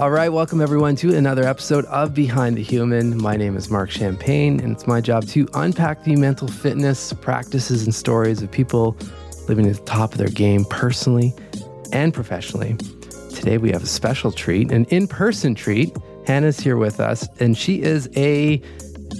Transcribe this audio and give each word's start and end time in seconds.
All 0.00 0.10
right, 0.10 0.30
welcome 0.30 0.62
everyone 0.62 0.96
to 0.96 1.14
another 1.14 1.44
episode 1.44 1.84
of 1.84 2.14
Behind 2.14 2.56
the 2.56 2.62
Human. 2.62 3.18
My 3.18 3.36
name 3.36 3.54
is 3.54 3.68
Marc 3.68 3.90
Champagne, 3.90 4.58
and 4.58 4.72
it's 4.72 4.86
my 4.86 4.98
job 4.98 5.26
to 5.26 5.46
unpack 5.52 6.04
the 6.04 6.16
mental 6.16 6.48
fitness 6.48 7.12
practices 7.12 7.84
and 7.84 7.94
stories 7.94 8.40
of 8.40 8.50
people 8.50 8.96
living 9.46 9.66
at 9.66 9.76
the 9.76 9.82
top 9.82 10.12
of 10.12 10.18
their 10.18 10.30
game 10.30 10.64
personally 10.64 11.34
and 11.92 12.14
professionally. 12.14 12.78
Today 13.34 13.58
we 13.58 13.72
have 13.72 13.82
a 13.82 13.86
special 13.86 14.32
treat, 14.32 14.72
an 14.72 14.86
in 14.86 15.06
person 15.06 15.54
treat. 15.54 15.94
Hannah's 16.26 16.58
here 16.58 16.78
with 16.78 16.98
us, 16.98 17.28
and 17.38 17.54
she 17.54 17.82
is 17.82 18.08
a 18.16 18.56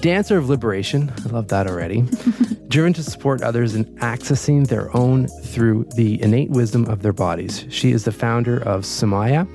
dancer 0.00 0.38
of 0.38 0.48
liberation. 0.48 1.12
I 1.26 1.28
love 1.28 1.48
that 1.48 1.66
already. 1.66 2.06
Driven 2.68 2.94
to 2.94 3.02
support 3.02 3.42
others 3.42 3.74
in 3.74 3.84
accessing 3.96 4.68
their 4.68 4.96
own 4.96 5.28
through 5.44 5.90
the 5.94 6.22
innate 6.22 6.48
wisdom 6.48 6.86
of 6.86 7.02
their 7.02 7.12
bodies. 7.12 7.66
She 7.68 7.92
is 7.92 8.04
the 8.04 8.12
founder 8.12 8.62
of 8.62 8.84
Somaya, 8.84 9.46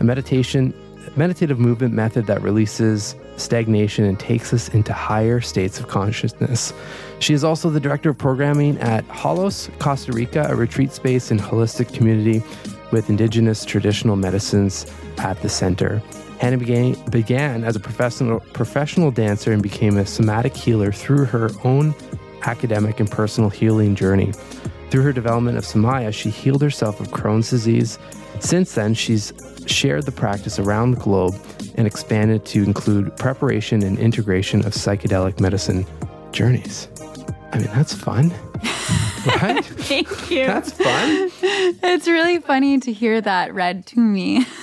a 0.00 0.04
meditation 0.04 0.74
meditative 1.16 1.58
movement 1.58 1.94
method 1.94 2.26
that 2.26 2.42
releases 2.42 3.14
stagnation 3.36 4.04
and 4.04 4.18
takes 4.20 4.52
us 4.52 4.68
into 4.68 4.92
higher 4.92 5.40
states 5.40 5.80
of 5.80 5.88
consciousness. 5.88 6.72
She 7.18 7.34
is 7.34 7.42
also 7.42 7.70
the 7.70 7.80
director 7.80 8.10
of 8.10 8.18
programming 8.18 8.78
at 8.78 9.06
Holos, 9.08 9.70
Costa 9.78 10.12
Rica, 10.12 10.46
a 10.48 10.54
retreat 10.54 10.92
space 10.92 11.30
and 11.30 11.40
holistic 11.40 11.92
community 11.94 12.42
with 12.92 13.08
indigenous 13.08 13.64
traditional 13.64 14.16
medicines 14.16 14.86
at 15.18 15.40
the 15.42 15.48
center. 15.48 16.02
Hannah 16.38 16.58
began, 16.58 16.94
began 17.10 17.64
as 17.64 17.76
a 17.76 17.80
professional, 17.80 18.40
professional 18.40 19.10
dancer 19.10 19.52
and 19.52 19.62
became 19.62 19.96
a 19.96 20.06
somatic 20.06 20.56
healer 20.56 20.92
through 20.92 21.26
her 21.26 21.50
own 21.64 21.94
academic 22.42 23.00
and 23.00 23.10
personal 23.10 23.50
healing 23.50 23.94
journey. 23.94 24.32
Through 24.90 25.02
her 25.02 25.12
development 25.12 25.58
of 25.58 25.64
Somaya, 25.64 26.12
she 26.12 26.30
healed 26.30 26.62
herself 26.62 26.98
of 26.98 27.08
Crohn's 27.08 27.50
disease. 27.50 27.98
Since 28.40 28.74
then, 28.74 28.94
she's 28.94 29.32
shared 29.70 30.04
the 30.04 30.12
practice 30.12 30.58
around 30.58 30.92
the 30.92 31.00
globe 31.00 31.34
and 31.76 31.86
expanded 31.86 32.44
to 32.46 32.62
include 32.62 33.16
preparation 33.16 33.82
and 33.82 33.98
integration 33.98 34.64
of 34.66 34.72
psychedelic 34.72 35.40
medicine 35.40 35.86
journeys. 36.32 36.88
I 37.52 37.58
mean, 37.58 37.68
that's 37.68 37.94
fun. 37.94 38.32
Right? 39.42 39.62
Thank 39.62 40.30
you. 40.30 40.46
That's 40.46 40.72
fun. 40.72 41.30
It's 41.42 42.08
really 42.08 42.38
funny 42.38 42.80
to 42.80 42.90
hear 42.90 43.20
that 43.20 43.52
read 43.52 43.84
to 43.86 44.00
me. 44.00 44.46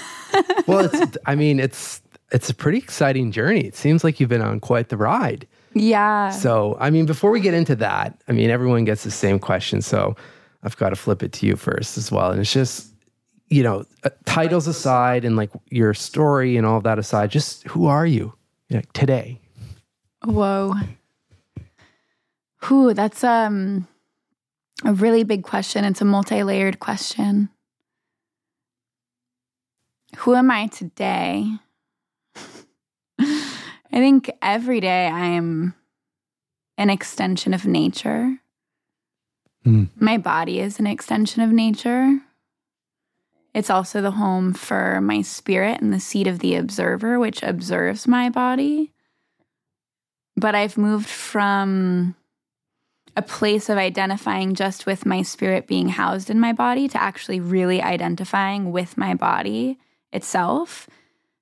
Well, 0.68 0.90
it's 0.92 1.18
I 1.26 1.36
mean, 1.36 1.60
it's 1.60 2.02
it's 2.32 2.50
a 2.50 2.54
pretty 2.54 2.80
exciting 2.80 3.32
journey. 3.32 3.62
It 3.62 3.76
seems 3.76 4.04
like 4.04 4.20
you've 4.20 4.30
been 4.30 4.42
on 4.42 4.60
quite 4.60 4.90
the 4.90 4.98
ride. 4.98 5.48
Yeah. 5.74 6.32
So, 6.32 6.76
I 6.80 6.90
mean, 6.90 7.06
before 7.06 7.32
we 7.32 7.40
get 7.40 7.54
into 7.54 7.76
that, 7.78 8.20
I 8.28 8.32
mean, 8.34 8.50
everyone 8.50 8.84
gets 8.84 9.04
the 9.04 9.12
same 9.12 9.40
question. 9.40 9.82
So, 9.82 10.16
I've 10.64 10.76
got 10.78 10.90
to 10.90 10.96
flip 10.96 11.24
it 11.24 11.32
to 11.34 11.46
you 11.46 11.56
first 11.56 11.98
as 11.98 12.12
well. 12.12 12.32
And 12.32 12.42
it's 12.42 12.52
just, 12.52 12.94
you 13.50 13.64
know, 13.64 13.86
uh, 14.04 14.10
titles 14.26 14.68
aside 14.68 15.24
and 15.26 15.36
like 15.36 15.50
your 15.70 15.94
story 15.94 16.58
and 16.58 16.66
all 16.66 16.82
that 16.82 17.00
aside, 17.00 17.32
just 17.32 17.64
who 17.68 17.86
are 17.86 18.06
you 18.06 18.34
like, 18.70 18.92
today? 18.94 19.40
Whoa. 20.26 20.74
Whew, 22.68 22.94
that's 22.94 23.24
um 23.24 23.88
a 24.84 24.94
really 24.94 25.24
big 25.24 25.44
question. 25.44 25.86
It's 25.86 26.02
a 26.02 26.06
multi-layered 26.06 26.80
question. 26.80 27.50
Who 30.18 30.36
am 30.36 30.52
I 30.52 30.68
today? 30.68 31.52
I 33.20 33.50
think 33.92 34.32
every 34.42 34.80
day 34.80 35.08
I 35.08 35.26
am 35.26 35.74
an 36.78 36.90
extension 36.90 37.54
of 37.54 37.66
nature. 37.66 38.38
Hmm. 39.64 39.86
My 39.96 40.18
body 40.18 40.60
is 40.60 40.80
an 40.80 40.88
extension 40.88 41.42
of 41.42 41.52
nature. 41.52 42.20
It's 43.58 43.72
also 43.72 44.04
the 44.04 44.12
home 44.12 44.54
for 44.54 45.02
my 45.02 45.24
spirit 45.24 45.82
and 45.82 45.92
the 45.92 46.00
seat 46.00 46.28
of 46.28 46.38
the 46.38 46.54
observer, 46.54 47.18
which 47.18 47.42
observes 47.42 48.08
my 48.08 48.30
body. 48.30 48.94
But 50.36 50.54
I've 50.54 50.78
moved 50.78 51.10
from 51.10 52.14
a 53.16 53.24
place 53.24 53.68
of 53.68 53.80
identifying 53.80 54.54
just 54.54 54.86
with 54.86 55.08
my 55.08 55.24
spirit 55.24 55.66
being 55.66 55.90
housed 55.90 56.30
in 56.30 56.40
my 56.40 56.54
body 56.54 56.88
to 56.90 57.02
actually 57.02 57.40
really 57.40 57.82
identifying 57.82 58.72
with 58.72 58.96
my 58.96 59.16
body 59.16 59.80
itself 60.14 60.88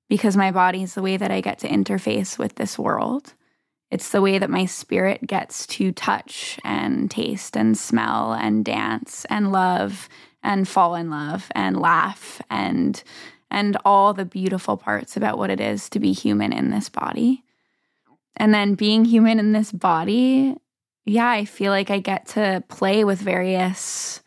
because 0.07 0.37
my 0.37 0.51
body 0.51 0.83
is 0.83 0.93
the 0.93 1.01
way 1.01 1.17
that 1.17 1.31
I 1.31 1.41
get 1.41 1.59
to 1.59 1.67
interface 1.67 2.37
with 2.37 2.55
this 2.55 2.79
world. 2.79 3.33
It's 3.91 4.11
the 4.11 4.21
way 4.21 4.37
that 4.37 4.49
my 4.49 4.67
spirit 4.67 5.27
gets 5.27 5.67
to 5.67 5.91
touch 5.91 6.61
and 6.63 7.11
taste 7.11 7.57
and 7.57 7.77
smell 7.77 8.31
and 8.31 8.63
dance 8.63 9.25
and 9.29 9.51
love 9.51 10.07
and 10.45 10.67
fall 10.67 10.95
in 10.95 11.09
love 11.09 11.51
and 11.53 11.77
laugh 11.77 12.41
and 12.49 13.03
and 13.51 13.77
all 13.83 14.13
the 14.13 14.25
beautiful 14.25 14.77
parts 14.77 15.17
about 15.17 15.37
what 15.37 15.49
it 15.49 15.59
is 15.59 15.89
to 15.89 15.99
be 15.99 16.13
human 16.13 16.51
in 16.51 16.71
this 16.71 16.89
body. 16.89 17.43
And 18.35 18.53
then 18.53 18.75
being 18.75 19.05
human 19.05 19.39
in 19.39 19.51
this 19.53 19.71
body, 19.71 20.55
yeah, 21.05 21.29
I 21.29 21.45
feel 21.45 21.71
like 21.71 21.89
I 21.89 21.99
get 21.99 22.25
to 22.29 22.63
play 22.67 23.03
with 23.03 23.19
various 23.19 24.21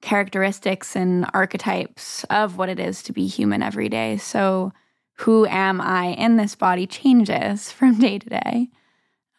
characteristics 0.00 0.94
and 0.94 1.26
archetypes 1.32 2.24
of 2.24 2.56
what 2.56 2.68
it 2.68 2.78
is 2.78 3.02
to 3.04 3.12
be 3.12 3.26
human 3.26 3.62
every 3.62 3.88
day. 3.88 4.18
So 4.18 4.72
who 5.16 5.46
am 5.46 5.80
I 5.80 6.08
in 6.08 6.36
this 6.36 6.54
body 6.54 6.86
changes 6.86 7.72
from 7.72 7.98
day 7.98 8.18
to 8.18 8.28
day. 8.28 8.68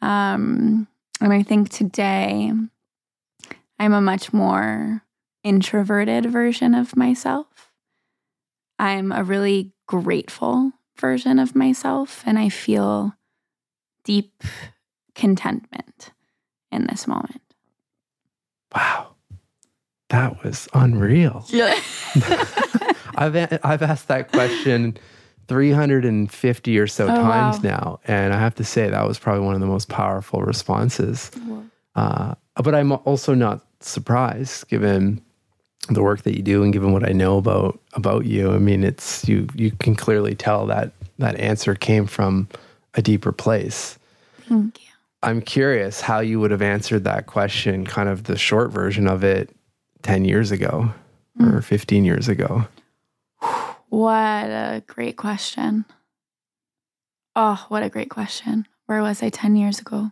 Um, 0.02 0.88
and 1.22 1.31
I 1.31 1.44
think 1.44 1.69
today 1.69 2.52
I'm 3.79 3.94
a 3.94 4.02
much 4.02 4.34
more 4.34 5.02
introverted 5.44 6.26
version 6.31 6.74
of 6.74 6.96
myself. 6.96 7.72
I'm 8.80 9.12
a 9.12 9.24
really 9.24 9.74
grateful 9.88 10.72
version 11.00 11.40
of 11.40 11.56
myself, 11.56 12.24
and 12.26 12.38
I 12.40 12.50
feel 12.50 13.14
deep 14.03 14.44
contentment 15.16 16.12
in 16.72 16.88
this 16.88 17.08
moment. 17.08 17.42
Wow. 18.76 19.16
That 20.09 20.44
was 20.44 20.68
unreal. 20.74 21.46
Yeah. 21.53 21.80
I've 23.16 23.36
a- 23.36 23.59
I've 23.68 23.82
asked 23.84 24.08
that 24.08 24.32
question 24.32 24.98
350 25.48 26.80
or 26.80 26.88
so 26.88 27.06
Oh, 27.06 27.16
times 27.16 27.64
wow. 27.64 27.70
now, 27.70 28.00
and 28.06 28.34
I 28.34 28.40
have 28.40 28.56
to 28.56 28.64
say 28.64 28.90
that 28.90 29.08
was 29.08 29.20
probably 29.20 29.46
one 29.46 29.53
of 29.56 29.62
the 29.62 29.68
most 29.68 29.88
powerful 29.90 30.42
responses. 30.42 31.30
Uh, 31.96 32.34
but 32.56 32.74
I'm 32.74 32.92
also 32.92 33.34
not 33.36 33.66
surprised, 33.82 34.68
given 34.68 35.22
the 35.90 36.02
work 36.02 36.24
that 36.24 36.36
you 36.36 36.44
do 36.44 36.64
and 36.64 36.72
given 36.72 36.94
what 36.94 37.08
I 37.08 37.12
know 37.12 37.38
about 37.38 37.80
about 37.94 38.26
you. 38.26 38.52
I 38.52 38.58
mean, 38.58 38.84
it's 38.84 39.28
you 39.28 39.48
you 39.56 39.72
can 39.72 39.96
clearly 39.96 40.36
tell 40.36 40.66
that 40.68 40.92
that 41.20 41.40
answer 41.40 41.76
came 41.76 42.08
from 42.08 42.48
a 42.94 43.02
deeper 43.02 43.32
place. 43.32 43.98
Thank 44.48 44.82
you. 44.82 44.90
I'm 45.22 45.42
curious 45.42 46.02
how 46.02 46.20
you 46.20 46.40
would 46.40 46.52
have 46.52 46.62
answered 46.62 47.06
that 47.06 47.28
question, 47.28 47.86
kind 47.86 48.10
of 48.10 48.26
the 48.26 48.38
short 48.38 48.72
version 48.72 49.08
of 49.08 49.24
it, 49.24 49.50
10 50.02 50.26
years 50.26 50.52
ago 50.52 50.94
hmm. 51.38 51.56
or 51.56 51.62
15 51.62 52.04
years 52.04 52.28
ago. 52.28 52.68
What 53.90 54.12
a 54.12 54.84
great 54.86 55.18
question. 55.18 55.86
Oh, 57.36 57.66
what 57.70 57.84
a 57.84 57.90
great 57.90 58.10
question. 58.10 58.68
Where 58.86 59.02
was 59.02 59.24
I 59.24 59.30
10 59.30 59.56
years 59.56 59.80
ago? 59.80 60.12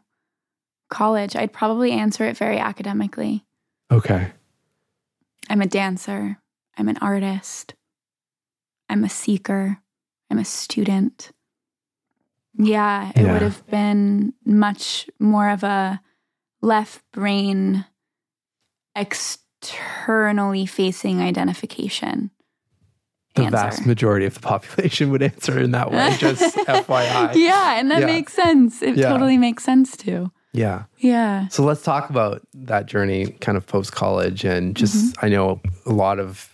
College. 0.90 1.36
I'd 1.36 1.54
probably 1.54 1.92
answer 1.92 2.26
it 2.26 2.38
very 2.38 2.58
academically. 2.58 3.44
Okay. 3.92 4.32
I'm 5.50 5.62
a 5.62 5.68
dancer. 5.68 6.38
I'm 6.78 6.88
an 6.88 6.98
artist. 6.98 7.76
I'm 8.90 9.04
a 9.04 9.10
seeker. 9.10 9.78
I'm 10.30 10.38
a 10.38 10.46
student. 10.46 11.32
Yeah, 12.58 13.12
it 13.16 13.22
Yeah. 13.24 13.34
would 13.34 13.42
have 13.42 13.66
been 13.68 14.34
much 14.46 15.10
more 15.20 15.50
of 15.50 15.64
a 15.64 16.02
left 16.62 17.02
brain 17.12 17.86
externally 18.96 20.66
facing 20.66 21.22
identification. 21.22 22.32
The 23.36 23.44
answer. 23.44 23.52
vast 23.58 23.86
majority 23.86 24.26
of 24.26 24.34
the 24.34 24.42
population 24.42 25.10
would 25.12 25.24
answer 25.24 25.58
in 25.58 25.72
that 25.72 25.90
way, 25.92 26.16
just 26.18 26.54
FYI. 26.68 27.34
Yeah, 27.36 27.80
and 27.80 27.90
that 27.90 28.02
Yeah. 28.02 28.06
makes 28.06 28.34
sense. 28.34 28.82
It 28.82 28.98
Yeah. 28.98 29.08
totally 29.10 29.38
makes 29.38 29.64
sense 29.64 29.96
too. 29.96 30.32
Yeah. 30.54 30.84
Yeah. 30.98 31.48
So 31.48 31.64
let's 31.64 31.82
talk 31.82 32.10
about 32.10 32.42
that 32.54 32.86
journey 32.86 33.28
kind 33.40 33.58
of 33.58 33.66
post 33.66 33.94
college 33.94 34.44
and 34.44 34.76
just 34.76 34.96
Mm-hmm. 35.16 35.26
I 35.26 35.30
know 35.30 35.62
a 35.86 35.92
lot 35.94 36.20
of 36.20 36.50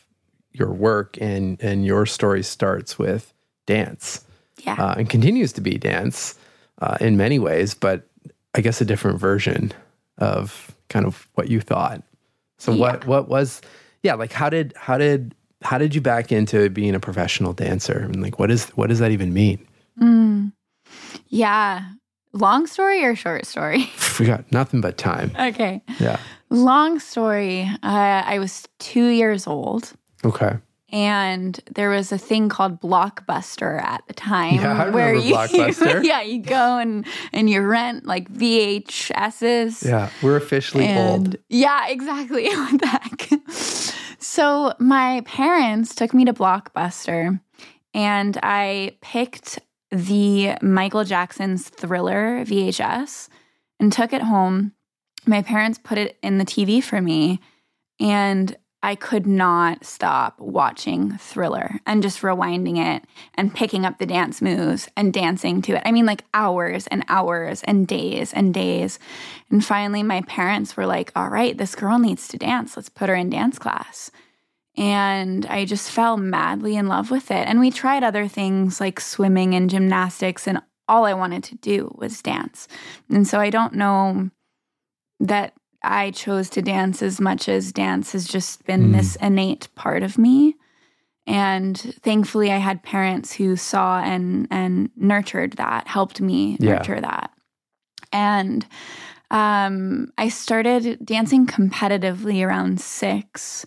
your 0.54 0.72
work 0.72 1.18
and 1.22 1.62
and 1.64 1.86
your 1.86 2.06
story 2.06 2.44
starts 2.44 2.98
with 3.00 3.34
dance 3.66 4.24
Yeah. 4.64 4.74
uh, 4.74 4.96
and 4.98 5.10
continues 5.10 5.54
to 5.54 5.62
be 5.62 5.78
dance 5.78 6.36
uh, 6.82 6.98
in 7.02 7.18
many 7.18 7.40
ways, 7.40 7.74
but 7.74 8.08
I 8.54 8.62
guess 8.62 8.82
a 8.82 8.86
different 8.86 9.20
version 9.20 9.72
of 10.20 10.72
kind 10.90 11.06
of 11.06 11.28
what 11.34 11.50
you 11.50 11.60
thought. 11.62 12.04
So 12.60 12.76
what 12.76 13.06
what 13.08 13.30
was 13.30 13.62
yeah 14.04 14.14
like 14.16 14.32
how 14.32 14.50
did 14.50 14.74
how 14.76 14.98
did 14.98 15.34
how 15.64 15.78
did 15.80 15.94
you 15.96 16.02
back 16.02 16.32
into 16.32 16.70
being 16.70 16.94
a 16.96 17.00
professional 17.00 17.54
dancer 17.54 17.98
and 17.98 18.22
like 18.22 18.38
what 18.40 18.50
is 18.52 18.66
what 18.70 18.88
does 18.90 19.00
that 19.00 19.12
even 19.12 19.34
mean? 19.34 19.66
Mm. 20.00 20.52
Yeah. 21.30 21.84
Long 22.40 22.68
story 22.68 23.04
or 23.04 23.16
short 23.16 23.46
story? 23.46 23.90
We 24.20 24.26
got 24.26 24.52
nothing 24.52 24.82
but 24.82 24.98
time. 24.98 25.30
okay. 25.40 25.84
Yeah. 26.00 26.18
Long 26.50 27.00
story. 27.00 27.70
Uh, 27.84 28.24
I 28.26 28.40
was 28.40 28.68
two 28.80 29.08
years 29.10 29.46
old. 29.46 29.94
Okay. 30.26 30.58
and 30.92 31.60
there 31.76 31.90
was 31.92 32.12
a 32.12 32.18
thing 32.18 32.50
called 32.50 32.80
Blockbuster 32.82 33.80
at 33.84 34.02
the 34.08 34.14
time 34.14 34.56
Yeah, 34.56 34.84
I 34.86 34.90
where 34.90 35.14
remember 35.14 35.28
you 35.28 35.36
Blockbuster. 35.36 36.04
yeah, 36.12 36.22
you 36.22 36.42
go 36.42 36.78
and 36.80 37.06
and 37.34 37.50
you 37.50 37.62
rent 37.62 38.06
like 38.08 38.32
VHSs. 38.34 39.86
Yeah, 39.86 40.10
we're 40.24 40.38
officially 40.38 40.86
And- 40.86 41.28
old. 41.28 41.36
Yeah, 41.50 41.88
exactly. 41.90 42.48
What 42.50 42.80
the 42.82 42.88
heck? 42.88 43.30
So 44.20 44.74
my 44.80 45.22
parents 45.26 45.94
took 45.96 46.14
me 46.14 46.26
to 46.26 46.34
Blockbuster 46.34 47.40
and 47.94 48.38
I 48.44 48.98
picked 49.02 49.60
the 49.92 50.56
Michael 50.62 51.04
Jackson's 51.04 51.70
Thriller 51.70 52.44
VHS 52.46 53.30
and 53.80 53.92
took 53.92 54.14
it 54.14 54.22
home. 54.22 54.74
My 55.26 55.42
parents 55.42 55.80
put 55.82 55.98
it 55.98 56.18
in 56.22 56.38
the 56.38 56.46
TV 56.46 56.84
for 56.84 57.02
me 57.02 57.40
and 58.00 58.56
I 58.84 58.96
could 58.96 59.26
not 59.26 59.84
stop 59.84 60.40
watching 60.40 61.18
Thriller 61.18 61.80
and 61.86 62.04
just 62.04 62.22
rewinding 62.22 62.78
it 62.78 63.04
and 63.34 63.54
picking 63.54 63.86
up 63.86 63.98
the 63.98 64.06
dance 64.06 64.42
moves 64.42 64.88
and 64.96 65.12
dancing 65.12 65.62
to 65.64 65.76
it. 65.76 65.82
I 65.84 65.92
mean, 65.92 66.06
like 66.06 66.24
hours 66.34 66.86
and 66.88 67.04
hours 67.10 67.64
and 67.64 67.88
days 67.88 68.34
and 68.34 68.54
days. 68.54 69.00
And 69.50 69.66
finally, 69.66 70.04
my 70.04 70.22
parents 70.22 70.78
were 70.78 70.86
like, 70.86 71.12
all 71.16 71.30
right, 71.30 71.58
this 71.58 71.76
girl 71.76 71.98
needs 71.98 72.28
to 72.30 72.38
dance. 72.38 72.76
Let's 72.76 72.90
put 72.90 73.10
her 73.10 73.16
in 73.16 73.32
dance 73.32 73.58
class. 73.58 74.12
And 74.78 75.46
I 75.48 75.66
just 75.66 75.90
fell 75.90 76.18
madly 76.18 76.76
in 76.76 76.88
love 76.88 77.10
with 77.10 77.32
it. 77.32 77.48
And 77.48 77.60
we 77.60 77.72
tried 77.72 78.04
other 78.04 78.28
things 78.28 78.80
like 78.80 79.00
swimming 79.00 79.56
and 79.56 79.70
gymnastics, 79.70 80.48
and 80.48 80.62
all 80.88 81.06
I 81.06 81.14
wanted 81.14 81.44
to 81.46 81.56
do 81.56 81.94
was 81.98 82.22
dance. 82.22 82.68
And 83.10 83.28
so 83.28 83.40
I 83.40 83.50
don't 83.50 83.74
know 83.74 84.30
that 85.20 85.54
I 85.84 86.12
chose 86.12 86.50
to 86.52 86.62
dance 86.62 87.02
as 87.02 87.20
much 87.20 87.50
as 87.50 87.72
dance 87.72 88.12
has 88.12 88.28
just 88.28 88.66
been 88.66 88.92
Mm. 88.92 88.94
this 88.94 89.16
innate 89.18 89.68
part 89.76 90.04
of 90.04 90.18
me. 90.18 90.56
And 91.26 91.78
thankfully, 92.04 92.52
I 92.52 92.58
had 92.58 92.84
parents 92.84 93.34
who 93.34 93.56
saw 93.56 94.00
and 94.00 94.48
and 94.52 94.90
nurtured 94.96 95.54
that, 95.54 95.88
helped 95.88 96.22
me 96.22 96.56
Yeah. 96.60 96.74
nurture 96.76 97.02
that. 97.02 97.32
And 98.14 98.66
um, 99.30 100.14
I 100.18 100.30
started 100.30 101.00
dancing 101.04 101.46
competitively 101.48 102.46
around 102.46 102.80
six. 102.80 103.66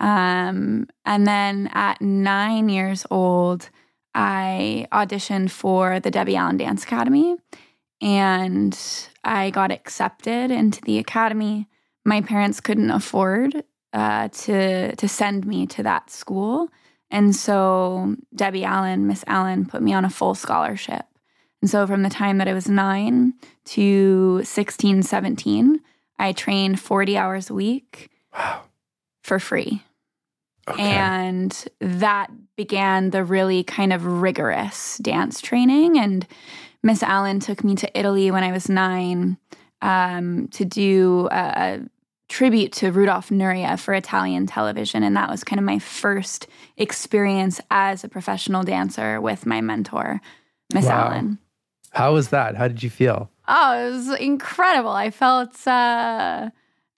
Um, 0.00 0.88
and 1.04 1.26
then 1.26 1.68
at 1.72 2.00
nine 2.00 2.68
years 2.68 3.06
old, 3.10 3.70
I 4.14 4.88
auditioned 4.90 5.50
for 5.50 6.00
the 6.00 6.10
Debbie 6.10 6.36
Allen 6.36 6.56
Dance 6.56 6.82
Academy 6.82 7.36
and 8.00 8.78
I 9.24 9.50
got 9.50 9.70
accepted 9.70 10.50
into 10.50 10.80
the 10.82 10.98
academy. 10.98 11.68
My 12.04 12.20
parents 12.22 12.60
couldn't 12.60 12.90
afford 12.90 13.62
uh, 13.92 14.28
to 14.28 14.94
to 14.96 15.08
send 15.08 15.46
me 15.46 15.66
to 15.66 15.82
that 15.82 16.10
school, 16.10 16.68
and 17.10 17.34
so 17.34 18.16
Debbie 18.34 18.64
Allen, 18.64 19.06
Miss 19.06 19.24
Allen, 19.26 19.66
put 19.66 19.82
me 19.82 19.92
on 19.92 20.04
a 20.04 20.10
full 20.10 20.34
scholarship. 20.34 21.04
And 21.60 21.68
so 21.68 21.86
from 21.86 22.02
the 22.02 22.08
time 22.10 22.38
that 22.38 22.48
I 22.48 22.54
was 22.54 22.68
nine 22.70 23.34
to 23.66 24.42
16, 24.44 25.02
17, 25.02 25.80
I 26.18 26.32
trained 26.32 26.80
40 26.80 27.18
hours 27.18 27.50
a 27.50 27.54
week 27.54 28.08
Wow. 28.32 28.62
for 29.22 29.38
free. 29.38 29.82
Okay. 30.70 30.82
And 30.82 31.64
that 31.80 32.30
began 32.56 33.10
the 33.10 33.24
really 33.24 33.64
kind 33.64 33.92
of 33.92 34.04
rigorous 34.04 34.98
dance 34.98 35.40
training. 35.40 35.98
And 35.98 36.26
Miss 36.82 37.02
Allen 37.02 37.40
took 37.40 37.64
me 37.64 37.74
to 37.76 37.98
Italy 37.98 38.30
when 38.30 38.42
I 38.42 38.52
was 38.52 38.68
nine 38.68 39.38
um, 39.82 40.48
to 40.48 40.64
do 40.64 41.28
a, 41.30 41.34
a 41.34 41.80
tribute 42.28 42.72
to 42.72 42.92
Rudolf 42.92 43.30
Nureyev 43.30 43.80
for 43.80 43.92
Italian 43.92 44.46
television. 44.46 45.02
And 45.02 45.16
that 45.16 45.28
was 45.28 45.42
kind 45.42 45.58
of 45.58 45.64
my 45.64 45.78
first 45.78 46.46
experience 46.76 47.60
as 47.70 48.04
a 48.04 48.08
professional 48.08 48.62
dancer 48.62 49.20
with 49.20 49.46
my 49.46 49.60
mentor, 49.60 50.20
Miss 50.72 50.86
Wow. 50.86 51.08
Allen. 51.08 51.38
How 51.90 52.14
was 52.14 52.28
that? 52.28 52.54
How 52.56 52.68
did 52.68 52.82
you 52.82 52.90
feel? 52.90 53.30
Oh, 53.48 53.86
it 53.86 53.90
was 53.90 54.08
incredible. 54.20 54.90
I 54.90 55.10
felt 55.10 55.66
uh 55.66 56.50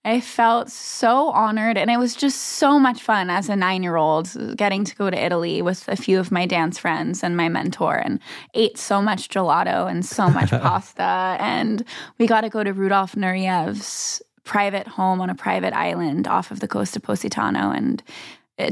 I 0.04 0.20
felt 0.20 0.68
so 0.68 1.28
honored 1.28 1.78
and 1.78 1.88
it 1.88 1.96
was 1.96 2.16
just 2.16 2.40
so 2.40 2.78
much 2.78 3.00
fun 3.00 3.30
as 3.30 3.48
a 3.48 3.54
9-year-old 3.54 4.56
getting 4.56 4.84
to 4.84 4.96
go 4.96 5.08
to 5.10 5.16
Italy 5.16 5.62
with 5.62 5.86
a 5.88 5.94
few 5.94 6.18
of 6.18 6.32
my 6.32 6.44
dance 6.44 6.76
friends 6.76 7.22
and 7.22 7.36
my 7.36 7.48
mentor 7.48 7.96
and 7.96 8.18
ate 8.54 8.78
so 8.78 9.00
much 9.00 9.28
gelato 9.28 9.88
and 9.88 10.04
so 10.04 10.28
much 10.28 10.50
pasta 10.50 11.36
and 11.38 11.84
we 12.18 12.26
got 12.26 12.40
to 12.40 12.48
go 12.48 12.64
to 12.64 12.72
Rudolf 12.72 13.14
Nureyev's 13.14 14.20
private 14.42 14.88
home 14.88 15.20
on 15.20 15.30
a 15.30 15.36
private 15.36 15.72
island 15.72 16.26
off 16.26 16.50
of 16.50 16.58
the 16.58 16.68
coast 16.68 16.96
of 16.96 17.02
Positano 17.02 17.70
and 17.70 18.02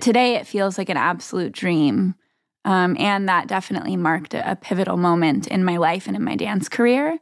today 0.00 0.34
it 0.34 0.46
feels 0.46 0.78
like 0.78 0.88
an 0.88 0.96
absolute 0.96 1.52
dream. 1.52 2.14
Um, 2.64 2.96
and 2.98 3.28
that 3.28 3.48
definitely 3.48 3.96
marked 3.96 4.34
a, 4.34 4.52
a 4.52 4.56
pivotal 4.56 4.98
moment 4.98 5.46
in 5.46 5.64
my 5.64 5.78
life 5.78 6.06
and 6.06 6.14
in 6.14 6.22
my 6.22 6.36
dance 6.36 6.68
career. 6.68 7.18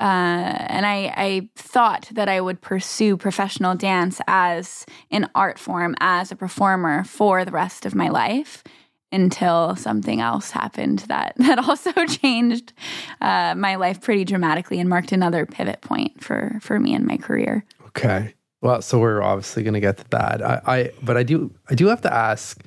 Uh, 0.00 0.56
and 0.68 0.86
I, 0.86 1.12
I 1.14 1.48
thought 1.56 2.08
that 2.12 2.28
I 2.28 2.40
would 2.40 2.62
pursue 2.62 3.18
professional 3.18 3.74
dance 3.74 4.20
as 4.26 4.86
an 5.10 5.28
art 5.34 5.58
form, 5.58 5.94
as 6.00 6.32
a 6.32 6.36
performer 6.36 7.04
for 7.04 7.44
the 7.44 7.50
rest 7.50 7.84
of 7.84 7.94
my 7.94 8.08
life 8.08 8.64
until 9.12 9.76
something 9.76 10.20
else 10.20 10.52
happened 10.52 11.00
that, 11.00 11.34
that 11.38 11.58
also 11.58 11.92
changed 12.06 12.72
uh, 13.20 13.54
my 13.56 13.76
life 13.76 14.00
pretty 14.00 14.24
dramatically 14.24 14.80
and 14.80 14.88
marked 14.88 15.12
another 15.12 15.44
pivot 15.44 15.80
point 15.82 16.22
for, 16.22 16.58
for 16.62 16.80
me 16.80 16.94
in 16.94 17.06
my 17.06 17.16
career. 17.16 17.64
Okay. 17.88 18.34
Well, 18.62 18.82
so 18.82 18.98
we're 18.98 19.22
obviously 19.22 19.62
going 19.62 19.74
to 19.74 19.80
get 19.80 19.98
to 19.98 20.04
that. 20.10 20.42
I, 20.42 20.60
I, 20.66 20.90
but 21.02 21.16
I 21.16 21.22
do, 21.22 21.54
I 21.68 21.74
do 21.74 21.86
have 21.88 22.02
to 22.02 22.12
ask, 22.12 22.62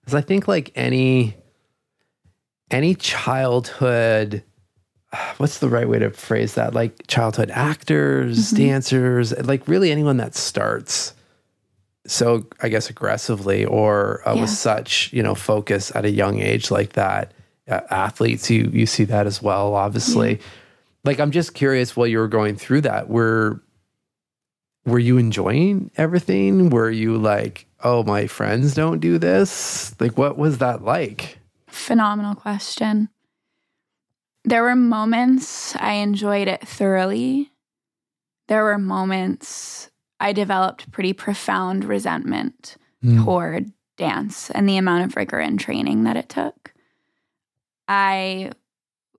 because 0.00 0.14
I 0.14 0.20
think 0.20 0.48
like 0.48 0.72
any, 0.74 1.36
any 2.70 2.94
childhood, 2.94 4.42
what's 5.38 5.58
the 5.58 5.68
right 5.68 5.88
way 5.88 5.98
to 5.98 6.10
phrase 6.10 6.54
that? 6.54 6.74
Like 6.74 7.06
childhood 7.06 7.50
actors, 7.52 8.52
Mhm. 8.52 8.56
dancers, 8.56 9.32
like 9.46 9.66
really 9.68 9.90
anyone 9.90 10.16
that 10.18 10.34
starts 10.34 11.14
so, 12.06 12.44
I 12.62 12.68
guess 12.68 12.90
aggressively 12.90 13.64
or 13.64 14.20
uh, 14.28 14.34
Yeah. 14.34 14.42
with 14.42 14.50
such 14.50 15.10
you 15.12 15.22
know 15.22 15.34
focus 15.34 15.90
at 15.94 16.04
a 16.04 16.10
young 16.10 16.38
age 16.40 16.70
like 16.70 16.92
that. 16.92 17.32
Uh, 17.66 17.80
athletes, 17.90 18.50
you 18.50 18.68
you 18.74 18.84
see 18.86 19.04
that 19.04 19.26
as 19.26 19.40
well, 19.40 19.74
obviously. 19.74 20.38
Like, 21.04 21.18
I'm 21.18 21.30
just 21.30 21.54
curious 21.54 21.96
while 21.96 22.06
you 22.06 22.18
were 22.18 22.28
going 22.28 22.56
through 22.56 22.82
that, 22.82 23.08
were 23.08 23.62
were 24.84 24.98
you 24.98 25.16
enjoying 25.16 25.90
everything? 25.96 26.68
Were 26.68 26.90
you 26.90 27.16
like, 27.16 27.64
oh, 27.82 28.02
my 28.02 28.26
friends 28.26 28.74
don't 28.74 29.00
do 29.00 29.16
this? 29.16 29.94
Like, 29.98 30.18
what 30.18 30.36
was 30.36 30.58
that 30.58 30.84
like? 30.84 31.38
Phenomenal 31.68 32.34
question. 32.34 33.08
There 34.44 34.62
were 34.62 34.76
moments 34.76 35.74
I 35.76 35.94
enjoyed 35.94 36.48
it 36.48 36.66
thoroughly. 36.66 37.50
There 38.48 38.62
were 38.64 38.78
moments 38.78 39.90
I 40.20 40.32
developed 40.32 40.90
pretty 40.92 41.12
profound 41.12 41.84
resentment 41.84 42.76
Mm. 43.02 43.22
toward 43.24 43.70
dance 43.98 44.50
and 44.50 44.66
the 44.68 44.78
amount 44.78 45.04
of 45.04 45.14
rigor 45.16 45.38
and 45.38 45.60
training 45.60 46.04
that 46.04 46.16
it 46.16 46.28
took. 46.30 46.72
I 47.86 48.52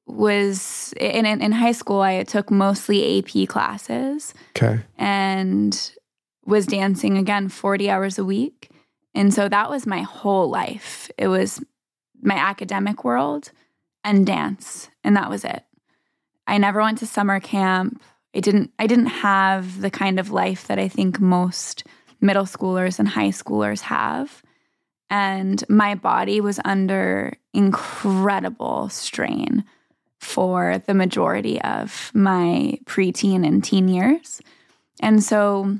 was 0.08 0.94
in 1.00 1.26
in 1.26 1.52
high 1.52 1.72
school 1.72 2.02
I 2.02 2.24
took 2.24 2.50
mostly 2.52 3.20
AP 3.20 3.46
classes 3.48 4.34
Okay. 4.56 4.82
and 4.98 5.92
was 6.46 6.66
dancing 6.68 7.18
again 7.18 7.50
40 7.50 7.90
hours 7.90 8.18
a 8.20 8.26
week. 8.26 8.70
And 9.16 9.34
so 9.34 9.48
that 9.50 9.70
was 9.70 9.86
my 9.88 10.02
whole 10.02 10.50
life. 10.50 11.10
It 11.18 11.28
was 11.28 11.64
my 12.22 12.36
academic 12.36 13.04
world 13.04 13.52
and 14.06 14.26
dance, 14.26 14.90
and 15.04 15.18
that 15.18 15.30
was 15.30 15.44
it. 15.44 15.64
I 16.48 16.58
never 16.58 16.80
went 16.80 17.00
to 17.00 17.08
summer 17.08 17.42
camp. 17.42 18.02
I 18.34 18.40
didn't 18.40 18.72
I 18.80 18.88
didn't 18.88 19.08
have 19.08 19.82
the 19.82 19.90
kind 19.90 20.20
of 20.20 20.32
life 20.32 20.68
that 20.68 20.80
I 20.80 20.88
think 20.88 21.20
most 21.20 21.84
middle 22.22 22.46
schoolers 22.46 23.00
and 23.00 23.08
high 23.08 23.30
schoolers 23.30 23.82
have. 23.82 24.42
And 25.10 25.64
my 25.70 25.96
body 25.96 26.42
was 26.42 26.60
under 26.66 27.34
incredible 27.54 28.90
strain 28.90 29.64
for 30.20 30.80
the 30.88 30.94
majority 30.94 31.62
of 31.62 32.12
my 32.14 32.80
preteen 32.86 33.46
and 33.46 33.64
teen 33.64 33.88
years. 33.88 34.42
And 35.02 35.24
so 35.24 35.80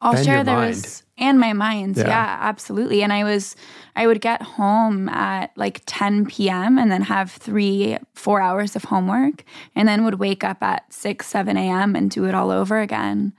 I'll 0.00 0.16
And 0.16 0.24
share 0.24 0.44
there 0.44 0.56
mind. 0.56 0.76
was 0.76 1.02
and 1.18 1.38
my 1.38 1.52
mind. 1.52 1.96
Yeah. 1.96 2.06
Yeah. 2.08 2.38
absolutely. 2.40 3.02
And 3.02 3.12
I 3.12 3.24
was 3.24 3.56
I 3.96 4.06
would 4.06 4.20
get 4.20 4.42
home 4.42 5.08
at 5.08 5.50
like 5.56 5.82
10 5.86 6.26
p.m. 6.26 6.78
and 6.78 6.90
then 6.90 7.02
have 7.02 7.30
three, 7.32 7.98
four 8.14 8.40
hours 8.40 8.76
of 8.76 8.84
homework, 8.84 9.44
and 9.74 9.88
then 9.88 10.04
would 10.04 10.18
wake 10.18 10.44
up 10.44 10.62
at 10.62 10.92
6, 10.92 11.26
7 11.26 11.56
a.m. 11.56 11.96
and 11.96 12.10
do 12.10 12.24
it 12.24 12.34
all 12.34 12.50
over 12.50 12.80
again. 12.80 13.32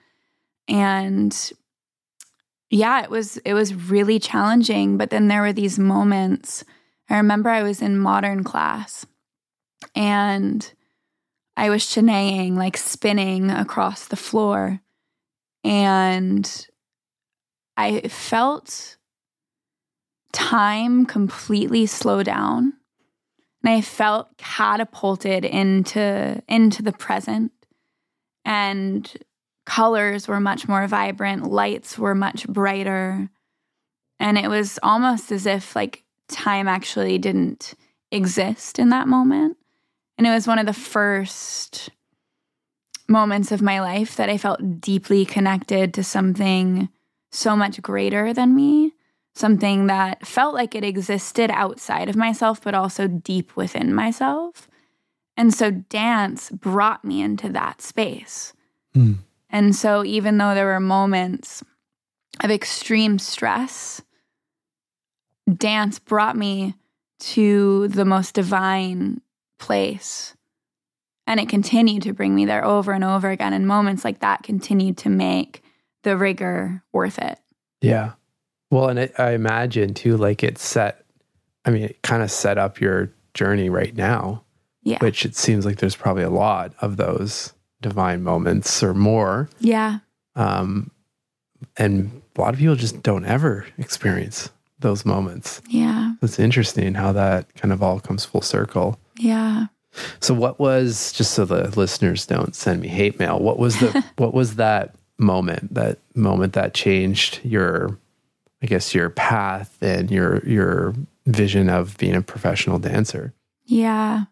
And 0.68 1.52
yeah, 2.70 3.02
it 3.02 3.10
was 3.10 3.38
it 3.38 3.54
was 3.54 3.74
really 3.74 4.20
challenging. 4.20 4.98
But 4.98 5.10
then 5.10 5.28
there 5.28 5.42
were 5.42 5.54
these 5.54 5.80
moments. 5.80 6.64
I 7.10 7.18
remember 7.18 7.50
I 7.50 7.64
was 7.64 7.82
in 7.82 7.98
modern 7.98 8.44
class 8.44 9.06
and 9.96 10.72
I 11.58 11.70
was 11.70 11.86
cheneying, 11.86 12.56
like 12.56 12.78
spinning 12.78 13.50
across 13.50 14.08
the 14.08 14.16
floor. 14.16 14.82
And 15.64 16.68
I 17.80 18.02
felt 18.10 18.98
time 20.34 21.06
completely 21.06 21.86
slow 21.86 22.24
down 22.24 22.74
and 23.64 23.74
I 23.74 23.80
felt 23.80 24.38
catapulted 24.38 25.46
into 25.46 26.44
into 26.50 26.84
the 26.84 26.92
present 26.92 27.54
and 28.44 29.10
colors 29.66 30.28
were 30.28 30.42
much 30.42 30.68
more 30.68 30.88
vibrant, 30.88 31.50
lights 31.50 31.98
were 31.98 32.14
much 32.14 32.46
brighter. 32.50 33.30
And 34.20 34.38
it 34.38 34.50
was 34.50 34.78
almost 34.84 35.32
as 35.32 35.46
if 35.46 35.74
like 35.74 36.04
time 36.28 36.68
actually 36.68 37.18
didn't 37.18 37.76
exist 38.12 38.78
in 38.78 38.90
that 38.90 39.08
moment. 39.08 39.56
And 40.18 40.28
it 40.28 40.32
was 40.32 40.48
one 40.48 40.60
of 40.60 40.66
the 40.66 40.74
first 40.74 41.92
moments 43.08 43.54
of 43.54 43.62
my 43.62 43.80
life 43.80 44.18
that 44.18 44.28
I 44.28 44.38
felt 44.38 44.82
deeply 44.82 45.24
connected 45.24 45.94
to 45.94 46.04
something 46.04 46.90
so 47.32 47.56
much 47.56 47.82
greater 47.82 48.34
than 48.34 48.56
me 48.56 48.94
something 49.40 49.88
that 49.88 50.26
felt 50.26 50.54
like 50.54 50.76
it 50.76 50.84
existed 50.84 51.50
outside 51.52 52.10
of 52.10 52.16
myself, 52.16 52.62
but 52.62 52.76
also 52.76 53.08
deep 53.08 53.56
within 53.56 53.94
myself. 53.94 54.68
And 55.38 55.54
so 55.54 55.72
dance 55.72 56.50
brought 56.50 57.06
me 57.06 57.22
into 57.22 57.50
that 57.50 57.82
space. 57.82 58.54
Mm. 58.96 59.20
And 59.50 59.76
so, 59.76 60.04
even 60.04 60.38
though 60.38 60.54
there 60.54 60.66
were 60.66 60.80
moments 60.80 61.64
of 62.44 62.52
extreme 62.52 63.18
stress, 63.18 64.02
dance 65.52 65.98
brought 65.98 66.36
me 66.36 66.76
to 67.20 67.88
the 67.88 68.06
most 68.06 68.36
divine 68.36 69.22
place. 69.58 70.36
And 71.26 71.40
it 71.40 71.50
continued 71.50 72.04
to 72.04 72.14
bring 72.14 72.36
me 72.36 72.46
there 72.46 72.66
over 72.66 72.92
and 72.92 73.04
over 73.04 73.30
again. 73.30 73.54
And 73.54 73.68
moments 73.68 74.04
like 74.04 74.20
that 74.20 74.44
continued 74.44 74.98
to 75.00 75.10
make 75.10 75.64
the 76.04 76.18
rigor 76.18 76.84
worth 76.92 77.20
it. 77.20 77.40
Yeah. 77.82 78.14
Well, 78.72 78.90
and 78.90 79.00
it, 79.00 79.20
I 79.20 79.32
imagine 79.32 79.94
too, 79.94 80.18
like 80.18 80.44
it 80.44 80.58
set, 80.58 81.04
I 81.66 81.72
mean, 81.72 81.84
it 81.84 82.02
kind 82.02 82.24
of 82.24 82.32
set 82.32 82.58
up 82.58 82.80
your 82.80 83.12
journey 83.34 83.70
right 83.70 83.96
now. 83.96 84.44
Yeah. 84.84 85.00
Which 85.00 85.26
it 85.26 85.36
seems 85.36 85.66
like 85.66 85.78
there's 85.78 85.96
probably 85.96 86.24
a 86.24 86.30
lot 86.30 86.74
of 86.82 86.98
those 86.98 87.54
divine 87.82 88.24
moments 88.24 88.82
or 88.82 88.94
more. 88.94 89.50
Yeah. 89.60 90.00
Um, 90.36 90.92
and 91.78 92.22
a 92.38 92.42
lot 92.42 92.54
of 92.54 92.60
people 92.60 92.76
just 92.76 93.04
don't 93.04 93.26
ever 93.26 93.66
experience 93.78 94.50
those 94.80 95.06
moments. 95.06 95.62
Yeah. 95.70 96.14
It's 96.22 96.40
interesting 96.40 96.94
how 96.94 97.12
that 97.12 97.54
kind 97.56 97.74
of 97.74 97.84
all 97.84 98.00
comes 98.00 98.24
full 98.24 98.42
circle. 98.42 98.98
Yeah. 99.18 99.68
So 100.22 100.34
what 100.34 100.60
was 100.60 101.12
just 101.12 101.34
so 101.34 101.46
the 101.46 101.70
listeners 101.78 102.26
don't 102.26 102.56
send 102.56 102.82
me 102.82 102.88
hate 102.88 103.20
mail, 103.20 103.40
what 103.40 103.60
was 103.60 103.80
the 103.80 104.04
what 104.18 104.34
was 104.34 104.56
that 104.56 104.96
moment, 105.20 105.74
that 105.74 106.00
moment 106.16 106.54
that 106.54 106.74
changed 106.74 107.42
your 107.44 107.98
I 108.62 108.66
guess 108.66 108.94
your 108.94 109.10
path 109.10 109.78
and 109.82 110.12
your 110.12 110.40
your 110.46 110.94
vision 111.26 111.70
of 111.70 111.98
being 111.98 112.16
a 112.16 112.22
professional 112.22 112.80
dancer. 112.80 113.34
Yeah. 113.66 114.24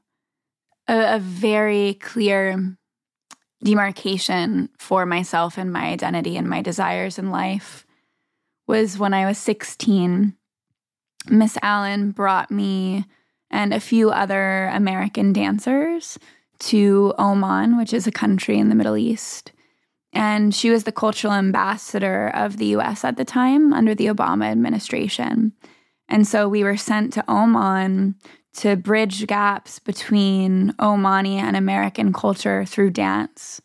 A, 0.87 1.15
a, 1.15 1.19
very 1.19 1.95
clear 1.95 2.77
demarcation 3.63 4.69
for 4.79 5.05
myself 5.05 5.57
and 5.57 5.71
my 5.71 5.87
identity 5.87 6.37
and 6.37 6.49
my 6.49 6.61
desires 6.61 7.19
in 7.19 7.29
life 7.29 7.85
was 8.67 8.97
when 8.97 9.13
I 9.13 9.25
was 9.25 9.37
16. 9.37 10.33
Miss 11.29 11.57
Allen 11.61 12.11
brought 12.11 12.51
me 12.51 13.05
and 13.49 13.73
a 13.73 13.79
few 13.79 14.09
other 14.11 14.67
American 14.67 15.33
dancers 15.33 16.17
to 16.59 17.13
Oman, 17.17 17.77
which 17.77 17.93
is 17.93 18.07
a 18.07 18.11
country 18.11 18.57
in 18.57 18.69
the 18.69 18.75
Middle 18.75 18.97
East. 18.97 19.51
And 20.13 20.55
she 20.55 20.69
was 20.69 20.83
the 20.83 20.91
cultural 20.91 21.33
ambassador 21.33 22.29
of 22.29 22.57
the 22.57 22.67
US 22.77 23.03
at 23.03 23.17
the 23.17 23.25
time 23.25 23.73
under 23.73 23.93
the 23.93 24.07
Obama 24.07 24.45
administration. 24.45 25.53
And 26.09 26.27
so 26.27 26.47
we 26.47 26.63
were 26.63 26.77
sent 26.77 27.13
to 27.13 27.31
Oman 27.31 28.15
to 28.57 28.75
bridge 28.75 29.27
gaps 29.27 29.79
between 29.79 30.73
Omani 30.73 31.35
and 31.35 31.55
American 31.55 32.13
culture 32.13 32.65
through 32.65 32.91
dance. 32.91 33.61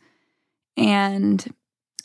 And 0.76 1.54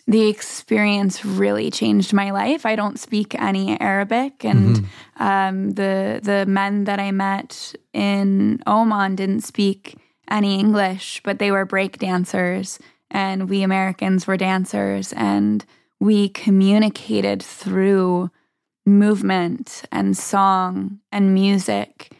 the 0.08 0.29
experience 0.29 1.25
really 1.25 1.70
changed 1.70 2.13
my 2.13 2.32
life. 2.32 2.65
I 2.65 2.77
don't 2.77 2.98
speak 2.98 3.36
any 3.36 3.79
Arabic, 3.82 4.46
and 4.46 4.77
mm-hmm. 4.77 5.24
um, 5.24 5.72
the 5.72 6.22
the 6.24 6.46
men 6.46 6.86
that 6.86 7.00
I 7.00 7.12
met 7.12 7.75
in 7.91 8.63
Oman 8.65 9.15
didn't 9.15 9.41
speak 9.41 9.98
any 10.29 10.60
English, 10.60 11.22
but 11.25 11.39
they 11.39 11.51
were 11.51 11.65
break 11.65 11.98
dancers 11.98 12.79
and 13.12 13.50
we 13.50 13.64
Americans 13.64 14.28
were 14.28 14.38
dancers 14.38 15.14
and 15.14 15.66
we 16.00 16.30
communicated 16.30 17.42
through 17.42 18.30
movement 18.86 19.84
and 19.92 20.18
song 20.18 21.00
and 21.12 21.34
music 21.34 22.12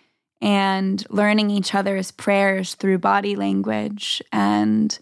and 0.42 1.06
learning 1.10 1.50
each 1.50 1.74
other's 1.74 2.12
prayers 2.12 2.76
through 2.76 3.00
body 3.00 3.36
language. 3.36 4.22
And 4.32 4.98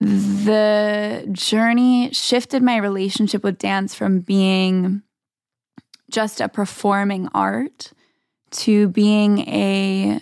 the 0.00 1.26
journey 1.32 2.12
shifted 2.12 2.62
my 2.62 2.76
relationship 2.76 3.42
with 3.42 3.58
dance 3.58 3.94
from 3.94 4.20
being 4.20 5.02
just 6.10 6.40
a 6.40 6.48
performing 6.48 7.28
art 7.34 7.92
to 8.50 8.88
being 8.88 9.40
a 9.48 10.20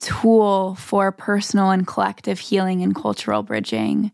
tool 0.00 0.74
for 0.76 1.12
personal 1.12 1.70
and 1.70 1.86
collective 1.86 2.38
healing 2.38 2.82
and 2.82 2.94
cultural 2.94 3.42
bridging. 3.42 4.12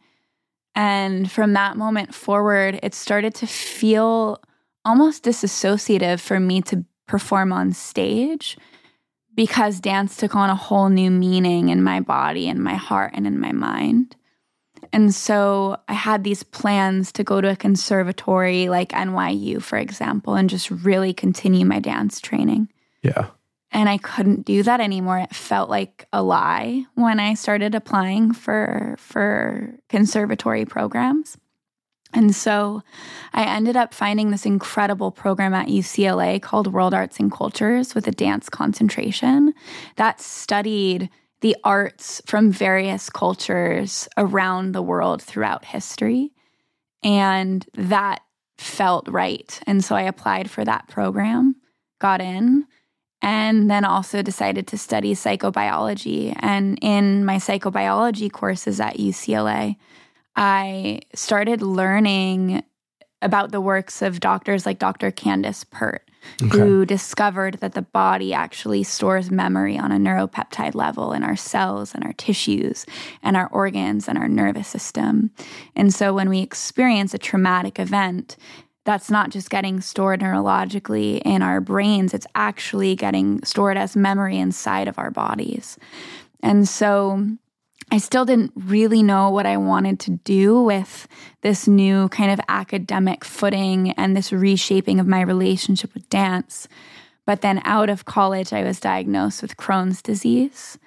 And 0.74 1.30
from 1.30 1.52
that 1.52 1.76
moment 1.76 2.14
forward, 2.14 2.80
it 2.82 2.94
started 2.94 3.34
to 3.36 3.46
feel 3.46 4.40
almost 4.84 5.24
disassociative 5.24 6.20
for 6.20 6.40
me 6.40 6.62
to 6.62 6.84
perform 7.06 7.52
on 7.52 7.72
stage 7.72 8.56
because 9.34 9.80
dance 9.80 10.16
took 10.16 10.34
on 10.34 10.50
a 10.50 10.54
whole 10.54 10.88
new 10.88 11.10
meaning 11.10 11.68
in 11.68 11.82
my 11.82 12.00
body 12.00 12.48
and 12.48 12.62
my 12.62 12.74
heart 12.74 13.12
and 13.14 13.26
in 13.26 13.38
my 13.38 13.52
mind. 13.52 14.16
And 14.92 15.14
so 15.14 15.78
I 15.88 15.94
had 15.94 16.24
these 16.24 16.42
plans 16.42 17.10
to 17.12 17.24
go 17.24 17.40
to 17.40 17.50
a 17.50 17.56
conservatory 17.56 18.68
like 18.68 18.90
NYU, 18.90 19.60
for 19.60 19.76
example, 19.78 20.34
and 20.34 20.48
just 20.48 20.70
really 20.70 21.12
continue 21.12 21.66
my 21.66 21.80
dance 21.80 22.20
training. 22.20 22.68
Yeah. 23.02 23.28
And 23.74 23.88
I 23.88 23.98
couldn't 23.98 24.44
do 24.44 24.62
that 24.62 24.80
anymore. 24.80 25.18
It 25.18 25.34
felt 25.34 25.68
like 25.68 26.06
a 26.12 26.22
lie 26.22 26.86
when 26.94 27.18
I 27.18 27.34
started 27.34 27.74
applying 27.74 28.32
for 28.32 28.94
for 28.98 29.74
conservatory 29.88 30.64
programs. 30.64 31.36
And 32.14 32.32
so 32.32 32.82
I 33.32 33.44
ended 33.44 33.76
up 33.76 33.92
finding 33.92 34.30
this 34.30 34.46
incredible 34.46 35.10
program 35.10 35.52
at 35.52 35.66
UCLA 35.66 36.40
called 36.40 36.72
World 36.72 36.94
Arts 36.94 37.18
and 37.18 37.32
Cultures 37.32 37.96
with 37.96 38.06
a 38.06 38.12
dance 38.12 38.48
concentration 38.48 39.52
that 39.96 40.20
studied 40.20 41.10
the 41.40 41.56
arts 41.64 42.22
from 42.24 42.52
various 42.52 43.10
cultures 43.10 44.08
around 44.16 44.72
the 44.72 44.82
world 44.82 45.20
throughout 45.20 45.64
history. 45.64 46.30
And 47.02 47.66
that 47.74 48.22
felt 48.56 49.08
right. 49.08 49.60
And 49.66 49.84
so 49.84 49.96
I 49.96 50.02
applied 50.02 50.48
for 50.48 50.64
that 50.64 50.86
program, 50.86 51.56
got 51.98 52.20
in, 52.20 52.66
and 53.24 53.70
then 53.70 53.86
also 53.86 54.20
decided 54.20 54.66
to 54.66 54.76
study 54.76 55.14
psychobiology. 55.14 56.36
And 56.40 56.78
in 56.82 57.24
my 57.24 57.36
psychobiology 57.36 58.30
courses 58.30 58.80
at 58.80 58.98
UCLA, 58.98 59.76
I 60.36 61.00
started 61.14 61.62
learning 61.62 62.62
about 63.22 63.50
the 63.50 63.62
works 63.62 64.02
of 64.02 64.20
doctors 64.20 64.66
like 64.66 64.78
Dr. 64.78 65.10
Candace 65.10 65.64
Pert, 65.64 66.06
okay. 66.42 66.58
who 66.58 66.84
discovered 66.84 67.54
that 67.60 67.72
the 67.72 67.80
body 67.80 68.34
actually 68.34 68.82
stores 68.82 69.30
memory 69.30 69.78
on 69.78 69.90
a 69.90 69.96
neuropeptide 69.96 70.74
level 70.74 71.14
in 71.14 71.24
our 71.24 71.36
cells 71.36 71.94
and 71.94 72.04
our 72.04 72.12
tissues 72.12 72.84
and 73.22 73.38
our 73.38 73.48
organs 73.48 74.06
and 74.06 74.18
our 74.18 74.28
nervous 74.28 74.68
system. 74.68 75.30
And 75.74 75.94
so 75.94 76.12
when 76.12 76.28
we 76.28 76.40
experience 76.40 77.14
a 77.14 77.18
traumatic 77.18 77.78
event, 77.78 78.36
that's 78.84 79.10
not 79.10 79.30
just 79.30 79.50
getting 79.50 79.80
stored 79.80 80.20
neurologically 80.20 81.20
in 81.24 81.42
our 81.42 81.60
brains, 81.60 82.14
it's 82.14 82.26
actually 82.34 82.94
getting 82.94 83.42
stored 83.42 83.76
as 83.76 83.96
memory 83.96 84.38
inside 84.38 84.88
of 84.88 84.98
our 84.98 85.10
bodies. 85.10 85.78
And 86.42 86.68
so 86.68 87.26
I 87.90 87.98
still 87.98 88.24
didn't 88.24 88.52
really 88.54 89.02
know 89.02 89.30
what 89.30 89.46
I 89.46 89.56
wanted 89.56 90.00
to 90.00 90.12
do 90.12 90.62
with 90.62 91.08
this 91.42 91.66
new 91.66 92.08
kind 92.10 92.30
of 92.30 92.40
academic 92.48 93.24
footing 93.24 93.92
and 93.92 94.16
this 94.16 94.32
reshaping 94.32 95.00
of 95.00 95.06
my 95.06 95.20
relationship 95.22 95.94
with 95.94 96.08
dance. 96.08 96.68
But 97.26 97.40
then 97.40 97.62
out 97.64 97.88
of 97.88 98.04
college, 98.04 98.52
I 98.52 98.64
was 98.64 98.80
diagnosed 98.80 99.42
with 99.42 99.56
Crohn's 99.56 100.02
disease 100.02 100.78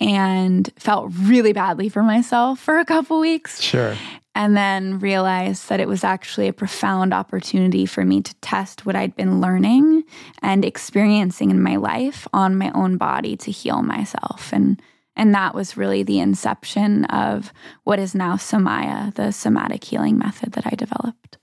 and 0.00 0.70
felt 0.76 1.12
really 1.16 1.52
badly 1.52 1.88
for 1.88 2.02
myself 2.02 2.60
for 2.60 2.78
a 2.78 2.84
couple 2.84 3.18
weeks. 3.20 3.60
Sure 3.60 3.96
and 4.38 4.56
then 4.56 5.00
realized 5.00 5.68
that 5.68 5.80
it 5.80 5.88
was 5.88 6.04
actually 6.04 6.46
a 6.46 6.52
profound 6.52 7.12
opportunity 7.12 7.84
for 7.84 8.04
me 8.04 8.20
to 8.20 8.32
test 8.36 8.86
what 8.86 8.94
I'd 8.94 9.16
been 9.16 9.40
learning 9.40 10.04
and 10.42 10.64
experiencing 10.64 11.50
in 11.50 11.60
my 11.60 11.74
life 11.74 12.28
on 12.32 12.56
my 12.56 12.70
own 12.72 12.98
body 12.98 13.36
to 13.36 13.50
heal 13.50 13.82
myself. 13.82 14.52
And 14.52 14.80
and 15.16 15.34
that 15.34 15.56
was 15.56 15.76
really 15.76 16.04
the 16.04 16.20
inception 16.20 17.04
of 17.06 17.52
what 17.82 17.98
is 17.98 18.14
now 18.14 18.36
Somaya, 18.36 19.12
the 19.16 19.32
somatic 19.32 19.82
healing 19.82 20.16
method 20.16 20.52
that 20.52 20.68
I 20.68 20.76
developed. 20.76 21.38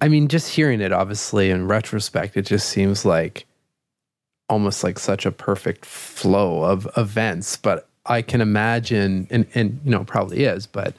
I 0.00 0.06
mean, 0.06 0.28
just 0.28 0.54
hearing 0.54 0.80
it, 0.80 0.92
obviously, 0.92 1.50
in 1.50 1.66
retrospect, 1.66 2.36
it 2.36 2.46
just 2.46 2.68
seems 2.68 3.04
like 3.04 3.46
almost 4.52 4.84
like 4.84 4.98
such 4.98 5.24
a 5.24 5.32
perfect 5.32 5.86
flow 5.86 6.62
of 6.62 6.86
events. 6.98 7.56
But 7.56 7.88
I 8.04 8.20
can 8.20 8.42
imagine, 8.42 9.26
and, 9.30 9.46
and 9.54 9.80
you 9.82 9.90
know, 9.90 10.04
probably 10.04 10.44
is, 10.44 10.66
but 10.66 10.94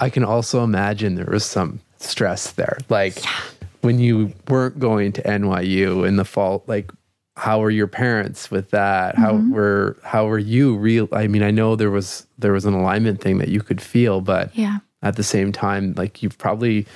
I 0.00 0.10
can 0.10 0.24
also 0.24 0.64
imagine 0.64 1.14
there 1.14 1.26
was 1.26 1.44
some 1.44 1.80
stress 1.98 2.50
there. 2.52 2.78
Like 2.88 3.24
yeah. 3.24 3.40
when 3.82 4.00
you 4.00 4.32
weren't 4.48 4.80
going 4.80 5.12
to 5.12 5.22
NYU 5.22 6.06
in 6.06 6.16
the 6.16 6.24
fall, 6.24 6.64
like 6.66 6.90
how 7.36 7.60
were 7.60 7.70
your 7.70 7.86
parents 7.86 8.50
with 8.50 8.70
that? 8.70 9.14
Mm-hmm. 9.14 9.22
How 9.22 9.54
were 9.54 9.96
how 10.02 10.26
were 10.26 10.38
you 10.38 10.76
real? 10.76 11.08
I 11.12 11.28
mean, 11.28 11.44
I 11.44 11.52
know 11.52 11.76
there 11.76 11.92
was 11.92 12.26
there 12.38 12.52
was 12.52 12.64
an 12.64 12.74
alignment 12.74 13.20
thing 13.20 13.38
that 13.38 13.48
you 13.48 13.60
could 13.60 13.80
feel, 13.80 14.20
but 14.20 14.54
yeah. 14.56 14.78
at 15.02 15.14
the 15.14 15.22
same 15.22 15.52
time, 15.52 15.94
like 15.96 16.24
you've 16.24 16.38
probably 16.38 16.86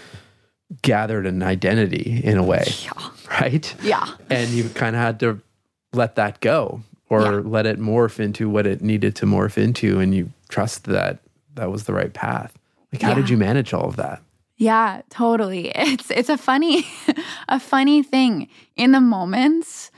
gathered 0.82 1.26
an 1.26 1.42
identity 1.42 2.20
in 2.24 2.36
a 2.36 2.42
way, 2.42 2.64
yeah. 2.82 3.10
right? 3.40 3.74
Yeah, 3.82 4.06
and 4.28 4.50
you 4.50 4.68
kind 4.70 4.96
of 4.96 5.02
had 5.02 5.20
to 5.20 5.40
let 5.92 6.16
that 6.16 6.40
go 6.40 6.82
or 7.08 7.22
yeah. 7.22 7.40
let 7.44 7.66
it 7.66 7.80
morph 7.80 8.20
into 8.20 8.48
what 8.48 8.66
it 8.66 8.80
needed 8.80 9.16
to 9.16 9.26
morph 9.26 9.58
into, 9.58 9.98
and 9.98 10.14
you 10.14 10.30
trust 10.48 10.84
that 10.84 11.18
that 11.54 11.70
was 11.70 11.84
the 11.84 11.92
right 11.92 12.12
path. 12.12 12.56
Like, 12.92 13.02
how 13.02 13.14
did 13.14 13.28
you 13.28 13.36
manage 13.36 13.72
all 13.72 13.86
of 13.86 13.96
that? 13.96 14.22
Yeah, 14.56 15.02
totally. 15.10 15.72
It's 15.74 16.10
it's 16.10 16.28
a 16.28 16.38
funny 16.38 16.86
a 17.48 17.58
funny 17.58 18.02
thing 18.02 18.48
in 18.76 18.92
the 18.92 19.00
moments 19.00 19.90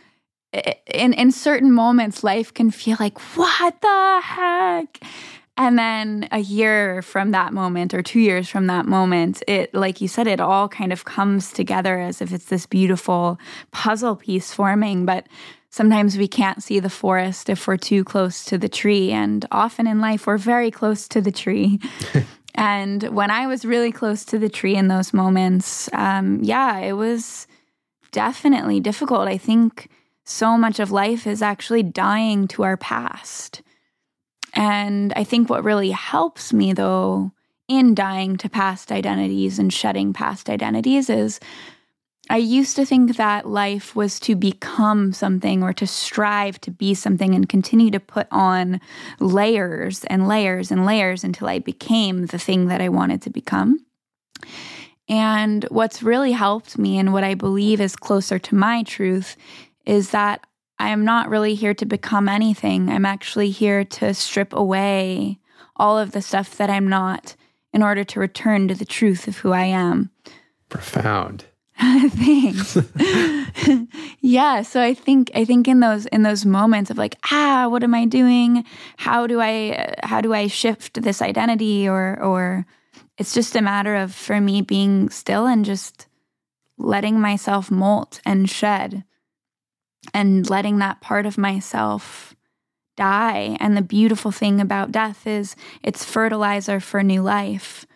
in 0.86 1.12
in 1.12 1.32
certain 1.32 1.72
moments 1.72 2.22
life 2.22 2.52
can 2.52 2.70
feel 2.70 2.96
like 3.00 3.18
what 3.36 3.80
the 3.80 4.20
heck 4.22 5.00
and 5.56 5.78
then 5.78 6.28
a 6.30 6.38
year 6.38 7.02
from 7.02 7.30
that 7.30 7.52
moment 7.52 7.94
or 7.94 8.02
2 8.02 8.20
years 8.20 8.48
from 8.48 8.66
that 8.66 8.86
moment 8.86 9.42
it 9.48 9.74
like 9.74 10.00
you 10.00 10.08
said 10.08 10.26
it 10.26 10.40
all 10.40 10.68
kind 10.68 10.92
of 10.92 11.04
comes 11.04 11.52
together 11.52 11.98
as 11.98 12.20
if 12.20 12.32
it's 12.32 12.46
this 12.46 12.66
beautiful 12.66 13.38
puzzle 13.70 14.16
piece 14.16 14.52
forming 14.52 15.06
but 15.06 15.26
sometimes 15.72 16.16
we 16.16 16.28
can't 16.28 16.62
see 16.62 16.78
the 16.78 16.88
forest 16.88 17.48
if 17.48 17.66
we're 17.66 17.76
too 17.76 18.04
close 18.04 18.44
to 18.44 18.56
the 18.56 18.68
tree 18.68 19.10
and 19.10 19.44
often 19.50 19.88
in 19.88 20.00
life 20.00 20.26
we're 20.26 20.38
very 20.38 20.70
close 20.70 21.08
to 21.08 21.20
the 21.20 21.32
tree 21.32 21.80
and 22.54 23.02
when 23.04 23.30
i 23.30 23.48
was 23.48 23.64
really 23.64 23.90
close 23.90 24.24
to 24.24 24.38
the 24.38 24.48
tree 24.48 24.76
in 24.76 24.86
those 24.86 25.12
moments 25.12 25.88
um, 25.92 26.38
yeah 26.42 26.78
it 26.78 26.92
was 26.92 27.48
definitely 28.12 28.78
difficult 28.78 29.26
i 29.26 29.36
think 29.36 29.88
so 30.24 30.56
much 30.56 30.78
of 30.78 30.90
life 30.90 31.26
is 31.26 31.42
actually 31.42 31.82
dying 31.82 32.46
to 32.48 32.62
our 32.62 32.76
past. 32.76 33.62
And 34.54 35.12
I 35.14 35.24
think 35.24 35.48
what 35.48 35.64
really 35.64 35.90
helps 35.90 36.52
me, 36.52 36.72
though, 36.72 37.32
in 37.68 37.94
dying 37.94 38.36
to 38.38 38.48
past 38.48 38.92
identities 38.92 39.58
and 39.58 39.72
shedding 39.72 40.12
past 40.12 40.50
identities 40.50 41.08
is 41.08 41.40
I 42.30 42.36
used 42.36 42.76
to 42.76 42.86
think 42.86 43.16
that 43.16 43.48
life 43.48 43.96
was 43.96 44.20
to 44.20 44.36
become 44.36 45.12
something 45.12 45.62
or 45.62 45.72
to 45.74 45.86
strive 45.86 46.60
to 46.62 46.70
be 46.70 46.94
something 46.94 47.34
and 47.34 47.48
continue 47.48 47.90
to 47.90 48.00
put 48.00 48.28
on 48.30 48.80
layers 49.18 50.04
and 50.04 50.28
layers 50.28 50.70
and 50.70 50.86
layers 50.86 51.24
until 51.24 51.48
I 51.48 51.58
became 51.58 52.26
the 52.26 52.38
thing 52.38 52.68
that 52.68 52.80
I 52.80 52.88
wanted 52.88 53.22
to 53.22 53.30
become. 53.30 53.84
And 55.08 55.64
what's 55.64 56.02
really 56.02 56.32
helped 56.32 56.78
me 56.78 56.98
and 56.98 57.12
what 57.12 57.24
I 57.24 57.34
believe 57.34 57.80
is 57.80 57.96
closer 57.96 58.38
to 58.38 58.54
my 58.54 58.84
truth 58.84 59.36
is 59.84 60.10
that 60.10 60.46
I 60.78 60.88
am 60.90 61.04
not 61.04 61.28
really 61.28 61.54
here 61.54 61.74
to 61.74 61.84
become 61.84 62.28
anything. 62.28 62.88
I'm 62.88 63.04
actually 63.04 63.50
here 63.50 63.84
to 63.84 64.14
strip 64.14 64.52
away 64.52 65.38
all 65.76 65.98
of 65.98 66.12
the 66.12 66.22
stuff 66.22 66.56
that 66.56 66.70
I'm 66.70 66.88
not 66.88 67.34
in 67.72 67.82
order 67.82 68.04
to 68.04 68.20
return 68.20 68.68
to 68.68 68.74
the 68.74 68.84
truth 68.84 69.26
of 69.26 69.38
who 69.38 69.52
I 69.52 69.64
am. 69.64 70.10
Profound. 70.68 71.46
Thanks. 72.10 72.78
yeah, 74.20 74.62
so 74.62 74.80
I 74.80 74.94
think 74.94 75.30
I 75.34 75.44
think 75.44 75.66
in 75.68 75.80
those 75.80 76.06
in 76.06 76.22
those 76.22 76.44
moments 76.44 76.90
of 76.90 76.98
like, 76.98 77.16
ah, 77.30 77.66
what 77.68 77.82
am 77.82 77.94
I 77.94 78.04
doing? 78.04 78.64
How 78.98 79.26
do 79.26 79.40
I 79.40 79.94
how 80.02 80.20
do 80.20 80.32
I 80.34 80.46
shift 80.46 81.02
this 81.02 81.22
identity 81.22 81.88
or 81.88 82.20
or 82.22 82.66
it's 83.18 83.34
just 83.34 83.56
a 83.56 83.62
matter 83.62 83.96
of 83.96 84.14
for 84.14 84.40
me 84.40 84.62
being 84.62 85.08
still 85.08 85.46
and 85.46 85.64
just 85.64 86.06
letting 86.78 87.20
myself 87.20 87.70
molt 87.70 88.20
and 88.24 88.48
shed 88.48 89.04
and 90.12 90.48
letting 90.50 90.78
that 90.78 91.00
part 91.00 91.26
of 91.26 91.38
myself 91.38 92.34
die. 92.96 93.56
And 93.60 93.76
the 93.76 93.82
beautiful 93.82 94.30
thing 94.30 94.60
about 94.60 94.92
death 94.92 95.26
is 95.26 95.56
it's 95.82 96.04
fertilizer 96.04 96.80
for 96.80 97.02
new 97.02 97.22
life. 97.22 97.86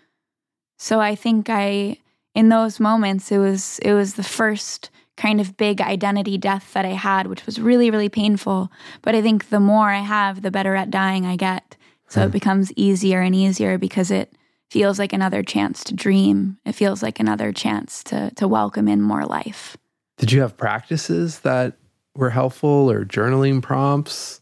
So 0.79 1.01
I 1.01 1.15
think 1.15 1.49
I 1.51 1.99
in 2.37 2.51
those 2.51 2.79
moments 2.79 3.33
it 3.33 3.38
was 3.38 3.81
it 3.81 3.94
was 3.94 4.14
the 4.14 4.22
first 4.22 4.90
kind 5.16 5.40
of 5.40 5.57
big 5.57 5.81
identity 5.81 6.37
death 6.37 6.75
that 6.75 6.85
I 6.85 6.90
had, 6.90 7.27
which 7.27 7.46
was 7.46 7.59
really, 7.59 7.90
really 7.90 8.11
painful. 8.11 8.70
But 9.01 9.14
I 9.14 9.22
think 9.22 9.49
the 9.49 9.61
more 9.61 9.88
I 9.88 10.01
have, 10.01 10.42
the 10.42 10.51
better 10.51 10.77
at 10.77 10.90
dying 10.90 11.25
I 11.25 11.37
get. 11.37 11.75
So 12.09 12.20
it 12.20 12.27
hmm. 12.27 12.33
becomes 12.33 12.70
easier 12.77 13.22
and 13.22 13.35
easier 13.35 13.79
because 13.79 14.11
it 14.11 14.37
feels 14.68 14.99
like 14.99 15.14
another 15.14 15.42
chance 15.42 15.83
to 15.85 15.94
dream. 15.94 16.59
It 16.66 16.72
feels 16.72 17.03
like 17.03 17.18
another 17.18 17.53
chance 17.53 18.05
to 18.05 18.31
to 18.37 18.46
welcome 18.46 18.87
in 18.87 19.01
more 19.01 19.25
life. 19.25 19.77
Did 20.18 20.31
you 20.31 20.42
have 20.42 20.57
practices 20.57 21.40
that 21.40 21.79
were 22.14 22.31
helpful 22.31 22.90
or 22.90 23.05
journaling 23.05 23.62
prompts? 23.62 24.40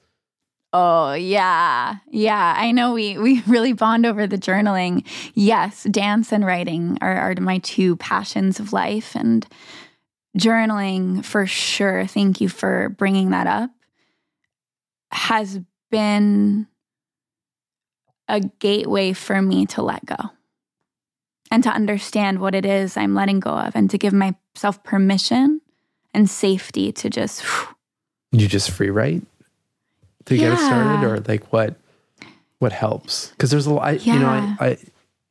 Oh, 0.77 1.13
yeah. 1.13 1.99
Yeah. 2.11 2.55
I 2.57 2.73
know 2.73 2.95
we 2.95 3.17
we 3.17 3.43
really 3.47 3.73
bond 3.73 4.05
over 4.05 4.27
the 4.27 4.37
journaling. 4.37 5.07
Yes, 5.35 5.85
dance 5.85 6.33
and 6.33 6.45
writing 6.45 6.99
are, 7.01 7.15
are 7.17 7.35
my 7.41 7.59
two 7.59 7.95
passions 7.97 8.59
of 8.59 8.73
life 8.73 9.15
and 9.15 9.47
journaling 10.37 11.25
for 11.25 11.47
sure. 11.47 12.09
Thank 12.09 12.41
you 12.41 12.49
for 12.49 12.89
bringing 12.89 13.31
that 13.31 13.47
up. 13.47 13.71
Has 15.13 15.61
been 15.93 16.67
a 18.27 18.41
gateway 18.41 19.13
for 19.13 19.41
me 19.41 19.67
to 19.67 19.83
let 19.83 20.05
go 20.05 20.17
and 21.53 21.63
to 21.63 21.71
understand 21.71 22.41
what 22.41 22.57
it 22.57 22.67
is 22.67 22.97
I'm 22.97 23.15
letting 23.15 23.39
go 23.39 23.51
of 23.51 23.77
and 23.77 23.89
to 23.91 23.99
give 23.99 24.13
myself 24.13 24.83
permission 24.83 25.61
and 26.13 26.29
safety 26.29 26.91
to 26.91 27.09
just. 27.09 27.43
Whew. 27.43 27.69
You 28.33 28.49
just 28.49 28.73
free 28.73 28.91
write 28.91 29.23
to 30.27 30.37
yeah. 30.37 30.51
get 30.51 30.53
it 30.55 30.59
started, 30.59 31.07
or 31.07 31.21
like 31.21 31.53
what? 31.53 31.77
What 32.59 32.73
helps? 32.73 33.29
Because 33.31 33.51
there's 33.51 33.67
a 33.67 33.73
lot. 33.73 33.85
I, 33.85 33.91
yeah. 33.93 34.15
You 34.15 34.21
know, 34.21 34.29
I, 34.29 34.57
I 34.61 34.79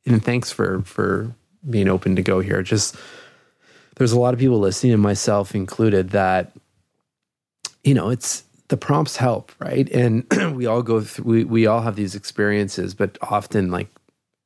and 0.06 0.24
thanks 0.24 0.52
for 0.52 0.82
for 0.82 1.34
being 1.68 1.88
open 1.88 2.16
to 2.16 2.22
go 2.22 2.40
here. 2.40 2.62
Just 2.62 2.96
there's 3.96 4.12
a 4.12 4.18
lot 4.18 4.34
of 4.34 4.40
people 4.40 4.58
listening, 4.58 4.92
and 4.92 5.02
myself 5.02 5.54
included, 5.54 6.10
that 6.10 6.52
you 7.82 7.94
know 7.94 8.10
it's 8.10 8.44
the 8.68 8.76
prompts 8.76 9.16
help, 9.16 9.52
right? 9.58 9.88
And 9.90 10.26
we 10.54 10.66
all 10.66 10.82
go 10.82 11.00
through. 11.00 11.24
We 11.24 11.44
we 11.44 11.66
all 11.66 11.80
have 11.80 11.96
these 11.96 12.14
experiences, 12.14 12.94
but 12.94 13.18
often 13.22 13.70
like 13.70 13.88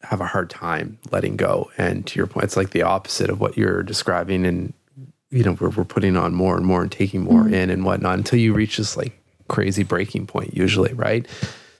have 0.02 0.20
a 0.20 0.26
hard 0.26 0.48
time 0.48 0.98
letting 1.10 1.36
go. 1.36 1.70
And 1.76 2.06
to 2.06 2.18
your 2.18 2.26
point, 2.26 2.44
it's 2.44 2.56
like 2.56 2.70
the 2.70 2.82
opposite 2.82 3.30
of 3.30 3.40
what 3.40 3.56
you're 3.56 3.82
describing, 3.82 4.46
and 4.46 4.72
you 5.30 5.42
know 5.42 5.52
we're, 5.52 5.70
we're 5.70 5.84
putting 5.84 6.16
on 6.16 6.34
more 6.34 6.56
and 6.56 6.66
more 6.66 6.82
and 6.82 6.92
taking 6.92 7.22
more 7.22 7.42
mm-hmm. 7.42 7.54
in 7.54 7.70
and 7.70 7.84
whatnot 7.84 8.18
until 8.18 8.38
you 8.38 8.54
reach 8.54 8.76
this 8.76 8.96
like 8.96 9.17
crazy 9.48 9.82
breaking 9.82 10.26
point 10.26 10.56
usually 10.56 10.92
right 10.94 11.26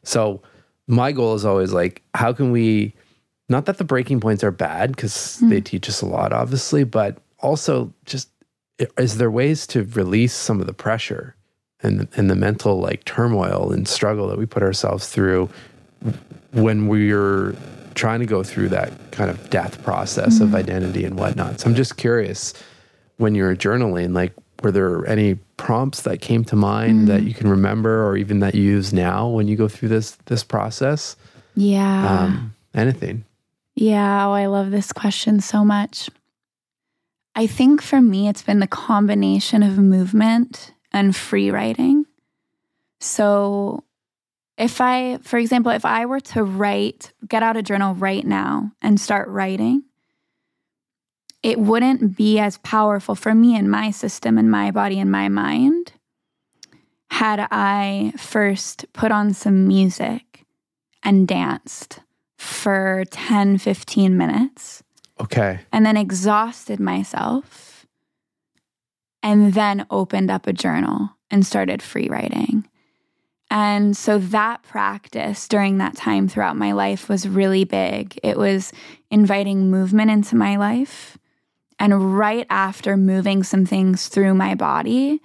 so 0.02 0.40
my 0.86 1.12
goal 1.12 1.34
is 1.34 1.44
always 1.44 1.72
like 1.72 2.02
how 2.14 2.32
can 2.32 2.50
we 2.50 2.92
not 3.48 3.66
that 3.66 3.78
the 3.78 3.84
breaking 3.84 4.20
points 4.20 4.42
are 4.42 4.50
bad 4.50 4.94
because 4.94 5.12
mm-hmm. 5.36 5.50
they 5.50 5.60
teach 5.60 5.88
us 5.88 6.02
a 6.02 6.06
lot 6.06 6.32
obviously 6.32 6.84
but 6.84 7.18
also 7.40 7.92
just 8.04 8.28
is 8.96 9.18
there 9.18 9.30
ways 9.30 9.66
to 9.66 9.84
release 9.84 10.34
some 10.34 10.60
of 10.60 10.66
the 10.66 10.72
pressure 10.72 11.34
and 11.80 12.08
and 12.16 12.30
the 12.30 12.36
mental 12.36 12.80
like 12.80 13.04
turmoil 13.04 13.72
and 13.72 13.86
struggle 13.86 14.28
that 14.28 14.38
we 14.38 14.46
put 14.46 14.62
ourselves 14.62 15.08
through 15.08 15.48
when 16.52 16.88
we're 16.88 17.54
trying 17.94 18.20
to 18.20 18.26
go 18.26 18.42
through 18.42 18.68
that 18.68 18.92
kind 19.10 19.30
of 19.30 19.50
death 19.50 19.82
process 19.82 20.36
mm-hmm. 20.36 20.44
of 20.44 20.54
identity 20.54 21.04
and 21.04 21.18
whatnot 21.18 21.60
so 21.60 21.68
i'm 21.68 21.74
just 21.74 21.96
curious 21.96 22.54
when 23.16 23.34
you're 23.34 23.54
journaling 23.56 24.14
like 24.14 24.32
were 24.62 24.72
there 24.72 25.06
any 25.06 25.34
prompts 25.56 26.02
that 26.02 26.20
came 26.20 26.44
to 26.44 26.56
mind 26.56 27.02
mm. 27.02 27.06
that 27.06 27.22
you 27.22 27.34
can 27.34 27.48
remember 27.48 28.06
or 28.06 28.16
even 28.16 28.40
that 28.40 28.54
you 28.54 28.62
use 28.62 28.92
now 28.92 29.28
when 29.28 29.48
you 29.48 29.56
go 29.56 29.68
through 29.68 29.88
this 29.88 30.12
this 30.26 30.44
process? 30.44 31.16
Yeah. 31.54 32.24
Um, 32.24 32.54
anything. 32.74 33.24
Yeah. 33.74 34.26
Oh 34.26 34.32
i 34.32 34.46
love 34.46 34.70
this 34.70 34.92
question 34.92 35.40
so 35.40 35.64
much. 35.64 36.10
I 37.34 37.46
think 37.46 37.82
for 37.82 38.00
me 38.00 38.28
it's 38.28 38.42
been 38.42 38.58
the 38.58 38.66
combination 38.66 39.62
of 39.62 39.78
movement 39.78 40.72
and 40.92 41.14
free 41.14 41.50
writing. 41.50 42.06
So 43.00 43.84
if 44.56 44.80
i 44.80 45.18
for 45.22 45.38
example 45.38 45.70
if 45.70 45.84
i 45.84 46.04
were 46.04 46.20
to 46.20 46.42
write 46.42 47.12
get 47.28 47.44
out 47.44 47.56
a 47.56 47.62
journal 47.62 47.94
right 47.94 48.26
now 48.26 48.72
and 48.82 49.00
start 49.00 49.28
writing 49.28 49.84
it 51.42 51.58
wouldn't 51.58 52.16
be 52.16 52.38
as 52.38 52.58
powerful 52.58 53.14
for 53.14 53.34
me 53.34 53.56
and 53.56 53.70
my 53.70 53.90
system 53.90 54.38
and 54.38 54.50
my 54.50 54.70
body 54.70 54.98
and 54.98 55.10
my 55.10 55.28
mind 55.28 55.92
had 57.10 57.46
I 57.50 58.12
first 58.16 58.86
put 58.92 59.12
on 59.12 59.32
some 59.32 59.66
music 59.66 60.44
and 61.02 61.26
danced 61.26 62.00
for 62.36 63.04
10, 63.10 63.58
15 63.58 64.16
minutes. 64.16 64.82
Okay. 65.20 65.58
and 65.72 65.84
then 65.84 65.96
exhausted 65.96 66.78
myself 66.78 67.84
and 69.20 69.52
then 69.54 69.84
opened 69.90 70.30
up 70.30 70.46
a 70.46 70.52
journal 70.52 71.10
and 71.28 71.44
started 71.44 71.82
free 71.82 72.08
writing. 72.08 72.68
And 73.50 73.96
so 73.96 74.18
that 74.18 74.62
practice 74.62 75.48
during 75.48 75.78
that 75.78 75.96
time 75.96 76.28
throughout 76.28 76.56
my 76.56 76.70
life 76.70 77.08
was 77.08 77.26
really 77.26 77.64
big. 77.64 78.16
It 78.22 78.36
was 78.36 78.72
inviting 79.10 79.70
movement 79.70 80.12
into 80.12 80.36
my 80.36 80.56
life. 80.56 81.17
And 81.78 82.18
right 82.18 82.46
after 82.50 82.96
moving 82.96 83.42
some 83.42 83.64
things 83.64 84.08
through 84.08 84.34
my 84.34 84.54
body, 84.54 85.20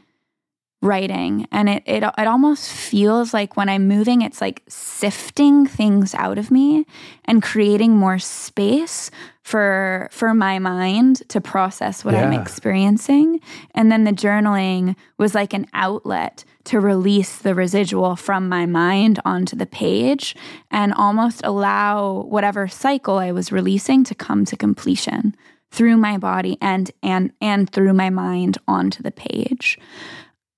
writing. 0.84 1.48
And 1.52 1.70
it, 1.70 1.84
it 1.86 2.04
it 2.04 2.28
almost 2.28 2.70
feels 2.70 3.34
like 3.34 3.56
when 3.56 3.70
I'm 3.70 3.88
moving, 3.88 4.22
it's 4.22 4.42
like 4.42 4.62
sifting 4.68 5.66
things 5.66 6.14
out 6.14 6.38
of 6.38 6.52
me 6.52 6.86
and 7.26 7.42
creating 7.42 7.96
more 7.96 8.20
space 8.20 9.10
for 9.42 10.10
for 10.12 10.34
my 10.34 10.60
mind 10.60 11.24
to 11.30 11.40
process 11.40 12.04
what 12.04 12.16
I'm 12.16 12.34
experiencing. 12.34 13.40
And 13.74 13.92
then 13.92 14.04
the 14.04 14.12
journaling 14.12 14.96
was 15.18 15.34
like 15.34 15.54
an 15.54 15.68
outlet 15.74 16.44
to 16.66 16.80
release 16.80 17.38
the 17.38 17.56
residual 17.56 18.16
from 18.16 18.48
my 18.48 18.66
mind 18.66 19.20
onto 19.26 19.56
the 19.56 19.66
page 19.66 20.36
and 20.70 20.94
almost 20.94 21.42
allow 21.44 22.22
whatever 22.24 22.68
cycle 22.68 23.18
I 23.18 23.32
was 23.32 23.52
releasing 23.52 24.04
to 24.06 24.16
come 24.16 24.46
to 24.46 24.58
completion 24.58 25.36
through 25.74 25.98
my 25.98 26.18
body 26.18 26.58
and 26.62 26.92
and 27.02 27.34
and 27.42 27.70
through 27.70 27.94
my 27.94 28.10
mind 28.10 28.58
onto 28.68 29.02
the 29.02 29.12
page. 29.12 29.80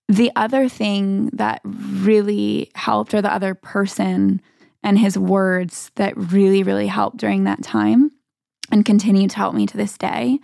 The 0.08 0.32
other 0.36 0.69
thing 0.69 1.32
that 1.34 1.62
really 1.63 2.69
helped, 2.75 3.13
or 3.13 3.21
the 3.21 3.34
other 3.34 3.56
person 3.56 4.41
and 4.84 4.99
his 4.99 5.17
words 5.17 5.89
that 5.95 6.15
really, 6.15 6.62
really 6.62 6.88
helped 6.88 7.17
during 7.17 7.45
that 7.45 7.63
time 7.63 8.12
and 8.69 8.86
continue 8.86 9.28
to 9.28 9.36
help 9.36 9.56
me 9.56 9.65
to 9.65 9.78
this 9.78 9.97
day, 9.97 10.38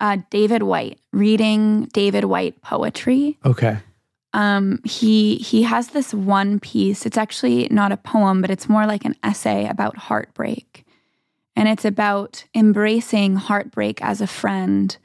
uh, 0.00 0.16
David 0.30 0.64
Whyte, 0.64 0.98
reading 1.12 1.84
David 1.92 2.24
Whyte 2.24 2.60
poetry. 2.60 3.38
Okay. 3.44 3.78
Um, 4.32 4.80
he 4.84 5.36
he 5.36 5.62
has 5.62 5.88
this 5.88 6.12
one 6.12 6.58
piece. 6.58 7.06
It's 7.06 7.18
actually 7.18 7.68
not 7.70 7.92
a 7.92 7.96
poem, 7.96 8.40
but 8.40 8.50
it's 8.50 8.68
more 8.68 8.86
like 8.86 9.04
an 9.04 9.14
essay 9.22 9.68
about 9.68 9.96
heartbreak, 9.96 10.83
and 11.56 11.68
it's 11.68 11.84
about 11.84 12.44
embracing 12.54 13.36
heartbreak 13.36 14.02
as 14.02 14.20
a 14.20 14.26
friend. 14.26 14.96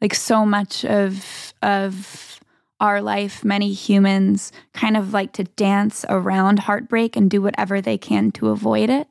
Like 0.00 0.14
so 0.14 0.44
much 0.44 0.84
of 0.84 1.54
of 1.62 2.40
our 2.80 3.00
life, 3.00 3.44
many 3.44 3.72
humans 3.72 4.52
kind 4.74 4.96
of 4.96 5.12
like 5.12 5.32
to 5.32 5.44
dance 5.44 6.04
around 6.08 6.58
heartbreak 6.60 7.16
and 7.16 7.30
do 7.30 7.40
whatever 7.40 7.80
they 7.80 7.96
can 7.96 8.30
to 8.32 8.48
avoid 8.48 8.90
it. 8.90 9.08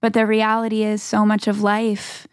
But 0.00 0.14
the 0.14 0.26
reality 0.26 0.82
is, 0.82 1.02
so 1.02 1.24
much 1.24 1.46
of 1.46 1.62
life 1.62 2.26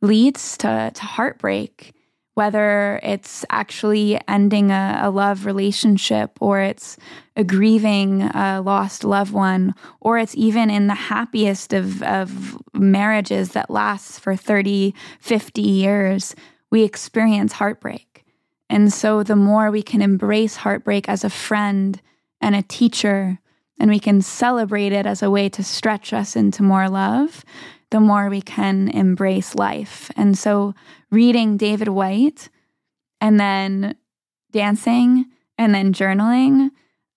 leads 0.00 0.56
to, 0.58 0.90
to 0.94 1.02
heartbreak, 1.02 1.92
whether 2.34 3.00
it's 3.02 3.44
actually 3.50 4.20
ending 4.28 4.70
a, 4.70 5.00
a 5.02 5.10
love 5.10 5.46
relationship 5.46 6.38
or 6.40 6.60
it's 6.60 6.96
a 7.36 7.44
grieving 7.44 8.22
a 8.22 8.62
lost 8.64 9.04
loved 9.04 9.32
one, 9.32 9.74
or 10.00 10.18
it's 10.18 10.34
even 10.36 10.70
in 10.70 10.86
the 10.86 10.94
happiest 10.94 11.72
of, 11.72 12.02
of 12.02 12.58
marriages 12.74 13.50
that 13.50 13.70
lasts 13.70 14.18
for 14.18 14.36
30, 14.36 14.94
50 15.20 15.62
years, 15.62 16.34
we 16.70 16.82
experience 16.82 17.52
heartbreak. 17.52 18.24
And 18.68 18.92
so 18.92 19.22
the 19.22 19.36
more 19.36 19.70
we 19.70 19.82
can 19.82 20.00
embrace 20.00 20.56
heartbreak 20.56 21.08
as 21.08 21.24
a 21.24 21.30
friend 21.30 22.00
and 22.40 22.54
a 22.54 22.62
teacher, 22.62 23.38
and 23.80 23.90
we 23.90 23.98
can 23.98 24.22
celebrate 24.22 24.92
it 24.92 25.06
as 25.06 25.22
a 25.22 25.30
way 25.30 25.48
to 25.48 25.64
stretch 25.64 26.12
us 26.12 26.36
into 26.36 26.62
more 26.62 26.88
love, 26.88 27.44
the 27.90 28.00
more 28.00 28.28
we 28.28 28.40
can 28.40 28.88
embrace 28.88 29.54
life. 29.56 30.10
And 30.16 30.38
so 30.38 30.74
reading 31.10 31.56
David 31.56 31.88
Whyte 31.88 32.48
and 33.20 33.38
then 33.38 33.96
dancing 34.52 35.26
and 35.58 35.74
then 35.74 35.92
journaling, 35.92 36.70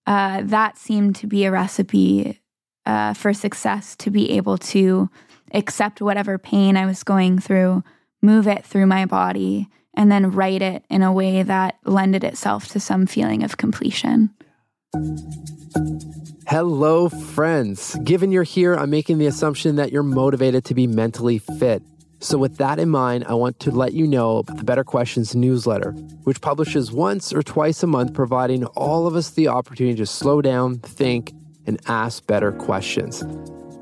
uh, 0.06 0.42
that 0.44 0.76
seemed 0.76 1.16
to 1.16 1.26
be 1.26 1.44
a 1.44 1.50
recipe 1.50 2.40
uh, 2.86 3.14
for 3.14 3.32
success 3.32 3.96
to 3.96 4.10
be 4.10 4.32
able 4.32 4.58
to 4.58 5.08
accept 5.52 6.02
whatever 6.02 6.36
pain 6.36 6.76
I 6.76 6.86
was 6.86 7.02
going 7.02 7.38
through, 7.38 7.82
move 8.20 8.46
it 8.46 8.64
through 8.64 8.86
my 8.86 9.06
body, 9.06 9.68
and 9.94 10.10
then 10.10 10.32
write 10.32 10.60
it 10.60 10.84
in 10.90 11.02
a 11.02 11.12
way 11.12 11.42
that 11.42 11.78
lended 11.84 12.24
itself 12.24 12.68
to 12.68 12.80
some 12.80 13.06
feeling 13.06 13.42
of 13.42 13.56
completion. 13.56 14.30
Hello, 16.46 17.08
friends. 17.08 17.96
Given 18.04 18.30
you're 18.30 18.42
here, 18.42 18.74
I'm 18.74 18.90
making 18.90 19.18
the 19.18 19.26
assumption 19.26 19.76
that 19.76 19.92
you're 19.92 20.02
motivated 20.02 20.64
to 20.66 20.74
be 20.74 20.86
mentally 20.86 21.38
fit. 21.38 21.82
So, 22.24 22.38
with 22.38 22.56
that 22.56 22.78
in 22.78 22.88
mind, 22.88 23.26
I 23.28 23.34
want 23.34 23.60
to 23.60 23.70
let 23.70 23.92
you 23.92 24.06
know 24.06 24.38
about 24.38 24.56
the 24.56 24.64
Better 24.64 24.82
Questions 24.82 25.36
newsletter, 25.36 25.90
which 26.22 26.40
publishes 26.40 26.90
once 26.90 27.34
or 27.34 27.42
twice 27.42 27.82
a 27.82 27.86
month, 27.86 28.14
providing 28.14 28.64
all 28.64 29.06
of 29.06 29.14
us 29.14 29.28
the 29.28 29.48
opportunity 29.48 29.96
to 29.96 30.06
slow 30.06 30.40
down, 30.40 30.78
think, 30.78 31.34
and 31.66 31.78
ask 31.86 32.26
better 32.26 32.50
questions. 32.50 33.22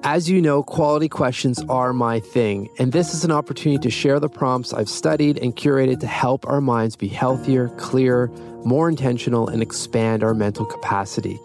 As 0.02 0.28
you 0.28 0.42
know, 0.42 0.64
quality 0.64 1.08
questions 1.08 1.62
are 1.68 1.92
my 1.92 2.18
thing, 2.18 2.68
and 2.80 2.90
this 2.90 3.14
is 3.14 3.24
an 3.24 3.30
opportunity 3.30 3.80
to 3.80 3.90
share 3.90 4.18
the 4.18 4.28
prompts 4.28 4.74
I've 4.74 4.88
studied 4.88 5.38
and 5.38 5.54
curated 5.54 6.00
to 6.00 6.08
help 6.08 6.44
our 6.48 6.60
minds 6.60 6.96
be 6.96 7.06
healthier, 7.06 7.68
clearer, 7.78 8.26
more 8.64 8.88
intentional, 8.88 9.46
and 9.46 9.62
expand 9.62 10.24
our 10.24 10.34
mental 10.34 10.66
capacity. 10.66 11.38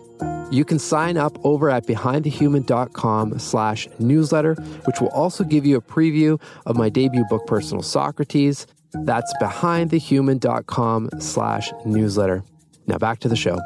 You 0.50 0.64
can 0.64 0.80
sign 0.80 1.18
up 1.18 1.38
over 1.46 1.70
at 1.70 1.86
behindthehuman.com 1.86 3.38
slash 3.40 3.88
newsletter, 4.00 4.56
which 4.86 5.02
will 5.02 5.10
also 5.10 5.44
give 5.44 5.66
you 5.66 5.76
a 5.78 5.82
preview 5.82 6.42
of 6.66 6.78
my 6.78 6.90
debut 6.90 7.26
book, 7.30 7.46
Personal 7.46 7.84
Socrates. 7.84 8.66
That's 9.04 9.34
behindthehuman.com 9.42 11.10
slash 11.20 11.72
newsletter. 11.86 12.44
Now 12.88 12.98
back 12.98 13.20
to 13.20 13.28
the 13.28 13.36
show. 13.36 13.60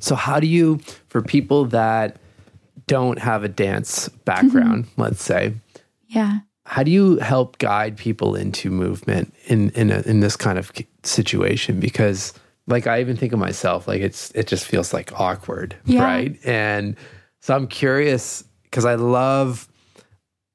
So, 0.00 0.14
how 0.14 0.40
do 0.40 0.46
you, 0.46 0.78
for 1.08 1.20
people 1.20 1.66
that 1.66 2.16
don't 2.86 3.18
have 3.18 3.44
a 3.44 3.48
dance 3.48 4.08
background, 4.24 4.86
mm-hmm. 4.86 5.02
let's 5.02 5.22
say, 5.22 5.54
Yeah. 6.06 6.38
how 6.64 6.82
do 6.82 6.90
you 6.90 7.18
help 7.18 7.58
guide 7.58 7.96
people 7.98 8.34
into 8.34 8.70
movement 8.70 9.34
in 9.46 9.70
in 9.70 9.90
a, 9.90 10.00
in 10.06 10.20
this 10.20 10.36
kind 10.36 10.58
of 10.58 10.72
situation? 11.02 11.80
Because, 11.80 12.32
like, 12.68 12.86
I 12.86 13.00
even 13.00 13.16
think 13.16 13.32
of 13.32 13.38
myself, 13.38 13.88
like 13.88 14.00
it's 14.02 14.30
it 14.32 14.46
just 14.46 14.64
feels 14.66 14.92
like 14.94 15.18
awkward, 15.18 15.74
Yeah. 15.86 16.04
right? 16.04 16.38
And 16.44 16.96
so 17.40 17.54
I'm 17.56 17.66
curious 17.66 18.44
because 18.64 18.84
I 18.84 18.94
love 18.94 19.68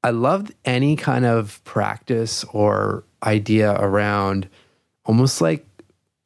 I 0.02 0.10
love 0.10 0.50
any 0.64 0.96
kind 0.96 1.24
of 1.24 1.62
practice 1.64 2.44
or 2.52 3.04
idea 3.22 3.72
around 3.80 4.48
almost 5.06 5.40
like 5.40 5.66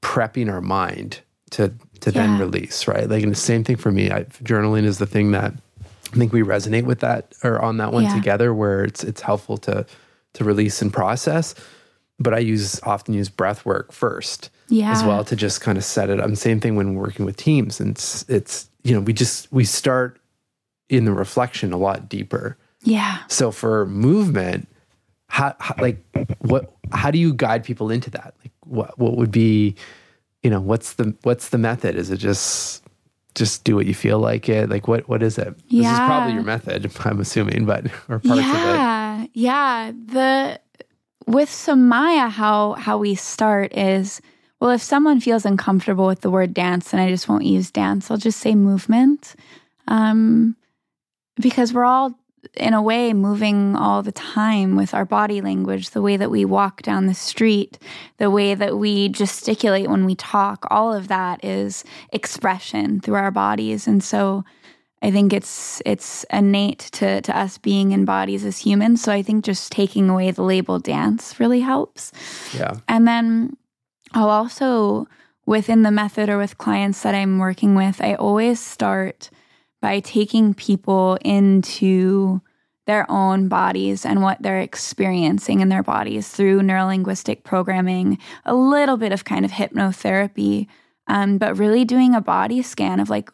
prepping 0.03 0.51
our 0.53 0.61
mind 0.61 1.21
to 1.53 1.73
to 2.01 2.13
then 2.13 2.39
release, 2.39 2.87
right? 2.87 3.09
Like, 3.09 3.23
and 3.25 3.33
the 3.33 3.37
same 3.37 3.65
thing 3.65 3.77
for 3.77 3.91
me. 3.91 4.11
I, 4.11 4.23
journaling 4.45 4.85
is 4.85 4.99
the 4.99 5.07
thing 5.07 5.33
that 5.33 5.53
I 6.13 6.17
think 6.17 6.33
we 6.33 6.43
resonate 6.43 6.85
with 6.85 7.01
that 7.01 7.33
or 7.43 7.61
on 7.61 7.79
that 7.79 7.93
one 7.93 8.05
Yeah. 8.05 8.15
together, 8.15 8.53
where 8.55 8.85
it's 8.85 9.03
it's 9.03 9.21
helpful 9.23 9.57
to 9.59 9.87
to 10.35 10.45
release 10.45 10.83
and 10.83 10.93
process. 10.93 11.55
But 12.21 12.35
I 12.35 12.39
use 12.41 12.81
often 12.83 13.15
use 13.15 13.29
breath 13.31 13.65
work 13.65 13.93
first 13.93 14.51
Yeah. 14.69 14.93
as 14.93 15.03
well 15.03 15.25
to 15.25 15.35
just 15.37 15.61
kind 15.61 15.79
of 15.79 15.85
set 15.85 16.11
it 16.11 16.21
up. 16.21 16.27
And 16.27 16.39
same 16.39 16.61
thing 16.61 16.77
when 16.77 16.95
working 16.95 17.25
with 17.25 17.37
teams, 17.37 17.81
and 17.81 17.91
it's 17.93 18.25
it's 18.29 18.69
you 18.83 18.95
know 18.95 19.01
we 19.01 19.13
just 19.13 19.51
we 19.53 19.65
start 19.65 20.21
in 20.89 21.05
the 21.05 21.13
reflection 21.13 21.73
a 21.73 21.77
lot 21.79 22.09
deeper. 22.09 22.57
Yeah. 22.83 23.19
So 23.29 23.51
for 23.51 23.87
movement, 23.87 24.69
how, 25.29 25.55
how 25.59 25.75
like 25.81 25.99
what 26.41 26.73
how 26.93 27.11
do 27.11 27.19
you 27.19 27.33
guide 27.35 27.65
people 27.65 27.91
into 27.91 28.11
that? 28.11 28.35
Like 28.43 28.53
what 28.65 28.99
what 28.99 29.17
would 29.17 29.31
be, 29.31 29.75
you 30.43 30.51
know, 30.51 30.61
what's 30.61 30.95
the 30.95 31.15
what's 31.23 31.49
the 31.51 31.59
method? 31.59 31.97
Is 31.97 32.11
it 32.11 32.19
just 32.19 32.83
just 33.35 33.65
do 33.65 33.77
what 33.77 33.87
you 33.87 33.95
feel 33.95 34.19
like 34.19 34.49
it? 34.49 34.69
Like 34.71 34.89
what 34.89 35.09
what 35.09 35.23
is 35.23 35.39
it? 35.39 35.55
Yeah. 35.69 35.83
This 35.83 35.93
is 35.93 35.99
probably 36.07 36.35
your 36.35 36.43
method, 36.43 36.91
I'm 37.05 37.21
assuming, 37.21 37.65
but 37.67 37.87
or 38.09 38.19
parts 38.19 38.25
of 38.25 38.39
it. 38.39 38.43
yeah, 38.45 39.27
yeah. 39.35 39.93
The 39.93 40.61
with 41.27 41.51
Somaya, 41.51 42.31
how 42.31 42.73
how 42.75 42.99
we 42.99 43.15
start 43.15 43.77
is 43.77 44.21
well, 44.61 44.71
if 44.71 44.83
someone 44.83 45.21
feels 45.21 45.45
uncomfortable 45.45 46.07
with 46.07 46.21
the 46.21 46.31
word 46.31 46.53
dance, 46.53 46.91
then 46.91 47.01
I 47.01 47.11
just 47.11 47.29
won't 47.29 47.45
use 47.45 47.71
dance. 47.71 48.11
I'll 48.11 48.17
just 48.17 48.41
say 48.41 48.55
movement, 48.55 49.37
um, 49.87 50.57
because 51.37 51.73
we're 51.73 51.85
all 51.85 52.19
in 52.55 52.73
a 52.73 52.83
way 52.83 53.13
moving 53.13 53.77
all 53.77 54.03
the 54.03 54.13
time 54.13 54.77
with 54.77 54.95
our 54.95 55.05
body 55.05 55.41
language, 55.41 55.91
the 55.91 56.03
way 56.03 56.17
that 56.17 56.31
we 56.31 56.45
walk 56.45 56.83
down 56.83 57.07
the 57.07 57.15
street, 57.15 57.79
the 58.19 58.31
way 58.31 58.55
that 58.55 58.79
we 58.79 59.09
gesticulate 59.09 59.89
when 59.89 60.05
we 60.05 60.15
talk. 60.15 60.67
All 60.71 60.93
of 60.93 61.09
that 61.09 61.45
is 61.45 61.85
expression 62.13 63.01
through 63.01 63.17
our 63.17 63.31
bodies, 63.31 63.87
and 63.87 64.03
so. 64.03 64.45
I 65.01 65.13
think 65.13 65.33
it's 65.33 65.81
it's 65.87 66.25
innate 66.33 66.81
to 66.95 67.21
to 67.21 67.39
us 67.39 67.57
being 67.57 67.93
in 67.93 68.05
bodies 68.05 68.45
as 68.45 68.59
humans. 68.59 69.01
So 69.01 69.13
I 69.13 69.23
think 69.23 69.45
just 69.45 69.71
taking 69.71 70.11
away 70.11 70.33
the 70.33 70.43
label 70.43 70.81
dance 70.81 71.39
really 71.39 71.61
helps. 71.61 72.11
Yeah. 72.53 72.79
And 72.89 73.07
then 73.07 73.57
I'll 74.15 74.31
also 74.31 75.07
within 75.49 75.83
the 75.83 75.91
method 75.91 76.29
or 76.29 76.37
with 76.37 76.59
clients 76.59 77.03
that 77.03 77.15
I'm 77.15 77.39
working 77.39 77.75
with, 77.75 78.03
I 78.03 78.15
always 78.15 78.61
start 78.61 79.31
by 79.81 80.01
taking 80.01 80.53
people 80.53 81.17
into 81.25 82.43
their 82.87 83.11
own 83.11 83.49
bodies 83.49 84.05
and 84.05 84.23
what 84.23 84.43
they're 84.43 84.61
experiencing 84.61 85.61
in 85.61 85.71
their 85.71 85.83
bodies 85.83 86.29
through 86.29 86.61
neurolinguistic 86.61 87.45
programming, 87.45 88.19
a 88.45 88.55
little 88.55 88.99
bit 88.99 89.13
of 89.13 89.25
kind 89.25 89.45
of 89.45 89.51
hypnotherapy, 89.51 90.67
um, 91.07 91.39
but 91.39 91.57
really 91.57 91.85
doing 91.87 92.15
a 92.15 92.21
body 92.21 92.61
scan 92.61 93.01
of 93.01 93.09
like 93.09 93.31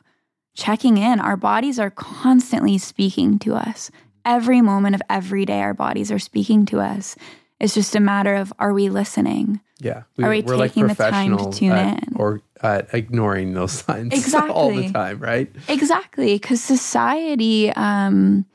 checking 0.57 0.97
in. 0.97 1.19
Our 1.19 1.37
bodies 1.37 1.81
are 1.81 1.91
constantly 1.91 2.79
speaking 2.79 3.41
to 3.41 3.55
us. 3.55 3.91
Every 4.25 4.61
moment 4.61 4.95
of 4.95 5.03
every 5.11 5.45
day, 5.45 5.61
our 5.63 5.75
bodies 5.75 6.13
are 6.13 6.19
speaking 6.21 6.65
to 6.67 6.81
us. 6.81 7.17
It's 7.61 7.75
just 7.75 7.95
a 7.95 8.01
matter 8.01 8.35
of 8.35 8.53
are 8.59 8.73
we 8.73 8.88
listening? 8.88 9.61
Yeah. 9.79 10.03
Are 10.23 10.31
we 10.31 10.43
we're 10.43 10.57
taking 10.57 10.87
the 10.87 10.95
time 10.95 11.37
to 11.37 11.51
tune 11.51 11.73
at- 11.73 12.03
in? 12.09 12.17
Or 12.17 12.40
ignoring 12.62 13.53
those 13.55 13.73
signs 13.85 14.35
all 14.35 14.75
the 14.75 14.90
time, 14.90 15.19
right? 15.19 15.51
Exactly, 15.69 16.35
because 16.35 16.62
society 16.62 17.71
um, 17.73 18.47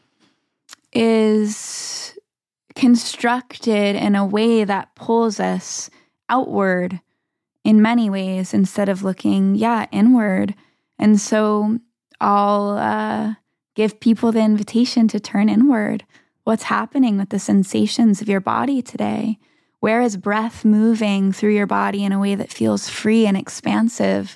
is 0.94 2.18
constructed 2.76 3.96
in 3.96 4.16
a 4.16 4.26
way 4.26 4.64
that 4.64 4.96
pulls 4.96 5.40
us 5.40 5.90
outward 6.30 7.00
in 7.64 7.82
many 7.82 8.10
ways 8.10 8.54
instead 8.54 8.90
of 8.90 9.04
looking, 9.04 9.56
yeah, 9.56 9.86
inward. 9.92 10.56
And 10.98 11.20
so 11.20 11.80
I'll 12.22 12.78
uh, 12.78 13.34
give 13.76 14.00
people 14.00 14.32
the 14.32 14.40
invitation 14.40 15.08
to 15.10 15.20
turn 15.20 15.50
inward. 15.50 16.06
What's 16.50 16.64
happening 16.64 17.20
with 17.20 17.30
the 17.30 17.38
sensations 17.38 18.24
of 18.24 18.28
your 18.28 18.40
body 18.40 18.82
today? 18.82 19.38
Where 19.82 20.02
is 20.02 20.18
breath 20.18 20.66
moving 20.66 21.32
through 21.32 21.54
your 21.54 21.68
body 21.68 22.04
in 22.04 22.12
a 22.12 22.18
way 22.18 22.34
that 22.34 22.52
feels 22.52 22.90
free 22.90 23.28
and 23.28 23.38
expansive? 23.38 24.36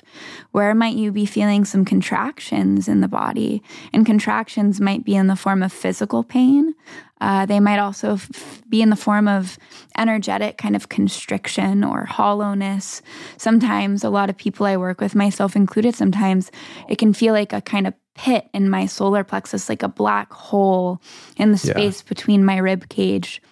Where 0.52 0.76
might 0.76 0.94
you 0.94 1.10
be 1.10 1.26
feeling 1.26 1.64
some 1.64 1.84
contractions 1.84 2.86
in 2.86 3.00
the 3.00 3.08
body? 3.08 3.64
And 3.92 4.06
contractions 4.06 4.80
might 4.80 5.04
be 5.04 5.16
in 5.16 5.26
the 5.26 5.34
form 5.34 5.60
of 5.60 5.72
physical 5.72 6.22
pain. 6.22 6.76
Uh, 7.20 7.46
they 7.46 7.58
might 7.58 7.80
also 7.80 8.12
f- 8.12 8.62
be 8.68 8.80
in 8.80 8.90
the 8.90 8.96
form 8.96 9.26
of 9.26 9.58
energetic 9.98 10.56
kind 10.56 10.76
of 10.76 10.88
constriction 10.88 11.82
or 11.82 12.04
hollowness. 12.04 13.02
Sometimes, 13.38 14.04
a 14.04 14.08
lot 14.10 14.30
of 14.30 14.36
people 14.36 14.66
I 14.66 14.76
work 14.76 15.00
with, 15.00 15.16
myself 15.16 15.56
included, 15.56 15.96
sometimes 15.96 16.52
it 16.88 16.98
can 16.98 17.12
feel 17.12 17.34
like 17.34 17.52
a 17.52 17.60
kind 17.60 17.88
of 17.88 17.94
pit 18.14 18.48
in 18.54 18.70
my 18.70 18.86
solar 18.86 19.24
plexus, 19.24 19.68
like 19.68 19.82
a 19.82 19.88
black 19.88 20.32
hole 20.32 21.00
in 21.36 21.52
the 21.52 21.60
Yeah. 21.64 21.72
space 21.72 22.02
between 22.02 22.44
my 22.44 22.56
rib 22.56 22.88
cage. 22.88 23.42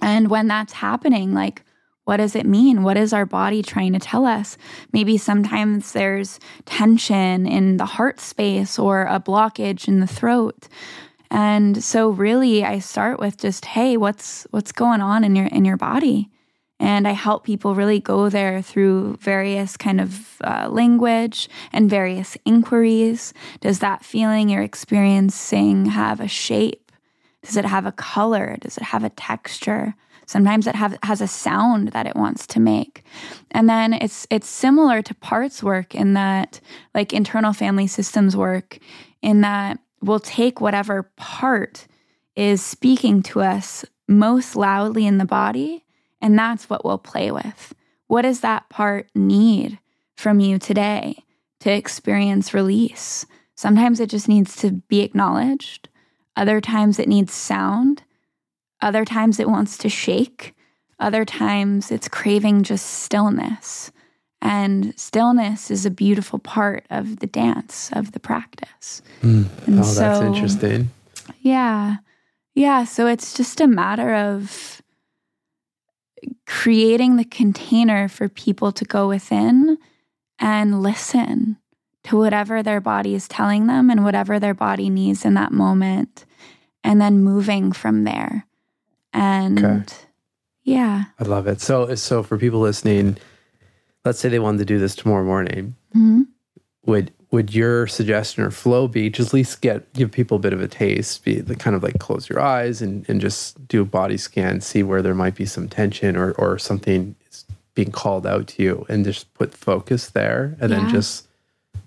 And 0.00 0.28
when 0.30 0.46
that's 0.48 0.72
happening, 0.74 1.34
like, 1.34 1.62
what 2.04 2.16
does 2.16 2.34
it 2.34 2.46
mean? 2.46 2.82
What 2.82 2.96
is 2.96 3.12
our 3.12 3.26
body 3.26 3.62
trying 3.62 3.92
to 3.92 3.98
tell 3.98 4.24
us? 4.26 4.56
Maybe 4.92 5.16
sometimes 5.16 5.92
there's 5.92 6.40
tension 6.64 7.46
in 7.46 7.76
the 7.76 7.84
heart 7.84 8.20
space 8.20 8.78
or 8.78 9.02
a 9.02 9.20
blockage 9.20 9.86
in 9.86 10.00
the 10.00 10.06
throat. 10.06 10.66
And 11.30 11.84
so 11.84 12.10
really 12.10 12.64
I 12.64 12.80
start 12.80 13.20
with 13.20 13.36
just, 13.36 13.64
hey, 13.64 13.96
what's 13.96 14.46
what's 14.50 14.72
going 14.72 15.00
on 15.00 15.22
in 15.22 15.36
your 15.36 15.46
in 15.46 15.64
your 15.64 15.76
body? 15.76 16.30
And 16.80 17.06
I 17.06 17.12
help 17.12 17.44
people 17.44 17.74
really 17.74 18.00
go 18.00 18.30
there 18.30 18.62
through 18.62 19.18
various 19.18 19.76
kind 19.76 20.00
of 20.00 20.40
uh, 20.42 20.68
language 20.70 21.48
and 21.72 21.90
various 21.90 22.38
inquiries. 22.46 23.34
Does 23.60 23.80
that 23.80 24.02
feeling 24.02 24.48
you're 24.48 24.62
experiencing 24.62 25.84
have 25.86 26.20
a 26.20 26.26
shape? 26.26 26.90
Does 27.42 27.58
it 27.58 27.66
have 27.66 27.84
a 27.84 27.92
color? 27.92 28.56
Does 28.60 28.78
it 28.78 28.84
have 28.84 29.04
a 29.04 29.10
texture? 29.10 29.94
Sometimes 30.26 30.66
it 30.66 30.74
have, 30.74 30.96
has 31.02 31.20
a 31.20 31.26
sound 31.26 31.88
that 31.88 32.06
it 32.06 32.16
wants 32.16 32.46
to 32.46 32.60
make. 32.60 33.04
And 33.50 33.68
then 33.68 33.92
it's 33.92 34.26
it's 34.30 34.48
similar 34.48 35.02
to 35.02 35.14
parts 35.14 35.62
work 35.62 35.94
in 35.94 36.14
that 36.14 36.60
like 36.94 37.12
internal 37.12 37.52
family 37.52 37.88
systems 37.88 38.36
work 38.36 38.78
in 39.22 39.42
that 39.42 39.80
we'll 40.00 40.20
take 40.20 40.60
whatever 40.60 41.10
part 41.16 41.86
is 42.36 42.62
speaking 42.62 43.22
to 43.24 43.40
us 43.40 43.84
most 44.08 44.56
loudly 44.56 45.06
in 45.06 45.18
the 45.18 45.24
body 45.26 45.84
and 46.20 46.38
that's 46.38 46.68
what 46.68 46.84
we'll 46.84 46.98
play 46.98 47.30
with. 47.30 47.74
What 48.06 48.22
does 48.22 48.40
that 48.40 48.68
part 48.68 49.08
need 49.14 49.78
from 50.16 50.40
you 50.40 50.58
today 50.58 51.24
to 51.60 51.72
experience 51.72 52.52
release? 52.52 53.26
Sometimes 53.54 54.00
it 54.00 54.10
just 54.10 54.28
needs 54.28 54.56
to 54.56 54.72
be 54.88 55.00
acknowledged. 55.00 55.88
Other 56.36 56.60
times 56.60 56.98
it 56.98 57.08
needs 57.08 57.32
sound. 57.32 58.02
Other 58.80 59.04
times 59.04 59.38
it 59.38 59.48
wants 59.48 59.76
to 59.78 59.88
shake. 59.88 60.54
Other 60.98 61.24
times 61.24 61.90
it's 61.90 62.08
craving 62.08 62.62
just 62.62 62.86
stillness. 62.86 63.92
And 64.42 64.98
stillness 64.98 65.70
is 65.70 65.84
a 65.84 65.90
beautiful 65.90 66.38
part 66.38 66.86
of 66.90 67.18
the 67.18 67.26
dance, 67.26 67.90
of 67.92 68.12
the 68.12 68.20
practice. 68.20 69.02
Hmm. 69.20 69.44
And 69.66 69.80
oh, 69.80 69.82
that's 69.82 70.24
interesting. 70.24 70.90
Yeah. 71.40 71.96
Yeah. 72.54 72.84
So 72.84 73.06
it's 73.06 73.34
just 73.34 73.60
a 73.60 73.66
matter 73.66 74.14
of 74.14 74.80
creating 76.50 77.16
the 77.16 77.24
container 77.24 78.08
for 78.08 78.28
people 78.28 78.72
to 78.72 78.84
go 78.84 79.06
within 79.06 79.78
and 80.40 80.82
listen 80.82 81.56
to 82.02 82.16
whatever 82.16 82.60
their 82.60 82.80
body 82.80 83.14
is 83.14 83.28
telling 83.28 83.68
them 83.68 83.88
and 83.88 84.02
whatever 84.02 84.40
their 84.40 84.52
body 84.54 84.90
needs 84.90 85.24
in 85.24 85.34
that 85.34 85.52
moment, 85.52 86.24
and 86.82 87.00
then 87.00 87.22
moving 87.22 87.70
from 87.70 88.02
there. 88.02 88.46
And 89.12 89.64
Okay. 89.64 89.84
yeah. 90.64 91.04
I 91.20 91.24
love 91.24 91.46
it. 91.46 91.60
So, 91.60 91.94
so 91.94 92.24
for 92.24 92.36
people 92.36 92.58
listening, 92.58 93.16
let's 94.04 94.18
say 94.18 94.28
they 94.28 94.40
wanted 94.40 94.58
to 94.58 94.64
do 94.64 94.80
this 94.80 94.96
tomorrow 94.96 95.24
morning. 95.24 95.76
Mhm. 95.94 96.26
Would 96.86 97.12
would 97.32 97.54
your 97.54 97.86
suggestion 97.86 98.42
or 98.42 98.50
flow 98.50 98.88
be 98.88 99.08
just 99.08 99.28
at 99.28 99.34
least 99.34 99.60
get 99.60 99.92
give 99.92 100.10
people 100.10 100.36
a 100.36 100.40
bit 100.40 100.52
of 100.52 100.60
a 100.60 100.66
taste, 100.68 101.24
be 101.24 101.40
the 101.40 101.54
kind 101.54 101.76
of 101.76 101.82
like 101.82 101.98
close 101.98 102.28
your 102.28 102.40
eyes 102.40 102.82
and, 102.82 103.08
and 103.08 103.20
just 103.20 103.66
do 103.68 103.82
a 103.82 103.84
body 103.84 104.16
scan, 104.16 104.60
see 104.60 104.82
where 104.82 105.00
there 105.02 105.14
might 105.14 105.34
be 105.36 105.46
some 105.46 105.68
tension 105.68 106.16
or 106.16 106.32
or 106.32 106.58
something 106.58 107.14
is 107.30 107.44
being 107.74 107.92
called 107.92 108.26
out 108.26 108.48
to 108.48 108.62
you, 108.62 108.84
and 108.88 109.04
just 109.04 109.32
put 109.34 109.54
focus 109.54 110.10
there, 110.10 110.56
and 110.60 110.72
then 110.72 110.88
just 110.88 111.28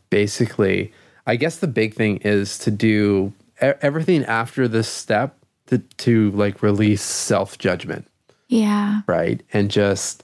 basically, 0.09 0.93
I 1.27 1.35
guess 1.35 1.57
the 1.57 1.67
big 1.67 1.93
thing 1.95 2.17
is 2.17 2.57
to 2.59 2.71
do 2.71 3.33
everything 3.59 4.23
after 4.25 4.67
this 4.67 4.87
step 4.87 5.37
to 5.67 5.79
to 5.79 6.31
like 6.31 6.61
release 6.63 7.01
self 7.01 7.57
judgment 7.57 8.07
Yeah. 8.47 9.01
right? 9.07 9.41
And 9.53 9.69
just 9.71 10.23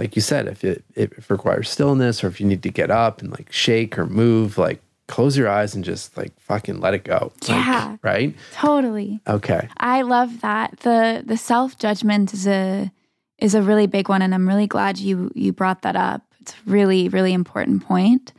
like 0.00 0.16
you 0.16 0.22
said, 0.22 0.48
if 0.48 0.64
it, 0.64 0.82
if 0.96 1.12
it 1.12 1.30
requires 1.30 1.68
stillness 1.68 2.24
or 2.24 2.28
if 2.28 2.40
you 2.40 2.46
need 2.46 2.62
to 2.62 2.70
get 2.70 2.90
up 2.90 3.20
and 3.20 3.30
like 3.30 3.52
shake 3.52 3.98
or 3.98 4.06
move, 4.06 4.56
like 4.56 4.80
close 5.08 5.36
your 5.36 5.46
eyes 5.48 5.74
and 5.74 5.84
just 5.84 6.16
like 6.16 6.32
fucking 6.40 6.80
let 6.80 6.94
it 6.94 7.04
go. 7.04 7.32
Like, 7.42 7.48
Yeah. 7.50 7.96
right? 8.02 8.34
Totally. 8.54 9.20
Okay. 9.28 9.68
I 9.76 10.00
love 10.02 10.40
that. 10.40 10.78
The 10.80 11.22
the 11.26 11.36
self 11.36 11.76
judgment 11.78 12.32
is 12.32 12.46
a 12.46 12.90
is 13.38 13.54
a 13.54 13.60
really 13.60 13.86
big 13.86 14.08
one 14.08 14.22
and 14.22 14.34
I'm 14.34 14.48
really 14.48 14.66
glad 14.66 14.98
you 14.98 15.30
you 15.34 15.52
brought 15.52 15.82
that 15.82 15.96
up. 15.96 16.22
It's 16.40 16.52
a 16.54 16.70
really 16.70 17.08
really 17.10 17.34
important 17.34 17.82
point. 17.84 18.32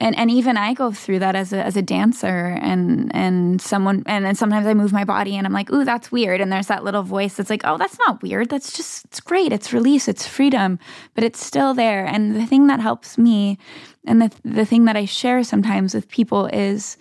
And 0.00 0.16
and 0.16 0.30
even 0.30 0.56
I 0.56 0.72
go 0.72 0.92
through 0.92 1.18
that 1.18 1.36
as 1.36 1.52
a 1.52 1.62
as 1.62 1.76
a 1.76 1.82
dancer 1.82 2.58
and 2.60 3.14
and 3.14 3.60
someone 3.60 4.02
and 4.06 4.24
then 4.24 4.34
sometimes 4.34 4.66
I 4.66 4.72
move 4.72 4.92
my 4.92 5.04
body 5.04 5.36
and 5.36 5.46
I'm 5.46 5.52
like, 5.52 5.70
"Ooh, 5.70 5.84
that's 5.84 6.10
weird." 6.10 6.40
And 6.40 6.50
there's 6.50 6.68
that 6.68 6.84
little 6.84 7.02
voice 7.02 7.34
that's 7.34 7.50
like, 7.50 7.62
"Oh, 7.64 7.76
that's 7.76 7.98
not 7.98 8.22
weird. 8.22 8.48
That's 8.48 8.72
just 8.72 9.04
it's 9.04 9.20
great. 9.20 9.52
It's 9.52 9.74
release, 9.74 10.08
it's 10.08 10.26
freedom." 10.26 10.78
But 11.14 11.24
it's 11.24 11.44
still 11.44 11.74
there. 11.74 12.06
And 12.06 12.34
the 12.34 12.46
thing 12.46 12.66
that 12.68 12.80
helps 12.80 13.18
me 13.18 13.58
and 14.06 14.22
the 14.22 14.32
the 14.42 14.64
thing 14.64 14.86
that 14.86 14.96
I 14.96 15.04
share 15.04 15.44
sometimes 15.44 15.94
with 15.94 16.08
people 16.08 16.46
is 16.46 16.96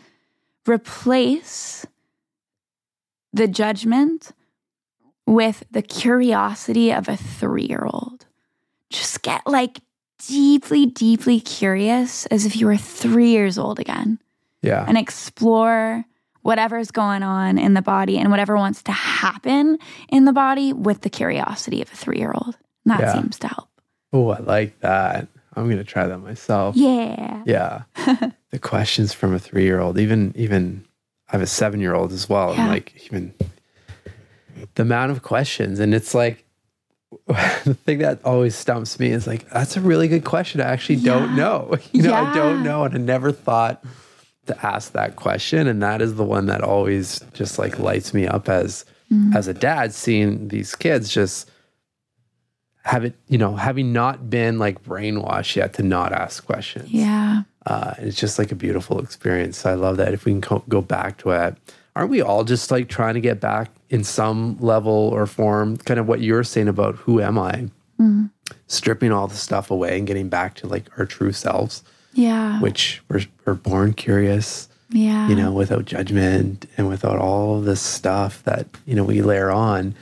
replace 0.68 1.86
the 3.32 3.48
judgment 3.48 4.32
with 5.26 5.64
the 5.72 5.82
curiosity 5.82 6.92
of 6.92 7.08
a 7.08 7.16
three 7.16 7.66
year 7.66 7.86
old. 7.86 8.26
Just 8.90 9.22
get 9.22 9.46
like 9.46 9.80
deeply, 10.28 10.86
deeply 10.86 11.40
curious 11.40 12.26
as 12.28 12.46
if 12.46 12.56
you 12.56 12.66
were 12.68 12.78
three 12.78 13.30
years 13.30 13.58
old 13.58 13.80
again 13.80 14.20
Yeah. 14.62 14.86
and 14.88 14.98
explore 14.98 16.06
whatever's 16.42 16.92
going 16.92 17.24
on 17.24 17.58
in 17.58 17.74
the 17.74 17.82
body 17.82 18.18
and 18.18 18.30
whatever 18.32 18.56
wants 18.56 18.82
to 18.84 18.92
happen 18.92 19.78
in 20.10 20.26
the 20.26 20.34
body 20.34 20.72
with 20.74 21.02
the 21.02 21.10
curiosity 21.10 21.82
of 21.82 21.92
a 21.92 21.96
three 21.96 22.18
year 22.18 22.32
old. 22.34 22.58
That 22.86 23.00
Yeah. 23.02 23.14
seems 23.14 23.38
to 23.40 23.48
help. 23.48 23.70
Oh, 24.14 24.30
I 24.30 24.40
like 24.40 24.80
that. 24.80 25.28
I'm 25.56 25.70
gonna 25.70 25.84
try 25.84 26.08
that 26.08 26.20
myself. 26.20 26.76
Yeah. 26.76 27.44
Yeah. 27.46 27.82
the 28.52 28.60
questions 28.60 29.14
from 29.14 29.34
a 29.34 29.40
three 29.40 29.64
year 29.64 29.80
old, 29.80 30.00
even 30.00 30.34
even 30.36 30.86
I 31.28 31.34
have 31.34 31.42
a 31.42 31.48
seven 31.48 31.80
year 31.80 31.94
old 31.94 32.12
as 32.12 32.28
well. 32.30 32.54
Yeah. 32.54 32.62
And 32.62 32.70
like 32.70 32.94
even 33.06 33.34
the 34.76 34.82
amount 34.82 35.12
of 35.12 35.22
questions. 35.22 35.80
And 35.80 35.94
it's 35.94 36.14
like 36.16 36.46
the 37.64 37.74
thing 37.86 38.00
that 38.00 38.20
always 38.26 38.56
stumps 38.56 39.00
me 39.00 39.10
is 39.12 39.28
like, 39.28 39.50
that's 39.50 39.78
a 39.78 39.82
really 39.82 40.08
good 40.08 40.26
question. 40.26 40.60
I 40.62 40.66
actually 40.66 40.98
don't 40.98 41.30
Yeah. 41.30 41.36
know. 41.36 41.76
You 41.92 42.02
know, 42.04 42.14
I 42.14 42.34
don't 42.34 42.64
know. 42.64 42.84
And 42.84 42.96
I 42.96 42.98
never 42.98 43.32
thought 43.32 43.84
to 44.48 44.66
ask 44.66 44.94
that 44.94 45.16
question. 45.16 45.68
And 45.68 45.82
that 45.84 46.02
is 46.02 46.16
the 46.16 46.24
one 46.24 46.48
that 46.48 46.62
always 46.62 47.20
just 47.34 47.60
like 47.60 47.78
lights 47.80 48.14
me 48.14 48.28
up 48.28 48.50
as 48.50 48.86
Mm-hmm. 49.12 49.36
as 49.36 49.48
a 49.48 49.56
dad, 49.56 49.92
seeing 49.96 50.50
these 50.50 50.76
kids 50.76 51.10
just 51.10 51.50
have 52.84 53.04
it, 53.04 53.16
you 53.28 53.40
know, 53.40 53.56
having 53.56 53.92
not 53.92 54.30
been 54.30 54.60
like 54.60 54.84
brainwashed 54.84 55.56
yet 55.56 55.74
to 55.74 55.84
not 55.84 56.14
ask 56.14 56.46
questions 56.46 56.90
Yeah. 56.92 57.42
uh, 57.66 57.96
it's 57.98 58.18
just 58.20 58.38
like 58.38 58.52
a 58.52 58.56
beautiful 58.56 59.00
experience. 59.00 59.58
So 59.58 59.72
I 59.72 59.74
love 59.74 59.98
that. 59.98 60.14
If 60.14 60.26
we 60.26 60.32
can 60.34 60.42
co- 60.42 60.64
go 60.70 60.82
back 60.82 61.18
to 61.20 61.32
it, 61.32 61.56
aren't 61.96 62.12
we 62.12 62.22
all 62.22 62.44
just 62.44 62.70
like 62.70 62.88
trying 62.88 63.16
to 63.16 63.20
get 63.20 63.40
back 63.40 63.72
in 63.90 64.04
some 64.04 64.58
level 64.60 64.94
or 64.94 65.26
form, 65.26 65.78
kind 65.78 66.00
of 66.00 66.08
what 66.08 66.22
you're 66.22 66.44
saying 66.44 66.68
about 66.68 66.96
who 66.96 67.22
am 67.22 67.38
I? 67.38 67.70
Mm-hmm. 68.00 68.26
Stripping 68.68 69.12
all 69.12 69.28
the 69.28 69.36
stuff 69.36 69.72
away 69.72 69.98
and 69.98 70.08
getting 70.08 70.30
back 70.30 70.56
to 70.56 70.68
like 70.68 70.86
our 70.98 71.06
true 71.06 71.32
selves. 71.32 71.84
Yeah. 72.14 72.60
Which 72.60 73.02
we're, 73.10 73.22
we're 73.46 73.54
born 73.56 73.94
curious. 73.94 74.68
Yeah. 74.92 75.28
You 75.28 75.36
know, 75.36 75.52
without 75.52 75.86
judgment 75.86 76.66
and 76.78 76.88
without 76.88 77.20
all 77.20 77.62
this 77.62 77.82
stuff 77.82 78.44
that, 78.44 78.68
you 78.86 78.96
know, 78.96 79.04
we 79.04 79.22
layer 79.22 79.52
on. 79.52 79.96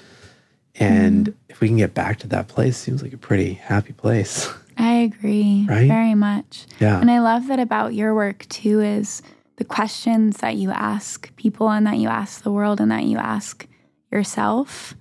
And 0.76 1.28
mm. 1.28 1.34
if 1.50 1.60
we 1.60 1.68
can 1.68 1.78
get 1.78 1.94
back 1.94 2.20
to 2.20 2.28
that 2.28 2.48
place, 2.48 2.78
seems 2.78 3.04
like 3.04 3.14
a 3.14 3.18
pretty 3.18 3.54
happy 3.54 3.94
place. 3.94 4.50
I 4.78 4.94
agree. 4.94 5.66
Right? 5.68 5.88
Very 5.88 6.14
much. 6.14 6.68
Yeah. 6.80 7.02
And 7.02 7.10
I 7.10 7.20
love 7.20 7.48
that 7.48 7.60
about 7.60 7.96
your 7.96 8.14
work 8.14 8.48
too 8.48 8.80
is 8.80 9.22
the 9.58 9.66
questions 9.66 10.38
that 10.38 10.56
you 10.56 10.72
ask 10.72 11.36
people 11.36 11.70
and 11.70 11.86
that 11.88 11.98
you 11.98 12.08
ask 12.08 12.44
the 12.44 12.52
world 12.52 12.80
and 12.80 12.92
that 12.92 13.04
you 13.04 13.18
ask 13.18 13.68
yourself 14.12 14.96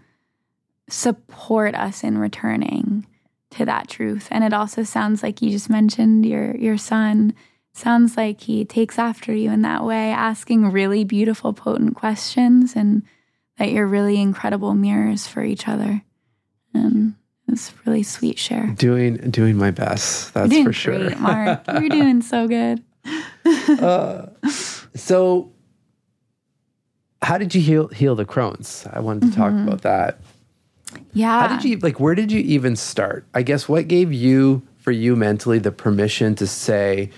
support 0.89 1.75
us 1.75 2.05
in 2.05 2.19
returning 2.19 3.07
to 3.51 3.65
that 3.65 3.89
truth. 3.89 4.29
And 4.31 4.45
it 4.45 4.53
also 4.53 4.83
sounds 4.83 5.23
like 5.23 5.43
you 5.43 5.51
just 5.51 5.71
mentioned 5.71 6.27
your 6.27 6.57
your 6.57 6.79
son 6.79 7.35
sounds 7.73 8.17
like 8.17 8.41
he 8.41 8.65
takes 8.65 8.99
after 8.99 9.35
you 9.35 9.51
in 9.51 9.63
that 9.63 9.85
way, 9.85 10.11
asking 10.11 10.71
really 10.73 11.05
beautiful, 11.05 11.53
potent 11.53 11.95
questions, 11.95 12.75
and 12.75 13.03
that 13.59 13.71
you're 13.71 13.87
really 13.87 14.21
incredible 14.21 14.75
mirrors 14.75 15.27
for 15.27 15.43
each 15.43 15.69
other. 15.69 16.03
And 16.73 17.15
it's 17.49 17.73
really 17.85 18.03
sweet 18.03 18.39
share. 18.39 18.69
Doing 18.77 19.17
doing 19.31 19.57
my 19.57 19.71
best. 19.71 20.35
That's 20.35 20.57
for 20.57 20.65
great, 20.65 20.75
sure. 20.75 21.17
Marc. 21.17 21.67
You're 21.67 21.89
doing 21.89 22.23
so 22.23 22.49
good. 22.49 22.83
uh, 23.81 24.27
so, 24.95 25.53
how 27.27 27.39
did 27.39 27.57
you 27.57 27.61
heal 27.61 27.89
heal 27.89 28.15
the 28.15 28.25
Crohn's? 28.25 28.87
I 28.93 29.01
wanted 29.01 29.23
to 29.23 29.27
mm-hmm. 29.27 29.41
talk 29.41 29.53
about 29.53 29.83
that. 29.83 30.21
Yeah. 31.13 31.49
How 31.49 31.57
did 31.57 31.69
you 31.69 31.77
like? 31.79 31.99
Where 31.99 32.15
did 32.15 32.31
you 32.31 32.39
even 32.39 32.77
start? 32.77 33.27
I 33.35 33.43
guess 33.43 33.69
what 33.69 33.89
gave 33.89 34.13
you, 34.13 34.63
for 34.79 34.93
you 34.93 35.17
mentally, 35.17 35.59
the 35.59 35.73
permission 35.73 36.37
to 36.37 36.47
say, 36.47 37.11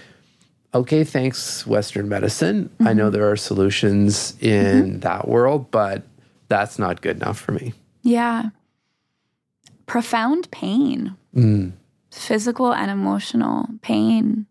"Okay, 0.75 1.05
thanks, 1.05 1.67
Western 1.67 2.09
medicine. 2.09 2.71
Mm-hmm. 2.71 2.89
I 2.89 2.95
know 2.95 3.05
mm-hmm. 3.05 3.13
there 3.17 3.31
are 3.31 3.37
solutions 3.37 4.35
in 4.41 4.85
mm-hmm. 4.85 4.99
that 5.01 5.29
world, 5.29 5.71
but 5.71 6.05
that's 6.49 6.79
not 6.79 7.03
good 7.03 7.17
enough 7.17 7.39
for 7.39 7.53
me." 7.53 7.75
Yeah. 8.03 8.45
Profound 9.85 10.51
pain, 10.51 11.17
mm. 11.35 11.73
physical 12.11 12.73
and 12.73 12.91
emotional 12.91 13.69
pain. 13.83 14.47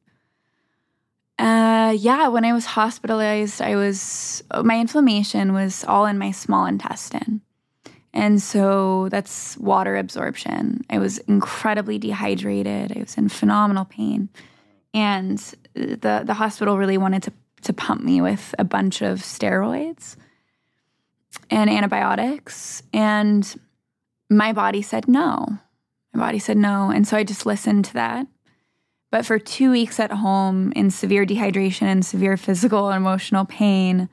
Uh, 1.40 1.96
yeah, 1.98 2.28
when 2.30 2.46
I 2.46 2.54
was 2.54 2.66
hospitalized, 2.66 3.62
I 3.62 3.76
was 3.76 4.44
my 4.64 4.80
inflammation 4.80 5.54
was 5.54 5.84
all 5.86 6.06
in 6.06 6.18
my 6.18 6.32
small 6.32 6.66
intestine. 6.66 7.42
And 8.14 8.42
so 8.42 9.10
that's 9.10 9.56
water 9.58 9.96
absorption. 9.96 10.84
I 10.90 10.98
was 10.98 11.20
incredibly 11.20 12.00
dehydrated. 12.00 12.98
I 12.98 13.02
was 13.02 13.16
in 13.18 13.30
phenomenal 13.30 13.86
pain. 13.86 14.30
And 14.94 15.38
the 15.74 16.24
the 16.26 16.34
hospital 16.34 16.78
really 16.78 16.98
wanted 16.98 17.24
to 17.24 17.34
to 17.64 17.74
pump 17.74 18.04
me 18.04 18.22
with 18.22 18.56
a 18.58 18.64
bunch 18.64 19.02
of 19.02 19.20
steroids 19.20 20.16
and 21.50 21.70
antibiotics 21.70 22.84
and 22.94 23.60
my 24.30 24.54
body 24.54 24.82
said 24.82 25.08
no. 25.08 25.46
My 26.14 26.26
body 26.26 26.40
said 26.40 26.58
no, 26.58 26.90
and 26.90 27.08
so 27.08 27.18
I 27.18 27.24
just 27.24 27.46
listened 27.46 27.86
to 27.86 27.94
that. 27.94 28.28
But 29.10 29.26
for 29.26 29.40
2 29.40 29.72
weeks 29.72 30.00
at 30.00 30.12
home 30.12 30.74
in 30.76 30.92
severe 30.92 31.26
dehydration 31.26 31.84
and 31.84 32.06
severe 32.06 32.36
physical 32.36 32.90
and 32.90 32.98
emotional 32.98 33.46
pain, 33.46 34.10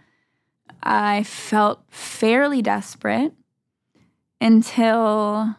I 0.82 1.24
felt 1.24 1.82
fairly 1.90 2.62
desperate 2.62 3.32
until 4.40 5.56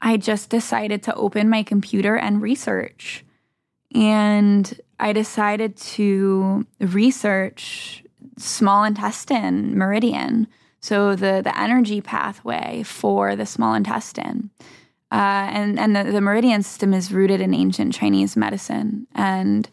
I 0.00 0.16
just 0.16 0.50
decided 0.50 1.02
to 1.04 1.14
open 1.14 1.50
my 1.50 1.62
computer 1.62 2.16
and 2.16 2.40
research. 2.40 3.24
And 3.94 4.80
I 5.00 5.12
decided 5.12 5.76
to 5.76 6.66
research 6.80 8.04
small 8.38 8.84
intestine 8.84 9.76
meridian, 9.76 10.46
so 10.80 11.16
the, 11.16 11.40
the 11.42 11.58
energy 11.58 12.00
pathway 12.00 12.82
for 12.84 13.34
the 13.34 13.46
small 13.46 13.74
intestine. 13.74 14.50
Uh, 15.12 15.46
and 15.52 15.78
and 15.78 15.94
the, 15.94 16.04
the, 16.04 16.20
meridian 16.20 16.62
system 16.64 16.92
is 16.92 17.12
rooted 17.12 17.40
in 17.40 17.54
ancient 17.54 17.94
Chinese 17.94 18.36
medicine. 18.36 19.06
And 19.14 19.68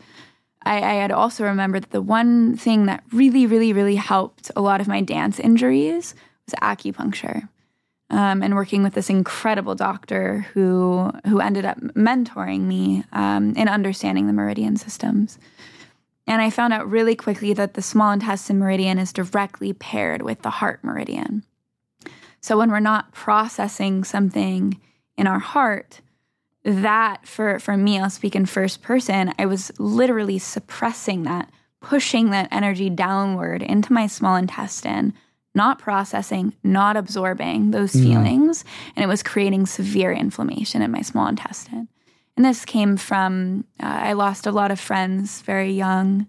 I, 0.63 0.78
I 0.78 0.93
had 0.93 1.12
also 1.12 1.43
remembered 1.43 1.84
that 1.84 1.91
the 1.91 2.04
one 2.04 2.56
thing 2.56 2.86
that 2.86 3.04
really, 3.12 3.48
really, 3.48 3.74
really 3.74 3.96
helped 3.96 4.52
a 4.56 4.62
lot 4.62 4.80
of 4.80 4.88
my 4.88 5.02
dance 5.02 5.39
injuries 5.39 6.13
was 6.46 6.54
acupuncture 6.62 7.50
um, 8.13 8.43
and 8.43 8.54
working 8.54 8.84
with 8.84 8.93
this 8.93 9.10
incredible 9.10 9.74
doctor 9.74 10.46
who 10.54 11.12
who 11.26 11.39
ended 11.39 11.65
up 11.65 11.80
mentoring 11.80 12.62
me 12.62 13.04
um, 13.12 13.56
in 13.56 13.67
understanding 13.67 14.28
the 14.28 14.34
meridian 14.34 14.78
systems. 14.78 15.39
And 16.28 16.41
I 16.41 16.52
found 16.52 16.74
out 16.74 16.89
really 16.89 17.15
quickly 17.15 17.54
that 17.54 17.74
the 17.74 17.82
small 17.82 18.12
intestine 18.12 18.60
meridian 18.60 19.00
is 19.00 19.12
directly 19.12 19.74
paired 19.74 20.22
with 20.22 20.41
the 20.41 20.52
heart 20.52 20.84
meridian. 20.84 21.43
So 22.39 22.58
when 22.58 22.72
we're 22.72 22.80
not 22.80 23.12
processing 23.13 24.04
something 24.04 24.80
in 25.17 25.28
our 25.28 25.39
heart, 25.39 26.02
that 26.63 27.28
for 27.28 27.60
for 27.60 27.76
me, 27.78 27.99
I'll 27.99 28.10
speak 28.10 28.36
in 28.36 28.45
first 28.45 28.82
person, 28.82 29.34
I 29.38 29.45
was 29.45 29.71
literally 29.80 30.39
suppressing 30.39 31.23
that, 31.23 31.52
pushing 31.82 32.30
that 32.30 32.47
energy 32.52 32.89
downward 32.89 33.62
into 33.62 33.91
my 33.91 34.08
small 34.08 34.36
intestine 34.36 35.13
not 35.56 35.80
processing, 35.80 36.54
not 36.63 36.97
absorbing 36.97 37.71
those 37.71 37.93
mm. 37.93 38.04
feelings. 38.04 38.65
And 38.95 39.04
it 39.04 39.08
was 39.08 39.23
creating 39.23 39.65
severe 39.65 40.12
inflammation 40.12 40.82
in 40.82 40.91
my 40.91 41.02
small 41.02 41.28
intestine. 41.28 41.88
And 42.36 42.45
this 42.45 42.65
came 42.65 42.97
from 42.97 43.65
uh, 43.82 43.86
I 43.86 44.13
lost 44.13 44.47
a 44.47 44.52
lot 44.52 44.71
of 44.71 44.80
friends 44.80 45.41
very 45.41 45.71
young. 45.71 46.28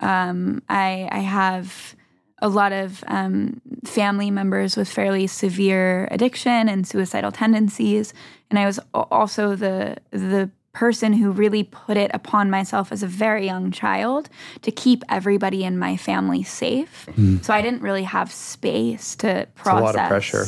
Um, 0.00 0.62
I, 0.68 1.08
I 1.12 1.18
have 1.18 1.94
a 2.42 2.48
lot 2.48 2.72
of 2.72 3.02
um, 3.06 3.62
family 3.84 4.30
members 4.30 4.76
with 4.76 4.88
fairly 4.88 5.26
severe 5.26 6.08
addiction 6.10 6.68
and 6.68 6.86
suicidal 6.86 7.32
tendencies, 7.32 8.12
and 8.50 8.58
I 8.58 8.66
was 8.66 8.78
also 8.92 9.56
the 9.56 9.96
the 10.10 10.50
person 10.72 11.12
who 11.12 11.30
really 11.30 11.64
put 11.64 11.96
it 11.96 12.10
upon 12.14 12.50
myself 12.50 12.92
as 12.92 13.02
a 13.02 13.06
very 13.06 13.44
young 13.44 13.70
child 13.70 14.28
to 14.62 14.70
keep 14.70 15.04
everybody 15.08 15.64
in 15.64 15.78
my 15.78 15.96
family 15.96 16.42
safe. 16.42 17.06
Mm. 17.12 17.44
So 17.44 17.52
I 17.52 17.60
didn't 17.60 17.82
really 17.82 18.04
have 18.04 18.32
space 18.32 19.14
to 19.16 19.46
process. 19.54 19.90
It's 19.90 19.94
a 19.94 19.98
lot 19.98 20.04
of 20.04 20.08
pressure. 20.08 20.44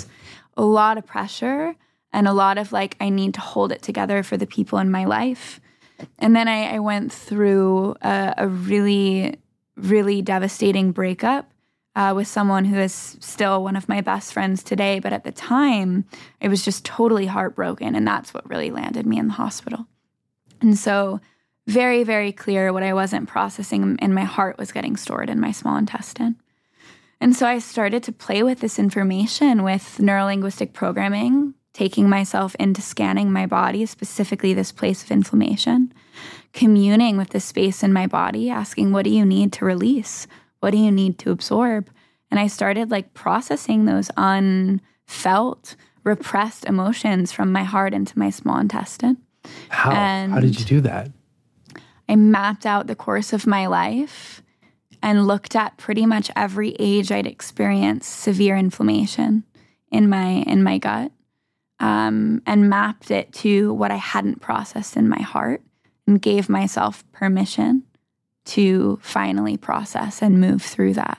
A 0.56 0.64
lot 0.64 0.98
of 0.98 1.06
pressure 1.06 1.76
and 2.12 2.26
a 2.26 2.32
lot 2.32 2.58
of 2.58 2.72
like, 2.72 2.96
I 3.00 3.10
need 3.10 3.34
to 3.34 3.40
hold 3.40 3.70
it 3.70 3.82
together 3.82 4.22
for 4.22 4.36
the 4.36 4.46
people 4.46 4.78
in 4.78 4.90
my 4.90 5.04
life. 5.04 5.60
And 6.18 6.34
then 6.34 6.48
I, 6.48 6.76
I 6.76 6.78
went 6.78 7.12
through 7.12 7.96
a, 8.00 8.34
a, 8.38 8.48
really, 8.48 9.36
really 9.76 10.22
devastating 10.22 10.92
breakup. 10.92 11.50
Uh, 11.96 12.12
with 12.12 12.26
someone 12.26 12.64
who 12.64 12.76
is 12.76 13.16
still 13.20 13.62
one 13.62 13.76
of 13.76 13.88
my 13.88 14.00
best 14.00 14.32
friends 14.32 14.64
today. 14.64 14.98
But 14.98 15.12
at 15.12 15.22
the 15.22 15.30
time, 15.30 16.04
I 16.42 16.48
was 16.48 16.64
just 16.64 16.84
totally 16.84 17.26
heartbroken. 17.26 17.94
And 17.94 18.04
that's 18.04 18.34
what 18.34 18.50
really 18.50 18.72
landed 18.72 19.06
me 19.06 19.16
in 19.16 19.28
the 19.28 19.34
hospital. 19.34 19.86
And 20.60 20.76
so, 20.76 21.20
very, 21.66 22.04
very 22.04 22.32
clear 22.32 22.72
what 22.72 22.82
I 22.82 22.92
wasn't 22.92 23.28
processing 23.28 23.96
in 24.02 24.12
my 24.12 24.24
heart 24.24 24.58
was 24.58 24.72
getting 24.72 24.96
stored 24.96 25.30
in 25.30 25.40
my 25.40 25.52
small 25.52 25.76
intestine. 25.76 26.36
And 27.20 27.34
so 27.34 27.46
I 27.46 27.58
started 27.58 28.02
to 28.02 28.12
play 28.12 28.42
with 28.42 28.60
this 28.60 28.78
information 28.78 29.62
with 29.62 29.96
neurolinguistic 29.98 30.74
programming, 30.74 31.54
taking 31.72 32.08
myself 32.08 32.54
into 32.56 32.82
scanning 32.82 33.32
my 33.32 33.46
body, 33.46 33.86
specifically 33.86 34.52
this 34.52 34.72
place 34.72 35.02
of 35.02 35.10
inflammation, 35.10 35.92
communing 36.52 37.16
with 37.16 37.30
the 37.30 37.40
space 37.40 37.82
in 37.82 37.94
my 37.94 38.06
body, 38.06 38.50
asking, 38.50 38.92
What 38.92 39.04
do 39.04 39.10
you 39.10 39.24
need 39.24 39.54
to 39.54 39.64
release? 39.64 40.26
What 40.64 40.70
do 40.70 40.78
you 40.78 40.90
need 40.90 41.18
to 41.18 41.30
absorb? 41.30 41.90
And 42.30 42.40
I 42.40 42.46
started 42.46 42.90
like 42.90 43.12
processing 43.12 43.84
those 43.84 44.10
unfelt, 44.16 45.76
repressed 46.04 46.64
emotions 46.64 47.32
from 47.32 47.52
my 47.52 47.64
heart 47.64 47.92
into 47.92 48.18
my 48.18 48.30
small 48.30 48.58
intestine. 48.58 49.18
How? 49.68 49.92
And 49.92 50.32
How 50.32 50.40
did 50.40 50.58
you 50.58 50.64
do 50.64 50.80
that? 50.80 51.10
I 52.08 52.16
mapped 52.16 52.64
out 52.64 52.86
the 52.86 52.94
course 52.94 53.34
of 53.34 53.46
my 53.46 53.66
life 53.66 54.42
and 55.02 55.26
looked 55.26 55.54
at 55.54 55.76
pretty 55.76 56.06
much 56.06 56.30
every 56.34 56.74
age 56.78 57.12
I'd 57.12 57.26
experienced 57.26 58.20
severe 58.20 58.56
inflammation 58.56 59.44
in 59.90 60.08
my 60.08 60.44
in 60.46 60.62
my 60.62 60.78
gut, 60.78 61.12
um, 61.78 62.40
and 62.46 62.70
mapped 62.70 63.10
it 63.10 63.34
to 63.34 63.74
what 63.74 63.90
I 63.90 63.96
hadn't 63.96 64.40
processed 64.40 64.96
in 64.96 65.10
my 65.10 65.20
heart, 65.20 65.60
and 66.06 66.22
gave 66.22 66.48
myself 66.48 67.04
permission 67.12 67.82
to 68.44 68.98
finally 69.02 69.56
process 69.56 70.22
and 70.22 70.40
move 70.40 70.62
through 70.62 70.94
that. 70.94 71.18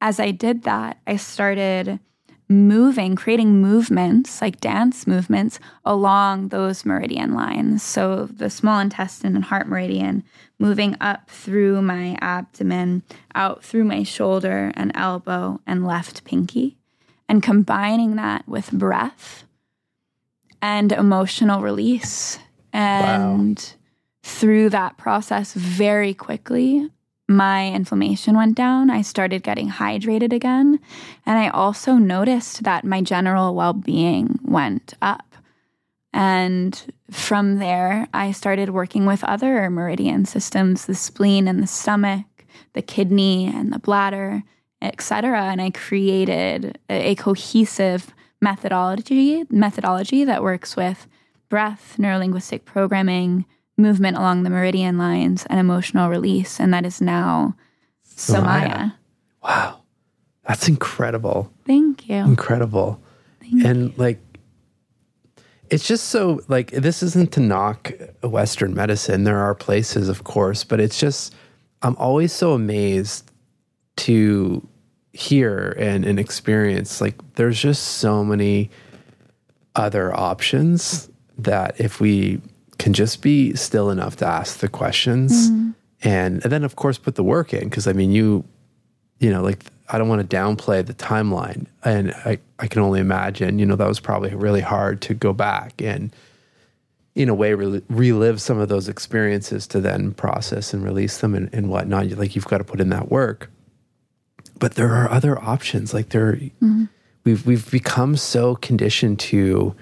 As 0.00 0.20
I 0.20 0.30
did 0.30 0.62
that, 0.64 0.98
I 1.06 1.16
started 1.16 1.98
moving, 2.48 3.16
creating 3.16 3.60
movements 3.60 4.40
like 4.40 4.60
dance 4.60 5.06
movements 5.06 5.58
along 5.84 6.48
those 6.48 6.84
meridian 6.84 7.34
lines. 7.34 7.82
So 7.82 8.26
the 8.26 8.50
small 8.50 8.78
intestine 8.78 9.34
and 9.34 9.44
heart 9.44 9.66
meridian 9.66 10.22
moving 10.58 10.96
up 11.00 11.28
through 11.28 11.82
my 11.82 12.16
abdomen, 12.20 13.02
out 13.34 13.64
through 13.64 13.84
my 13.84 14.04
shoulder 14.04 14.70
and 14.74 14.92
elbow 14.94 15.60
and 15.66 15.86
left 15.86 16.24
pinky, 16.24 16.76
and 17.28 17.42
combining 17.42 18.16
that 18.16 18.46
with 18.48 18.70
breath 18.70 19.44
and 20.62 20.92
emotional 20.92 21.60
release. 21.60 22.38
And. 22.72 23.74
Through 24.26 24.68
that 24.70 24.98
process, 24.98 25.54
very 25.54 26.12
quickly, 26.12 26.90
my 27.28 27.72
inflammation 27.72 28.36
went 28.36 28.56
down. 28.56 28.90
I 28.90 29.02
started 29.02 29.44
getting 29.44 29.70
hydrated 29.70 30.32
again. 30.32 30.80
And 31.24 31.38
I 31.38 31.48
also 31.48 31.94
noticed 31.94 32.64
that 32.64 32.84
my 32.84 33.02
general 33.02 33.54
well 33.54 33.72
being 33.72 34.40
went 34.42 34.94
up. 35.00 35.36
And 36.12 36.92
from 37.08 37.58
there, 37.60 38.08
I 38.12 38.32
started 38.32 38.70
working 38.70 39.06
with 39.06 39.22
other 39.22 39.70
meridian 39.70 40.24
systems 40.24 40.86
the 40.86 40.96
spleen 40.96 41.46
and 41.46 41.62
the 41.62 41.68
stomach, 41.68 42.26
the 42.72 42.82
kidney 42.82 43.46
and 43.46 43.72
the 43.72 43.78
bladder, 43.78 44.42
etc. 44.82 45.44
And 45.44 45.62
I 45.62 45.70
created 45.70 46.78
a, 46.90 47.12
a 47.12 47.14
cohesive 47.14 48.12
methodology 48.40 49.44
methodology 49.50 50.24
that 50.24 50.42
works 50.42 50.74
with 50.74 51.06
breath, 51.48 51.94
neurolinguistic 51.98 52.64
programming, 52.64 53.46
movement 53.76 54.16
along 54.16 54.42
the 54.42 54.50
meridian 54.50 54.98
lines 54.98 55.46
and 55.48 55.60
emotional 55.60 56.08
release. 56.08 56.58
And 56.60 56.72
that 56.72 56.86
is 56.86 57.00
now 57.00 57.56
Somaya. 58.06 58.44
Somaya. 58.64 58.94
Wow. 59.42 59.82
That's 60.46 60.68
incredible. 60.68 61.52
Thank 61.66 62.08
you. 62.08 62.16
Incredible. 62.16 63.00
Thank 63.40 63.64
and 63.64 63.82
you. 63.90 63.94
like, 63.96 64.20
it's 65.68 65.86
just 65.86 66.06
so 66.10 66.40
like 66.46 66.70
this 66.70 67.02
isn't 67.02 67.32
to 67.32 67.40
knock 67.40 67.92
Western 68.22 68.74
medicine. 68.74 69.24
There 69.24 69.38
are 69.38 69.54
places, 69.54 70.08
of 70.08 70.22
course, 70.22 70.62
but 70.62 70.80
it's 70.80 70.98
just 71.00 71.34
I'm 71.82 71.96
always 71.96 72.32
so 72.32 72.52
amazed 72.52 73.30
to 73.96 74.66
hear 75.12 75.74
and, 75.78 76.04
and 76.04 76.20
experience 76.20 77.00
like 77.00 77.14
there's 77.34 77.58
just 77.58 77.82
so 77.82 78.22
many 78.22 78.70
other 79.74 80.14
options 80.14 81.10
that 81.38 81.80
if 81.80 82.00
we 82.00 82.40
can 82.78 82.92
just 82.92 83.22
be 83.22 83.54
still 83.54 83.90
enough 83.90 84.16
to 84.16 84.26
ask 84.26 84.58
the 84.58 84.68
questions 84.68 85.50
mm-hmm. 85.50 85.70
and, 86.02 86.42
and 86.42 86.52
then 86.52 86.64
of 86.64 86.76
course 86.76 86.98
put 86.98 87.14
the 87.14 87.24
work 87.24 87.52
in 87.52 87.68
because 87.68 87.86
i 87.86 87.92
mean 87.92 88.12
you 88.12 88.44
you 89.18 89.30
know 89.30 89.42
like 89.42 89.64
i 89.88 89.98
don't 89.98 90.08
want 90.08 90.28
to 90.28 90.36
downplay 90.36 90.84
the 90.84 90.94
timeline 90.94 91.66
and 91.84 92.12
i 92.24 92.38
i 92.58 92.66
can 92.66 92.82
only 92.82 93.00
imagine 93.00 93.58
you 93.58 93.66
know 93.66 93.76
that 93.76 93.88
was 93.88 94.00
probably 94.00 94.34
really 94.34 94.60
hard 94.60 95.00
to 95.00 95.14
go 95.14 95.32
back 95.32 95.80
and 95.80 96.14
in 97.14 97.30
a 97.30 97.34
way 97.34 97.54
re- 97.54 97.82
relive 97.88 98.40
some 98.42 98.58
of 98.58 98.68
those 98.68 98.88
experiences 98.88 99.66
to 99.66 99.80
then 99.80 100.12
process 100.12 100.74
and 100.74 100.84
release 100.84 101.18
them 101.18 101.34
and, 101.34 101.52
and 101.52 101.70
whatnot 101.70 102.06
like 102.10 102.36
you've 102.36 102.46
got 102.46 102.58
to 102.58 102.64
put 102.64 102.80
in 102.80 102.90
that 102.90 103.10
work 103.10 103.50
but 104.58 104.74
there 104.74 104.94
are 104.94 105.10
other 105.10 105.38
options 105.42 105.94
like 105.94 106.10
there 106.10 106.34
mm-hmm. 106.34 106.84
we've 107.24 107.46
we've 107.46 107.70
become 107.70 108.16
so 108.16 108.54
conditioned 108.56 109.18
to 109.18 109.74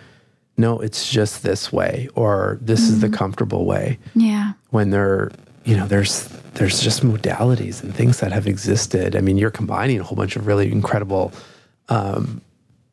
no, 0.57 0.81
it's 0.81 1.11
just 1.11 1.43
this 1.43 1.73
way, 1.73 2.09
or 2.15 2.59
this 2.61 2.81
mm-hmm. 2.81 2.93
is 2.93 3.01
the 3.01 3.07
mm-hmm. 3.09 3.17
comfortable 3.17 3.65
way. 3.65 3.99
Yeah. 4.15 4.53
When 4.71 4.91
there, 4.91 5.33
you 5.65 5.77
know, 5.77 5.87
there's 5.87 6.29
there's 6.55 6.81
just 6.81 7.03
modalities 7.03 7.83
and 7.83 7.95
things 7.95 8.21
that 8.21 8.33
have 8.33 8.47
existed. 8.47 9.17
I 9.17 9.21
mean, 9.21 9.37
you're 9.39 9.51
combining 9.51 9.99
a 9.99 10.05
whole 10.05 10.17
bunch 10.17 10.37
of 10.37 10.47
really 10.47 10.71
incredible 10.71 11.33
um, 11.89 12.41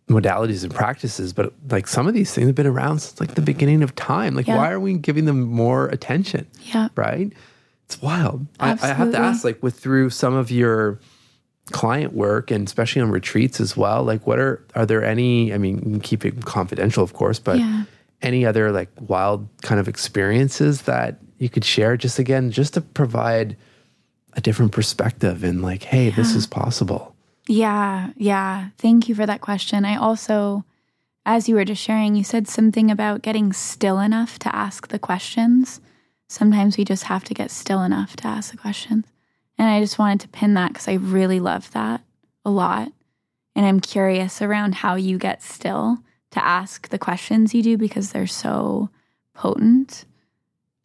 modalities 0.09 0.63
and 0.63 0.73
practices, 0.73 1.33
but 1.33 1.53
like 1.69 1.87
some 1.87 2.07
of 2.07 2.13
these 2.13 2.33
things 2.33 2.47
have 2.47 2.55
been 2.55 2.65
around 2.65 2.99
since 2.99 3.19
like 3.19 3.35
the 3.35 3.41
beginning 3.41 3.83
of 3.83 3.95
time. 3.95 4.35
Like, 4.35 4.47
yeah. 4.47 4.57
why 4.57 4.71
are 4.71 4.79
we 4.79 4.95
giving 4.95 5.25
them 5.25 5.41
more 5.41 5.87
attention? 5.89 6.47
Yeah. 6.73 6.89
Right. 6.95 7.31
It's 7.85 8.01
wild. 8.01 8.47
I, 8.59 8.71
I 8.81 8.93
have 8.93 9.11
to 9.11 9.17
ask, 9.17 9.43
like, 9.43 9.61
with 9.61 9.77
through 9.77 10.11
some 10.11 10.33
of 10.33 10.49
your 10.49 10.99
client 11.71 12.13
work 12.13 12.51
and 12.51 12.67
especially 12.67 13.01
on 13.01 13.09
retreats 13.09 13.59
as 13.59 13.75
well 13.75 14.03
like 14.03 14.25
what 14.27 14.39
are 14.39 14.63
are 14.75 14.85
there 14.85 15.03
any 15.03 15.53
i 15.53 15.57
mean 15.57 15.99
keep 16.01 16.23
it 16.25 16.45
confidential 16.45 17.03
of 17.03 17.13
course 17.13 17.39
but 17.39 17.57
yeah. 17.57 17.83
any 18.21 18.45
other 18.45 18.71
like 18.71 18.89
wild 18.99 19.47
kind 19.61 19.79
of 19.79 19.87
experiences 19.87 20.83
that 20.83 21.17
you 21.41 21.49
could 21.49 21.65
share 21.65 21.97
just 21.97 22.19
again 22.19 22.51
just 22.51 22.75
to 22.75 22.81
provide 22.81 23.57
a 24.33 24.41
different 24.41 24.71
perspective 24.71 25.43
and 25.43 25.61
like 25.61 25.83
hey 25.83 26.09
yeah. 26.09 26.15
this 26.15 26.35
is 26.35 26.47
possible? 26.47 27.15
Yeah. 27.47 28.11
Yeah. 28.15 28.69
Thank 28.77 29.09
you 29.09 29.15
for 29.15 29.25
that 29.25 29.41
question. 29.41 29.83
I 29.83 29.95
also 29.95 30.63
as 31.25 31.49
you 31.49 31.55
were 31.55 31.65
just 31.65 31.81
sharing 31.81 32.15
you 32.15 32.23
said 32.23 32.47
something 32.47 32.89
about 32.89 33.21
getting 33.21 33.53
still 33.53 33.99
enough 33.99 34.39
to 34.39 34.55
ask 34.55 34.87
the 34.87 34.99
questions. 34.99 35.81
Sometimes 36.27 36.77
we 36.77 36.85
just 36.85 37.03
have 37.05 37.23
to 37.25 37.33
get 37.33 37.51
still 37.51 37.81
enough 37.81 38.15
to 38.17 38.27
ask 38.27 38.51
the 38.51 38.57
questions 38.57 39.05
and 39.61 39.69
I 39.69 39.79
just 39.79 39.99
wanted 39.99 40.21
to 40.21 40.27
pin 40.29 40.55
that 40.55 40.69
because 40.69 40.87
I 40.87 40.93
really 40.93 41.39
love 41.39 41.69
that 41.73 42.01
a 42.43 42.49
lot. 42.49 42.91
And 43.55 43.63
I'm 43.63 43.79
curious 43.79 44.41
around 44.41 44.73
how 44.73 44.95
you 44.95 45.19
get 45.19 45.43
still 45.43 45.99
to 46.31 46.43
ask 46.43 46.89
the 46.89 46.97
questions 46.97 47.53
you 47.53 47.61
do 47.61 47.77
because 47.77 48.11
they're 48.11 48.25
so 48.25 48.89
potent. 49.35 50.05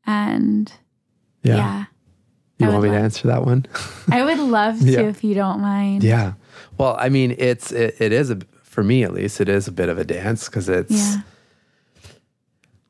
And 0.06 0.70
yeah. 1.42 1.56
yeah 1.56 1.84
you 2.58 2.66
want 2.66 2.82
me 2.82 2.90
love, 2.90 2.98
to 2.98 3.02
answer 3.02 3.28
that 3.28 3.46
one? 3.46 3.64
I 4.10 4.22
would 4.22 4.38
love 4.38 4.78
to 4.80 4.84
yeah. 4.84 5.00
if 5.08 5.24
you 5.24 5.34
don't 5.34 5.62
mind. 5.62 6.04
Yeah. 6.04 6.34
Well, 6.76 6.96
I 6.98 7.08
mean, 7.08 7.34
it's 7.38 7.72
it, 7.72 7.96
it 7.98 8.12
is 8.12 8.28
a 8.28 8.40
for 8.62 8.84
me 8.84 9.04
at 9.04 9.14
least 9.14 9.40
it 9.40 9.48
is 9.48 9.66
a 9.66 9.72
bit 9.72 9.88
of 9.88 9.96
a 9.96 10.04
dance 10.04 10.50
because 10.50 10.68
it's 10.68 10.92
yeah. 10.92 11.20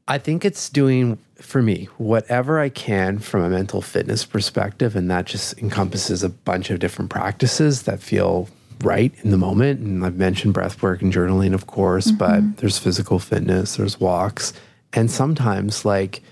I 0.08 0.18
think 0.18 0.44
it's 0.44 0.68
doing 0.68 1.18
for 1.40 1.62
me 1.62 1.88
whatever 1.98 2.58
I 2.58 2.68
can 2.68 3.18
from 3.18 3.42
a 3.42 3.48
mental 3.48 3.82
fitness 3.82 4.24
perspective. 4.24 4.96
And 4.96 5.10
that 5.10 5.26
just 5.26 5.58
encompasses 5.58 6.22
a 6.22 6.28
bunch 6.28 6.70
of 6.70 6.78
different 6.78 7.10
practices 7.10 7.82
that 7.82 8.00
feel 8.00 8.48
right 8.82 9.12
in 9.22 9.30
the 9.30 9.36
moment. 9.36 9.80
And 9.80 10.04
I've 10.04 10.16
mentioned 10.16 10.54
breath 10.54 10.82
work 10.82 11.02
and 11.02 11.12
journaling, 11.12 11.54
of 11.54 11.66
course, 11.66 12.10
mm-hmm. 12.10 12.16
but 12.16 12.56
there's 12.58 12.78
physical 12.78 13.18
fitness, 13.18 13.76
there's 13.76 14.00
walks. 14.00 14.52
And 14.92 15.10
sometimes, 15.10 15.84
like 15.84 16.22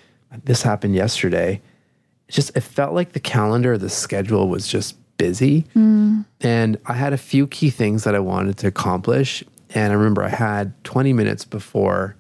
this 0.45 0.63
happened 0.63 0.95
yesterday, 0.95 1.61
it 2.29 2.33
just 2.33 2.57
it 2.57 2.63
felt 2.63 2.95
like 2.95 3.13
the 3.13 3.21
calendar, 3.21 3.77
the 3.77 3.91
schedule 3.91 4.49
was 4.49 4.67
just 4.67 4.97
busy. 5.17 5.65
Mm. 5.77 6.25
And 6.41 6.79
I 6.87 6.95
had 6.95 7.13
a 7.13 7.19
few 7.19 7.47
key 7.47 7.71
things 7.71 8.05
that 8.05 8.15
I 8.15 8.21
wanted 8.21 8.57
to 8.59 8.67
accomplish. 8.67 9.45
And 9.71 9.93
I 9.93 9.97
remember 9.97 10.23
I 10.23 10.29
had 10.29 10.83
20 10.85 11.13
minutes 11.13 11.45
before 11.45 12.17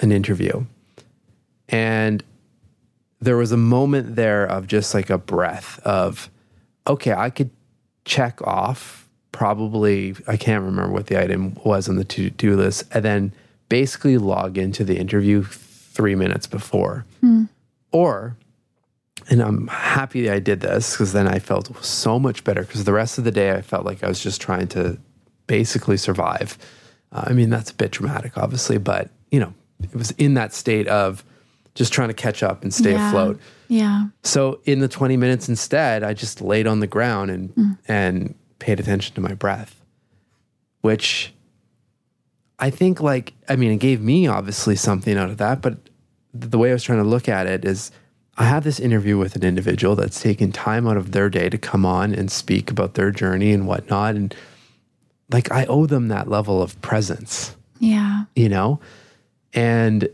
an 0.00 0.12
interview. 0.12 0.64
And 1.72 2.22
there 3.20 3.36
was 3.36 3.50
a 3.50 3.56
moment 3.56 4.14
there 4.14 4.44
of 4.44 4.66
just 4.66 4.94
like 4.94 5.10
a 5.10 5.18
breath 5.18 5.80
of, 5.80 6.30
okay, 6.86 7.12
I 7.12 7.30
could 7.30 7.50
check 8.04 8.40
off 8.46 9.08
probably, 9.32 10.14
I 10.28 10.36
can't 10.36 10.62
remember 10.62 10.92
what 10.92 11.06
the 11.06 11.20
item 11.20 11.56
was 11.64 11.88
on 11.88 11.96
the 11.96 12.04
to 12.04 12.30
do 12.30 12.54
list, 12.56 12.84
and 12.92 13.04
then 13.04 13.32
basically 13.68 14.18
log 14.18 14.58
into 14.58 14.84
the 14.84 14.98
interview 14.98 15.42
three 15.42 16.14
minutes 16.14 16.46
before. 16.46 17.06
Mm. 17.22 17.48
Or, 17.90 18.36
and 19.30 19.40
I'm 19.40 19.68
happy 19.68 20.30
I 20.30 20.38
did 20.38 20.60
this 20.60 20.92
because 20.92 21.12
then 21.12 21.26
I 21.26 21.38
felt 21.38 21.84
so 21.84 22.18
much 22.18 22.44
better 22.44 22.62
because 22.62 22.84
the 22.84 22.92
rest 22.92 23.18
of 23.18 23.24
the 23.24 23.30
day 23.30 23.52
I 23.52 23.62
felt 23.62 23.86
like 23.86 24.04
I 24.04 24.08
was 24.08 24.22
just 24.22 24.40
trying 24.40 24.68
to 24.68 24.98
basically 25.46 25.96
survive. 25.96 26.58
Uh, 27.12 27.24
I 27.28 27.32
mean, 27.32 27.50
that's 27.50 27.70
a 27.70 27.74
bit 27.74 27.92
dramatic, 27.92 28.36
obviously, 28.36 28.78
but 28.78 29.10
you 29.30 29.40
know, 29.40 29.54
it 29.82 29.94
was 29.94 30.10
in 30.12 30.34
that 30.34 30.52
state 30.52 30.88
of 30.88 31.24
just 31.74 31.92
trying 31.92 32.08
to 32.08 32.14
catch 32.14 32.42
up 32.42 32.62
and 32.62 32.72
stay 32.72 32.92
yeah. 32.92 33.08
afloat. 33.08 33.40
Yeah. 33.68 34.06
So 34.22 34.60
in 34.64 34.80
the 34.80 34.88
20 34.88 35.16
minutes 35.16 35.48
instead, 35.48 36.02
I 36.02 36.12
just 36.14 36.40
laid 36.40 36.66
on 36.66 36.80
the 36.80 36.86
ground 36.86 37.30
and 37.30 37.54
mm. 37.54 37.78
and 37.88 38.34
paid 38.58 38.78
attention 38.78 39.14
to 39.14 39.20
my 39.20 39.34
breath, 39.34 39.82
which 40.82 41.32
I 42.58 42.70
think 42.70 43.00
like 43.00 43.32
I 43.48 43.56
mean, 43.56 43.72
it 43.72 43.78
gave 43.78 44.00
me 44.00 44.26
obviously 44.26 44.76
something 44.76 45.16
out 45.16 45.30
of 45.30 45.38
that, 45.38 45.62
but 45.62 45.78
the 46.34 46.58
way 46.58 46.70
I 46.70 46.72
was 46.72 46.82
trying 46.82 47.02
to 47.02 47.08
look 47.08 47.28
at 47.28 47.46
it 47.46 47.64
is 47.64 47.90
I 48.38 48.44
have 48.44 48.64
this 48.64 48.80
interview 48.80 49.18
with 49.18 49.36
an 49.36 49.44
individual 49.44 49.94
that's 49.94 50.20
taken 50.20 50.52
time 50.52 50.86
out 50.86 50.96
of 50.96 51.12
their 51.12 51.28
day 51.28 51.48
to 51.50 51.58
come 51.58 51.84
on 51.84 52.14
and 52.14 52.30
speak 52.30 52.70
about 52.70 52.94
their 52.94 53.10
journey 53.10 53.52
and 53.52 53.66
whatnot. 53.66 54.14
And 54.14 54.34
like 55.30 55.50
I 55.52 55.66
owe 55.66 55.86
them 55.86 56.08
that 56.08 56.28
level 56.28 56.62
of 56.62 56.80
presence. 56.80 57.54
Yeah. 57.78 58.24
You 58.34 58.48
know? 58.48 58.80
And 59.52 60.08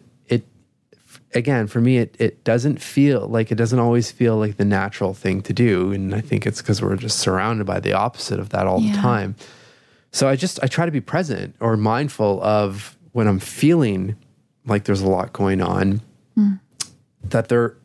again, 1.39 1.67
for 1.67 1.81
me, 1.81 1.99
it, 1.99 2.15
it 2.19 2.45
doesn't 2.45 2.83
feel 2.83 3.27
like 3.29 3.51
it 3.51 3.55
doesn't 3.55 3.79
always 3.79 4.11
feel 4.11 4.37
like 4.37 4.57
the 4.57 4.65
natural 4.65 5.15
thing 5.15 5.41
to 5.43 5.53
do. 5.53 5.93
And 5.93 6.15
I 6.15 6.21
think 6.21 6.47
it's 6.47 6.61
because 6.61 6.83
we're 6.83 6.97
just 6.97 7.19
surrounded 7.19 7.67
by 7.67 7.81
the 7.81 7.95
opposite 7.95 8.39
of 8.39 8.51
that 8.51 8.67
all 8.67 8.81
yeah. 8.81 8.95
the 8.95 9.01
time. 9.01 9.37
So 10.13 10.29
I 10.29 10.37
just, 10.37 10.59
I 10.63 10.67
try 10.67 10.85
to 10.85 10.93
be 10.93 11.01
present 11.01 11.55
or 11.61 11.77
mindful 11.77 12.43
of 12.43 12.97
when 13.13 13.27
I'm 13.27 13.39
feeling 13.39 14.17
like 14.67 14.85
there's 14.85 15.01
a 15.01 15.09
lot 15.09 15.33
going 15.33 15.63
on, 15.63 16.03
mm. 16.37 16.61
that 17.25 17.49
there, 17.49 17.77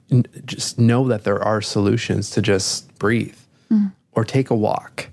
just 0.45 0.77
know 0.77 1.07
that 1.07 1.23
there 1.23 1.41
are 1.41 1.61
solutions 1.61 2.29
to 2.31 2.41
just 2.41 2.93
breathe 2.99 3.37
mm. 3.71 3.91
or 4.11 4.25
take 4.25 4.49
a 4.49 4.55
walk, 4.55 5.09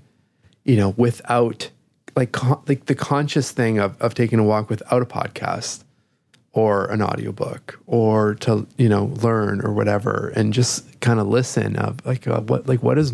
you 0.65 0.77
know, 0.77 0.91
without 0.97 1.71
like 2.17 2.33
con- 2.33 2.61
like 2.67 2.87
the 2.87 2.95
conscious 2.95 3.53
thing 3.53 3.79
of 3.79 3.97
of 4.01 4.15
taking 4.15 4.39
a 4.39 4.45
walk 4.45 4.69
without 4.69 5.01
a 5.01 5.07
podcast 5.07 5.85
or 6.53 6.87
an 6.91 7.01
audiobook 7.01 7.79
or 7.87 8.35
to 8.35 8.67
you 8.77 8.89
know 8.89 9.05
learn 9.23 9.61
or 9.65 9.73
whatever 9.73 10.33
and 10.35 10.53
just 10.53 11.01
kind 11.01 11.21
of 11.21 11.27
listen 11.27 11.77
of 11.77 12.05
like 12.05 12.27
uh, 12.27 12.41
what 12.41 12.67
like 12.67 12.83
what 12.83 12.99
is 12.99 13.13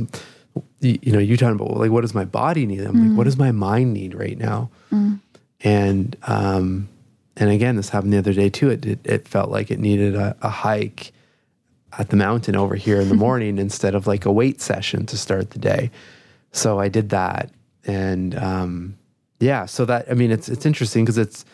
you, 0.80 1.12
know 1.12 1.18
you 1.18 1.36
talking 1.36 1.54
about 1.54 1.76
like 1.76 1.90
what 1.90 2.00
does 2.00 2.14
my 2.14 2.24
body 2.24 2.64
need? 2.64 2.80
I'm 2.80 3.08
like 3.08 3.16
what 3.16 3.24
does 3.24 3.36
my 3.36 3.52
mind 3.52 3.92
need 3.92 4.14
right 4.14 4.38
now? 4.38 4.70
And 5.60 6.16
um 6.22 6.88
and 7.36 7.50
again 7.50 7.76
this 7.76 7.90
happened 7.90 8.12
the 8.12 8.18
other 8.18 8.32
day 8.32 8.48
too. 8.48 8.70
It 8.70 8.86
it, 8.86 9.00
it 9.04 9.28
felt 9.28 9.50
like 9.50 9.70
it 9.70 9.80
needed 9.80 10.14
a, 10.14 10.34
a 10.40 10.48
hike 10.48 11.12
at 11.98 12.08
the 12.08 12.16
mountain 12.16 12.56
over 12.56 12.74
here 12.74 13.00
in 13.00 13.08
the 13.08 13.14
morning 13.26 13.58
instead 13.58 13.94
of 13.94 14.06
like 14.06 14.24
a 14.24 14.32
weight 14.32 14.60
session 14.60 15.04
to 15.06 15.18
start 15.18 15.50
the 15.50 15.58
day. 15.58 15.90
So 16.52 16.80
i 16.80 16.88
did 16.88 17.10
that 17.10 17.50
and 17.86 18.34
um 18.36 18.96
yeah 19.40 19.66
so 19.66 19.84
that 19.84 20.10
i 20.10 20.14
mean 20.14 20.30
it's 20.30 20.48
it's 20.48 20.64
interesting 20.64 21.04
because 21.04 21.18
it's 21.18 21.44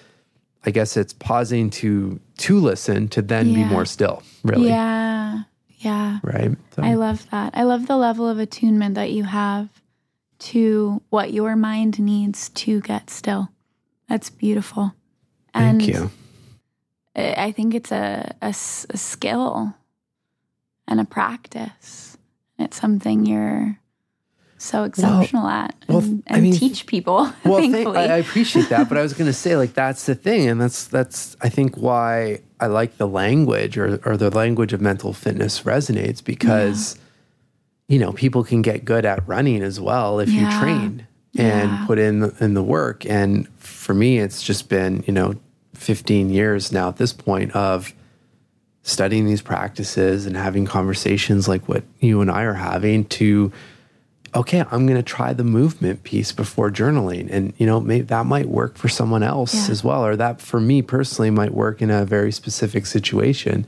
i 0.64 0.70
guess 0.70 0.96
it's 0.96 1.12
pausing 1.12 1.70
to 1.70 2.20
to 2.36 2.58
listen 2.58 3.08
to 3.08 3.22
then 3.22 3.52
be 3.54 3.64
more 3.64 3.84
still 3.84 4.22
really 4.44 4.68
Yeah. 4.68 5.42
Yeah. 5.78 6.20
right 6.22 6.56
so, 6.76 6.82
I 6.82 6.94
love 6.94 7.28
that. 7.30 7.54
I 7.54 7.64
love 7.64 7.86
the 7.88 7.96
level 7.96 8.28
of 8.28 8.38
attunement 8.38 8.94
that 8.94 9.10
you 9.10 9.24
have 9.24 9.68
to 10.50 11.02
what 11.10 11.32
your 11.32 11.56
mind 11.56 11.98
needs 11.98 12.48
to 12.50 12.80
get 12.80 13.10
still. 13.10 13.48
That's 14.08 14.30
beautiful. 14.30 14.94
thank 15.52 15.82
and 15.82 15.86
you 15.88 16.10
I 17.16 17.52
think 17.52 17.74
it's 17.74 17.92
a 17.92 18.34
a 18.40 18.52
skill 18.54 19.74
and 20.88 21.00
a 21.00 21.04
practice. 21.04 22.16
It's 22.58 22.80
something 22.80 23.26
you're 23.26 23.78
so 24.62 24.84
exceptional 24.84 25.46
at 25.48 25.74
and, 25.88 25.94
well, 25.96 26.20
I 26.30 26.40
mean- 26.40 26.52
teach 26.54 26.86
people, 26.86 27.16
well 27.44 27.58
thank, 27.58 27.72
thankfully. 27.72 27.98
I, 27.98 28.14
I 28.14 28.16
appreciate 28.18 28.68
that 28.68 28.88
but 28.88 28.96
i 28.96 29.02
was 29.02 29.12
going 29.12 29.26
to 29.26 29.32
say 29.32 29.56
like 29.56 29.74
that's 29.74 30.06
the 30.06 30.14
thing 30.14 30.48
and 30.48 30.60
that's 30.60 30.86
that's 30.86 31.36
i 31.40 31.48
think 31.48 31.76
why 31.76 32.40
i 32.60 32.66
like 32.66 32.96
the 32.96 33.08
language 33.08 33.76
or, 33.76 34.00
or 34.04 34.16
the 34.16 34.30
language 34.30 34.72
of 34.72 34.80
mental 34.80 35.12
fitness 35.12 35.62
resonates 35.62 36.22
because 36.24 36.96
you 37.88 37.98
know 37.98 38.12
people 38.12 38.44
can 38.44 38.62
get 38.62 38.84
good 38.84 39.04
at 39.04 39.26
running 39.26 39.62
as 39.62 39.80
well 39.80 40.20
if 40.20 40.28
you 40.30 40.48
train 40.60 41.06
and 41.36 41.70
Yeah. 41.70 41.86
put 41.86 41.98
in 41.98 42.20
the, 42.20 42.36
in 42.40 42.54
the 42.54 42.62
work 42.62 43.04
and 43.06 43.48
for 43.58 43.94
me 43.94 44.18
it's 44.18 44.42
just 44.42 44.68
been 44.68 45.02
you 45.06 45.12
know 45.12 45.34
15 45.74 46.30
years 46.30 46.70
now 46.70 46.88
at 46.88 46.96
this 46.98 47.12
point 47.12 47.50
of 47.56 47.92
studying 48.82 49.26
these 49.26 49.42
practices 49.42 50.26
and 50.26 50.36
having 50.36 50.66
conversations 50.66 51.48
like 51.48 51.68
what 51.68 51.82
you 52.00 52.20
and 52.20 52.30
I 52.30 52.42
are 52.42 52.54
having 52.54 53.04
to 53.06 53.50
okay, 54.34 54.64
I'm 54.70 54.86
going 54.86 54.96
to 54.96 55.02
try 55.02 55.32
the 55.32 55.44
movement 55.44 56.04
piece 56.04 56.32
before 56.32 56.70
journaling. 56.70 57.28
And, 57.30 57.52
you 57.58 57.66
know, 57.66 57.80
maybe 57.80 58.04
that 58.06 58.24
might 58.26 58.48
work 58.48 58.76
for 58.78 58.88
someone 58.88 59.22
else 59.22 59.54
Yeah. 59.54 59.72
as 59.72 59.84
well, 59.84 60.04
or 60.04 60.16
that 60.16 60.40
for 60.40 60.60
me 60.60 60.80
personally 60.80 61.30
might 61.30 61.52
work 61.52 61.82
in 61.82 61.90
a 61.90 62.04
very 62.04 62.32
specific 62.32 62.86
situation. 62.86 63.66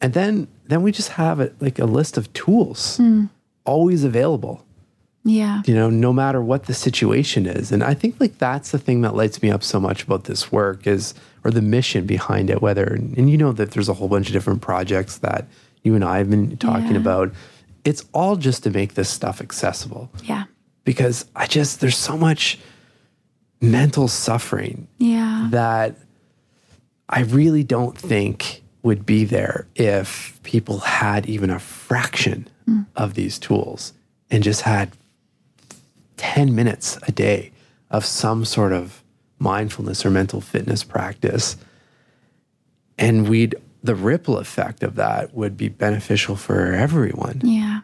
And 0.00 0.12
then, 0.12 0.48
then 0.66 0.82
we 0.82 0.92
just 0.92 1.10
have 1.10 1.40
it 1.40 1.54
like 1.60 1.78
a 1.78 1.86
list 1.86 2.18
of 2.18 2.30
tools 2.34 2.98
hmm. 2.98 3.24
always 3.64 4.04
available, 4.04 4.62
yeah. 5.24 5.62
you 5.64 5.74
know, 5.74 5.88
no 5.88 6.12
matter 6.12 6.42
what 6.42 6.66
the 6.66 6.74
situation 6.74 7.46
is. 7.46 7.72
And 7.72 7.82
I 7.82 7.94
think 7.94 8.16
like 8.20 8.36
that's 8.36 8.72
the 8.72 8.78
thing 8.78 9.00
that 9.00 9.14
lights 9.14 9.40
me 9.42 9.50
up 9.50 9.62
so 9.62 9.80
much 9.80 10.02
about 10.02 10.24
this 10.24 10.52
work 10.52 10.86
is, 10.86 11.14
or 11.42 11.50
the 11.50 11.62
mission 11.62 12.04
behind 12.04 12.50
it, 12.50 12.60
whether, 12.60 12.84
and 12.84 13.30
you 13.30 13.38
know 13.38 13.52
that 13.52 13.70
there's 13.70 13.88
a 13.88 13.94
whole 13.94 14.08
bunch 14.08 14.26
of 14.26 14.34
different 14.34 14.60
projects 14.60 15.18
that 15.18 15.46
you 15.84 15.94
and 15.94 16.04
I 16.04 16.18
have 16.18 16.28
been 16.28 16.56
talking 16.58 16.92
Yeah. 16.92 16.98
about. 16.98 17.32
It's 17.86 18.04
all 18.12 18.36
just 18.36 18.64
to 18.64 18.70
make 18.70 18.94
this 18.94 19.08
stuff 19.08 19.40
accessible 19.40 20.10
Yeah. 20.24 20.44
because 20.84 21.24
I 21.36 21.46
just 21.46 21.80
there's 21.80 21.96
so 21.96 22.16
much 22.16 22.58
mental 23.60 24.08
suffering 24.08 24.88
Yeah. 24.98 25.48
that 25.52 25.94
I 27.08 27.20
really 27.20 27.62
don't 27.62 27.96
think 27.96 28.62
would 28.82 29.06
be 29.06 29.24
there 29.24 29.66
if 29.76 30.38
people 30.42 30.80
had 30.80 31.26
even 31.26 31.50
a 31.50 31.58
fraction 31.60 32.48
mm. 32.68 32.86
of 32.96 33.14
these 33.14 33.38
tools 33.38 33.92
and 34.30 34.42
just 34.42 34.62
had 34.62 34.90
10 36.16 36.54
minutes 36.54 36.98
a 37.06 37.12
day 37.12 37.52
of 37.90 38.04
some 38.04 38.44
sort 38.44 38.72
of 38.72 39.02
mindfulness 39.38 40.04
or 40.04 40.10
mental 40.10 40.40
fitness 40.40 40.82
practice 40.82 41.56
and 42.98 43.28
we'd 43.28 43.54
the 43.86 43.94
ripple 43.94 44.36
effect 44.38 44.82
of 44.82 44.94
that 44.96 45.34
would 45.34 45.56
be 45.56 45.68
beneficial 45.68 46.36
for 46.36 46.72
everyone 46.72 47.40
Yeah. 47.42 47.80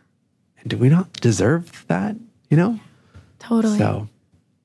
and 0.59 0.69
do 0.71 0.77
we 0.77 0.89
not 0.89 1.13
deserve 1.21 1.85
that 1.89 2.17
you 2.51 2.57
know 2.57 2.79
Totally. 3.39 3.79
so 3.79 4.09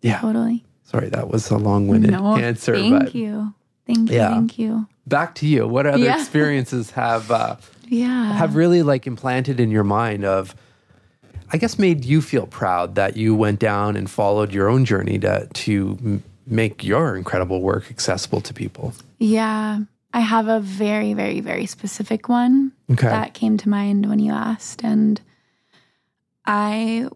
yeah 0.01 0.19
Totally. 0.19 0.63
sorry 0.83 1.09
that 1.09 1.29
was 1.29 1.49
a 1.51 1.57
long-winded 1.57 2.11
No, 2.11 2.35
answer 2.37 2.75
thank 2.75 3.03
but 3.05 3.15
you. 3.15 3.53
Thank 3.85 4.09
you. 4.11 4.15
Yeah. 4.17 4.33
Thank 4.33 4.59
you. 4.59 4.87
back 5.05 5.35
to 5.35 5.47
you 5.47 5.67
what 5.67 5.85
other 5.85 6.03
Yeah. 6.03 6.19
experiences 6.21 6.91
have 6.91 7.31
uh, 7.31 7.55
Yeah. 7.87 8.33
have 8.33 8.55
really 8.55 8.83
like 8.83 9.07
implanted 9.07 9.59
in 9.59 9.69
your 9.71 9.85
mind 9.85 10.25
of 10.25 10.53
i 11.53 11.57
guess 11.57 11.79
made 11.79 12.03
you 12.03 12.21
feel 12.21 12.45
proud 12.47 12.95
that 12.95 13.15
you 13.15 13.33
went 13.35 13.59
down 13.59 13.95
and 13.95 14.09
followed 14.09 14.51
your 14.53 14.67
own 14.69 14.83
journey 14.85 15.17
to 15.19 15.47
to 15.65 16.21
make 16.45 16.83
your 16.83 17.15
incredible 17.17 17.61
work 17.61 17.85
accessible 17.89 18.41
to 18.41 18.53
people 18.53 18.93
Yeah. 19.19 19.79
I 20.17 20.21
have 20.21 20.47
a 20.47 20.59
very, 20.59 21.13
very, 21.13 21.41
very 21.41 21.67
specific 21.67 22.27
one 22.27 22.71
Okay. 22.91 23.05
that 23.05 23.35
came 23.35 23.55
to 23.57 23.69
mind 23.69 24.09
when 24.09 24.17
you 24.17 24.33
asked. 24.33 24.83
And 24.83 25.21
I 26.43 27.07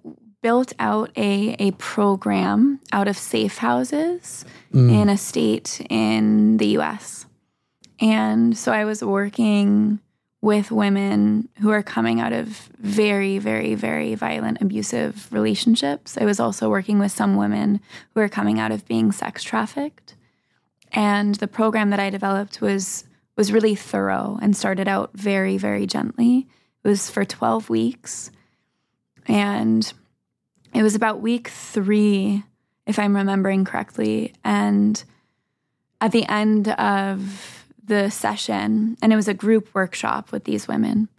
built 0.44 0.74
out 0.78 1.10
a, 1.18 1.56
a 1.58 1.72
program 1.72 2.80
out 2.92 3.08
of 3.08 3.18
safe 3.18 3.58
houses 3.58 4.46
mm. 4.72 5.02
in 5.02 5.10
a 5.10 5.18
state 5.18 5.82
in 5.90 6.58
the 6.58 6.78
US. 6.78 7.26
And 8.00 8.56
so 8.56 8.72
I 8.72 8.86
was 8.86 9.04
working 9.04 10.00
with 10.42 10.70
women 10.70 11.50
who 11.60 11.72
are 11.72 11.82
coming 11.82 12.22
out 12.22 12.34
of 12.34 12.70
very, 12.78 13.40
very, 13.40 13.74
very 13.74 14.14
violent, 14.14 14.62
abusive 14.62 15.28
relationships. 15.34 16.20
I 16.22 16.26
was 16.26 16.40
also 16.40 16.70
working 16.70 17.00
with 17.00 17.12
some 17.12 17.36
women 17.36 17.80
who 18.14 18.22
are 18.22 18.30
coming 18.30 18.60
out 18.60 18.72
of 18.72 18.88
being 18.88 19.12
sex 19.12 19.42
trafficked 19.42 20.14
and 20.92 21.36
the 21.36 21.48
program 21.48 21.90
that 21.90 22.00
I 22.00 22.10
developed 22.10 22.62
was 22.62 23.06
was 23.38 23.52
really 23.52 23.76
thorough 23.76 24.38
and 24.42 24.56
started 24.56 24.88
out 24.88 25.12
very 25.14 25.58
very 25.58 25.86
gently. 25.86 26.48
It 26.84 26.88
was 26.88 27.10
for 27.10 27.24
12 27.26 27.70
weeks. 27.70 28.32
And 29.28 29.92
it 30.74 30.82
was 30.82 30.96
about 30.96 31.22
week 31.22 31.50
3 31.50 32.44
if 32.88 32.98
I'm 32.98 33.16
remembering 33.16 33.66
correctly. 33.66 34.34
And 34.44 35.04
at 36.00 36.12
the 36.12 36.28
end 36.28 36.70
of 36.70 37.66
the 37.84 38.10
session 38.10 38.98
and 39.02 39.14
it 39.14 39.16
was 39.16 39.28
a 39.28 39.34
group 39.34 39.74
workshop 39.74 40.32
with 40.32 40.44
these 40.44 40.68
women 40.68 41.10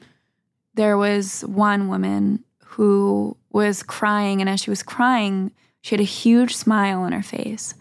there 0.75 0.97
was 0.97 1.43
one 1.43 1.89
woman 1.89 2.43
who 2.65 3.37
was 3.51 3.83
crying. 3.83 4.41
And 4.41 4.49
as 4.49 4.61
she 4.61 4.71
was 4.71 4.83
crying 4.83 5.53
she 5.83 5.95
had 5.95 6.01
a 6.01 6.05
huge 6.05 6.57
smile 6.57 7.01
on 7.01 7.13
her 7.13 7.23
face 7.23 7.75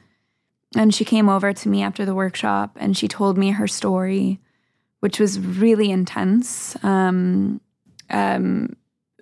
and 0.76 0.93
she 0.93 1.05
came 1.05 1.28
over 1.28 1.51
to 1.53 1.69
me 1.69 1.82
after 1.82 2.05
the 2.05 2.15
workshop 2.15 2.78
and 2.80 2.95
she 2.95 3.07
told 3.07 3.38
me 3.38 3.51
her 3.51 3.67
story, 3.67 4.39
which 4.99 5.19
was 5.19 5.39
really 5.39 5.91
intense. 5.91 6.82
Um, 6.84 7.59
um, 8.09 8.76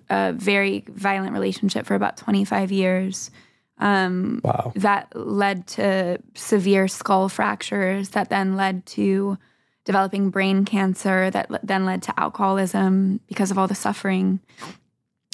a 0.08 0.32
very 0.32 0.84
violent 0.88 1.32
relationship 1.32 1.86
for 1.86 1.94
about 1.94 2.16
25 2.16 2.72
years. 2.72 3.30
Um, 3.78 4.40
wow 4.44 4.72
that 4.76 5.08
led 5.16 5.66
to 5.68 6.18
severe 6.34 6.86
skull 6.86 7.30
fractures, 7.30 8.10
that 8.10 8.28
then 8.28 8.54
led 8.54 8.84
to 8.86 9.38
developing 9.84 10.28
brain 10.28 10.66
cancer, 10.66 11.30
that 11.30 11.50
le- 11.50 11.60
then 11.62 11.86
led 11.86 12.02
to 12.02 12.20
alcoholism 12.20 13.20
because 13.26 13.50
of 13.50 13.56
all 13.56 13.66
the 13.66 13.74
suffering. 13.74 14.40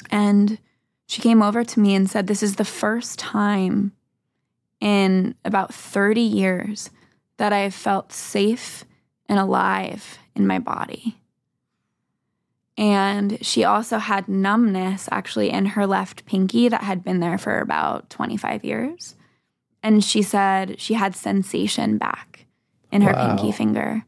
And 0.09 0.59
she 1.07 1.21
came 1.21 1.43
over 1.43 1.65
to 1.65 1.79
me 1.79 1.93
and 1.93 2.09
said, 2.09 2.27
This 2.27 2.41
is 2.41 2.55
the 2.55 2.63
first 2.63 3.19
time 3.19 3.91
in 4.79 5.35
about 5.45 5.73
30 5.73 6.21
years 6.21 6.89
that 7.37 7.53
I've 7.53 7.73
felt 7.73 8.11
safe 8.13 8.83
and 9.29 9.39
alive 9.39 10.17
in 10.35 10.47
my 10.47 10.59
body. 10.59 11.17
And 12.77 13.43
she 13.43 13.63
also 13.63 13.97
had 13.97 14.27
numbness 14.27 15.09
actually 15.11 15.49
in 15.49 15.65
her 15.67 15.87
left 15.87 16.25
pinky 16.25 16.69
that 16.69 16.83
had 16.83 17.03
been 17.03 17.19
there 17.19 17.37
for 17.37 17.59
about 17.59 18.09
25 18.11 18.63
years. 18.63 19.15
And 19.81 20.03
she 20.03 20.21
said 20.21 20.79
she 20.79 20.93
had 20.93 21.15
sensation 21.15 21.97
back 21.97 22.45
in 22.91 23.01
her 23.01 23.13
Wow. 23.13 23.25
pinky 23.35 23.51
finger. 23.51 24.03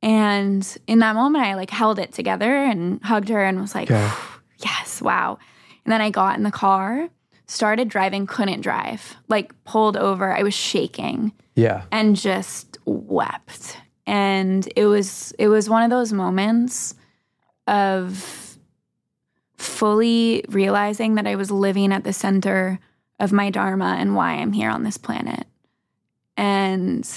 And 0.00 0.76
in 0.86 1.00
that 1.00 1.14
moment, 1.14 1.44
I 1.44 1.54
like 1.54 1.70
held 1.70 1.98
it 1.98 2.12
together 2.12 2.56
and 2.56 3.02
hugged 3.02 3.28
her 3.28 3.42
and 3.44 3.60
was 3.60 3.74
like, 3.74 3.90
Okay. 3.90 4.10
yes, 4.58 5.00
wow. 5.02 5.38
And 5.84 5.92
then 5.92 6.00
I 6.00 6.10
got 6.10 6.36
in 6.36 6.42
the 6.44 6.50
car, 6.52 7.08
started 7.52 7.88
driving, 7.88 8.26
couldn't 8.26 8.62
drive, 8.62 9.16
like 9.28 9.52
pulled 9.64 9.96
over. 9.96 10.34
I 10.34 10.42
was 10.42 10.54
shaking 10.54 11.32
yeah 11.54 11.82
and 11.92 12.16
just 12.16 12.78
wept. 12.84 13.76
And 14.06 14.68
it 14.74 14.86
was 14.86 15.32
it 15.38 15.48
was 15.48 15.68
one 15.68 15.82
of 15.82 15.90
those 15.90 16.12
moments 16.12 16.94
of 17.66 18.58
fully 19.56 20.44
realizing 20.48 21.14
that 21.14 21.26
I 21.26 21.36
was 21.36 21.50
living 21.50 21.92
at 21.92 22.04
the 22.04 22.12
center 22.12 22.80
of 23.20 23.32
my 23.32 23.50
dharma 23.50 23.96
and 23.98 24.16
why 24.16 24.32
I'm 24.32 24.52
here 24.52 24.70
on 24.70 24.82
this 24.82 24.98
planet. 24.98 25.46
And 26.36 27.08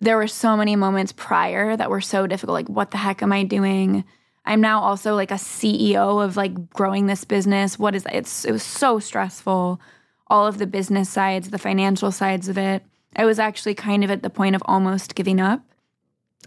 there 0.00 0.16
were 0.16 0.28
so 0.28 0.56
many 0.56 0.76
moments 0.76 1.12
prior 1.12 1.76
that 1.76 1.90
were 1.90 2.00
so 2.00 2.26
difficult. 2.26 2.54
Like, 2.54 2.68
what 2.68 2.90
the 2.90 2.98
heck 2.98 3.22
am 3.22 3.32
I 3.32 3.44
doing? 3.44 4.04
I'm 4.48 4.62
now 4.62 4.80
also 4.80 5.14
like 5.14 5.30
a 5.30 5.34
CEO 5.34 6.24
of 6.24 6.36
like 6.36 6.70
growing 6.70 7.06
this 7.06 7.24
business. 7.24 7.78
What 7.78 7.94
is 7.94 8.04
that? 8.04 8.14
It's 8.14 8.44
it 8.46 8.50
was 8.52 8.62
so 8.62 8.98
stressful. 8.98 9.80
All 10.28 10.46
of 10.46 10.56
the 10.58 10.66
business 10.66 11.08
sides, 11.10 11.50
the 11.50 11.58
financial 11.58 12.10
sides 12.10 12.48
of 12.48 12.56
it. 12.58 12.82
I 13.14 13.24
was 13.26 13.38
actually 13.38 13.74
kind 13.74 14.04
of 14.04 14.10
at 14.10 14.22
the 14.22 14.30
point 14.30 14.56
of 14.56 14.62
almost 14.64 15.14
giving 15.14 15.40
up. 15.40 15.60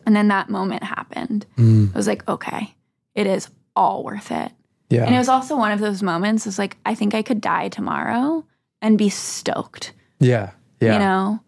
And 0.05 0.15
then 0.15 0.29
that 0.29 0.49
moment 0.49 0.83
happened. 0.83 1.45
Mm. 1.57 1.93
I 1.93 1.97
was 1.97 2.07
like, 2.07 2.27
okay, 2.27 2.73
it 3.13 3.27
is 3.27 3.49
all 3.75 4.03
worth 4.03 4.31
it. 4.31 4.51
Yeah. 4.89 5.05
And 5.05 5.13
it 5.13 5.17
was 5.19 5.29
also 5.29 5.55
one 5.55 5.71
of 5.71 5.79
those 5.79 6.01
moments. 6.01 6.47
It's 6.47 6.57
like 6.57 6.77
I 6.85 6.95
think 6.95 7.13
I 7.13 7.21
could 7.21 7.39
die 7.39 7.69
tomorrow 7.69 8.43
and 8.81 8.97
be 8.97 9.09
stoked. 9.09 9.93
yeah. 10.19 10.51
Yeah. 10.79 10.93
You 10.93 10.99
know. 10.99 11.39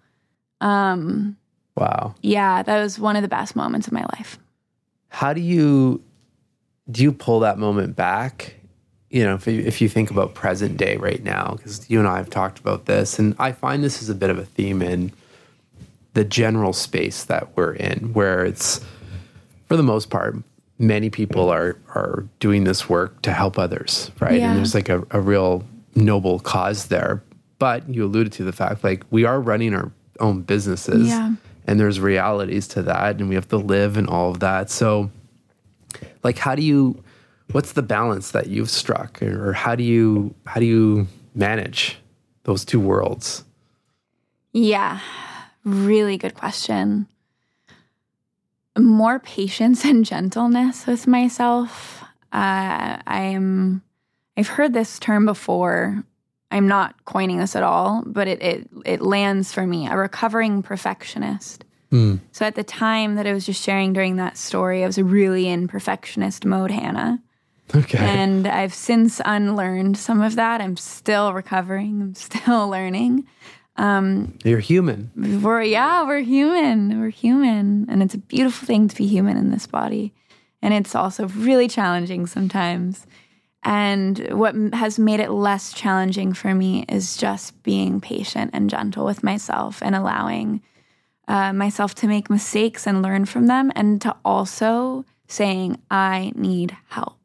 Um 0.61 1.37
Wow. 1.75 2.13
yeah, 2.21 2.61
that 2.61 2.79
was 2.83 2.99
one 2.99 3.15
of 3.15 3.23
the 3.23 3.27
best 3.27 3.55
moments 3.55 3.87
of 3.87 3.93
my 3.93 4.05
life. 4.17 4.37
How 5.09 5.33
do 5.33 5.41
you 5.41 6.03
do 6.89 7.01
you 7.03 7.11
pull 7.11 7.39
that 7.41 7.57
moment 7.57 7.95
back? 7.95 8.55
You 9.09 9.23
know, 9.23 9.35
if 9.35 9.45
you, 9.47 9.61
if 9.61 9.79
you 9.81 9.87
think 9.89 10.09
about 10.09 10.33
present 10.33 10.75
day 10.77 10.97
right 10.97 11.23
now, 11.23 11.53
because 11.55 11.89
you 11.89 11.99
and 11.99 12.07
I 12.07 12.17
have 12.17 12.29
talked 12.29 12.59
about 12.59 12.85
this, 12.85 13.19
and 13.19 13.35
I 13.37 13.51
find 13.51 13.83
this 13.83 14.01
is 14.01 14.09
a 14.09 14.15
bit 14.15 14.29
of 14.29 14.37
a 14.39 14.45
theme 14.45 14.81
in 14.81 15.11
the 16.13 16.23
general 16.23 16.73
space 16.73 17.23
that 17.25 17.55
we're 17.55 17.73
in, 17.73 18.13
where 18.13 18.43
it's 18.43 18.81
for 19.67 19.77
the 19.77 19.83
most 19.83 20.09
part, 20.09 20.35
many 20.79 21.09
people 21.09 21.49
are 21.49 21.77
are 21.89 22.25
doing 22.39 22.63
this 22.63 22.89
work 22.89 23.21
to 23.21 23.31
help 23.31 23.57
others, 23.59 24.11
right? 24.19 24.39
Yeah. 24.39 24.49
And 24.49 24.57
there's 24.57 24.73
like 24.75 24.89
a, 24.89 25.05
a 25.11 25.21
real 25.21 25.63
noble 25.95 26.39
cause 26.39 26.87
there. 26.87 27.23
But 27.59 27.87
you 27.87 28.03
alluded 28.05 28.33
to 28.33 28.43
the 28.43 28.51
fact 28.51 28.83
like 28.83 29.03
we 29.11 29.25
are 29.25 29.39
running 29.39 29.73
our 29.75 29.91
own 30.19 30.41
businesses 30.41 31.07
Yeah. 31.07 31.33
and 31.65 31.79
there's 31.79 31.99
realities 31.99 32.67
to 32.69 32.81
that 32.83 33.19
and 33.19 33.29
we 33.29 33.35
have 33.35 33.47
to 33.49 33.57
live 33.57 33.95
and 33.95 34.07
all 34.07 34.31
of 34.31 34.39
that. 34.41 34.69
So 34.69 35.11
like 36.23 36.37
how 36.37 36.55
do 36.55 36.61
you 36.61 37.03
what's 37.51 37.73
the 37.73 37.81
balance 37.81 38.31
that 38.31 38.47
you've 38.47 38.69
struck 38.69 39.21
or 39.21 39.53
how 39.53 39.75
do 39.75 39.83
you 39.83 40.33
how 40.45 40.59
do 40.59 40.65
you 40.65 41.07
manage 41.35 41.97
those 42.43 42.65
two 42.65 42.79
worlds? 42.79 43.43
Yeah, 44.51 44.99
really 45.63 46.17
good 46.17 46.35
question. 46.35 47.07
More 48.77 49.19
patience 49.19 49.85
and 49.85 50.05
gentleness 50.05 50.87
with 50.87 51.07
myself. 51.07 52.03
Uh, 52.31 52.97
I'm. 53.05 53.83
I've 54.35 54.47
heard 54.47 54.73
this 54.73 54.97
term 54.97 55.27
before. 55.27 56.03
I'm 56.49 56.67
not 56.67 57.05
coining 57.05 57.37
this 57.37 57.55
at 57.55 57.61
all, 57.61 58.03
but 58.05 58.27
it 58.27 58.41
it 58.41 58.69
it 58.85 59.01
lands 59.01 59.53
for 59.53 59.65
me. 59.67 59.87
A 59.87 59.95
recovering 59.95 60.63
perfectionist. 60.63 61.65
Mm. 61.93 62.19
So 62.31 62.45
at 62.45 62.55
the 62.55 62.63
time 62.63 63.15
that 63.15 63.27
I 63.27 63.33
was 63.33 63.45
just 63.45 63.63
sharing 63.63 63.93
during 63.93 64.15
that 64.15 64.35
story, 64.35 64.83
I 64.83 64.87
was 64.87 64.97
really 64.97 65.47
in 65.47 65.67
perfectionist 65.67 66.43
mode, 66.43 66.71
Hannah. 66.71 67.21
Okay. 67.73 67.99
And 67.99 68.47
I've 68.47 68.73
since 68.73 69.21
unlearned 69.23 69.97
some 69.97 70.21
of 70.21 70.35
that. 70.35 70.59
I'm 70.59 70.75
still 70.75 71.33
recovering. 71.33 72.01
I'm 72.01 72.15
still 72.15 72.67
learning. 72.69 73.27
Um, 73.77 74.37
You're 74.43 74.59
human. 74.59 75.11
We're 75.41 75.61
yeah, 75.61 76.05
we're 76.05 76.21
human. 76.21 76.99
We're 76.99 77.09
human, 77.09 77.87
and 77.89 78.03
it's 78.03 78.13
a 78.13 78.19
beautiful 78.19 78.67
thing 78.67 78.87
to 78.87 78.95
be 78.95 79.07
human 79.07 79.37
in 79.37 79.51
this 79.51 79.65
body. 79.67 80.13
And 80.61 80.73
it's 80.73 80.95
also 80.95 81.27
really 81.29 81.67
challenging 81.67 82.25
sometimes. 82.25 83.05
And 83.63 84.19
what 84.31 84.55
has 84.73 84.99
made 84.99 85.19
it 85.19 85.31
less 85.31 85.73
challenging 85.73 86.33
for 86.33 86.53
me 86.53 86.85
is 86.89 87.17
just 87.17 87.61
being 87.63 88.01
patient 88.01 88.51
and 88.53 88.69
gentle 88.69 89.05
with 89.05 89.23
myself 89.23 89.81
and 89.81 89.95
allowing 89.95 90.61
uh, 91.27 91.53
myself 91.53 91.95
to 91.95 92.07
make 92.07 92.29
mistakes 92.29 92.85
and 92.85 93.01
learn 93.01 93.25
from 93.25 93.47
them, 93.47 93.71
and 93.75 94.01
to 94.01 94.15
also 94.23 95.05
saying, 95.27 95.79
I 95.89 96.31
need 96.35 96.77
help. 96.89 97.17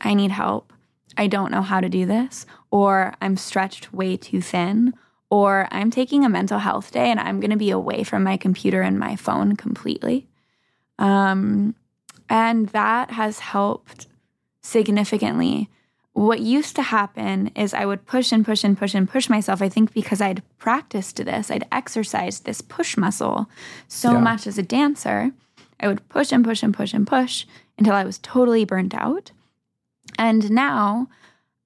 I 0.00 0.14
need 0.14 0.30
help. 0.30 0.72
I 1.16 1.26
don't 1.26 1.50
know 1.50 1.62
how 1.62 1.80
to 1.80 1.88
do 1.88 2.06
this, 2.06 2.46
or 2.70 3.14
I'm 3.20 3.36
stretched 3.36 3.92
way 3.92 4.16
too 4.16 4.40
thin, 4.40 4.94
or 5.30 5.68
I'm 5.70 5.90
taking 5.90 6.24
a 6.24 6.28
mental 6.28 6.58
health 6.58 6.90
day 6.90 7.10
and 7.10 7.18
I'm 7.18 7.40
going 7.40 7.50
to 7.52 7.56
be 7.56 7.70
away 7.70 8.02
from 8.02 8.22
my 8.22 8.36
computer 8.36 8.82
and 8.82 8.98
my 8.98 9.16
phone 9.16 9.56
completely. 9.56 10.28
Um, 10.98 11.74
and 12.28 12.68
that 12.68 13.10
has 13.12 13.38
helped 13.38 14.08
significantly. 14.60 15.70
What 16.14 16.40
used 16.40 16.76
to 16.76 16.82
happen 16.82 17.48
is 17.56 17.72
I 17.72 17.86
would 17.86 18.06
push 18.06 18.32
and 18.32 18.44
push 18.44 18.64
and 18.64 18.76
push 18.76 18.94
and 18.94 19.08
push 19.08 19.30
myself. 19.30 19.62
I 19.62 19.68
think 19.68 19.94
because 19.94 20.20
I'd 20.20 20.42
practiced 20.58 21.16
this, 21.16 21.50
I'd 21.50 21.66
exercised 21.72 22.44
this 22.44 22.60
push 22.60 22.96
muscle 22.96 23.48
so 23.88 24.12
Yeah. 24.12 24.20
much 24.20 24.46
as 24.46 24.58
a 24.58 24.62
dancer. 24.62 25.32
I 25.80 25.88
would 25.88 26.06
push 26.08 26.30
and 26.30 26.44
push 26.44 26.62
and 26.62 26.74
push 26.74 26.92
and 26.92 27.06
push 27.06 27.46
until 27.78 27.94
I 27.94 28.04
was 28.04 28.18
totally 28.18 28.64
burnt 28.64 28.94
out. 28.94 29.32
And 30.18 30.50
now 30.50 31.08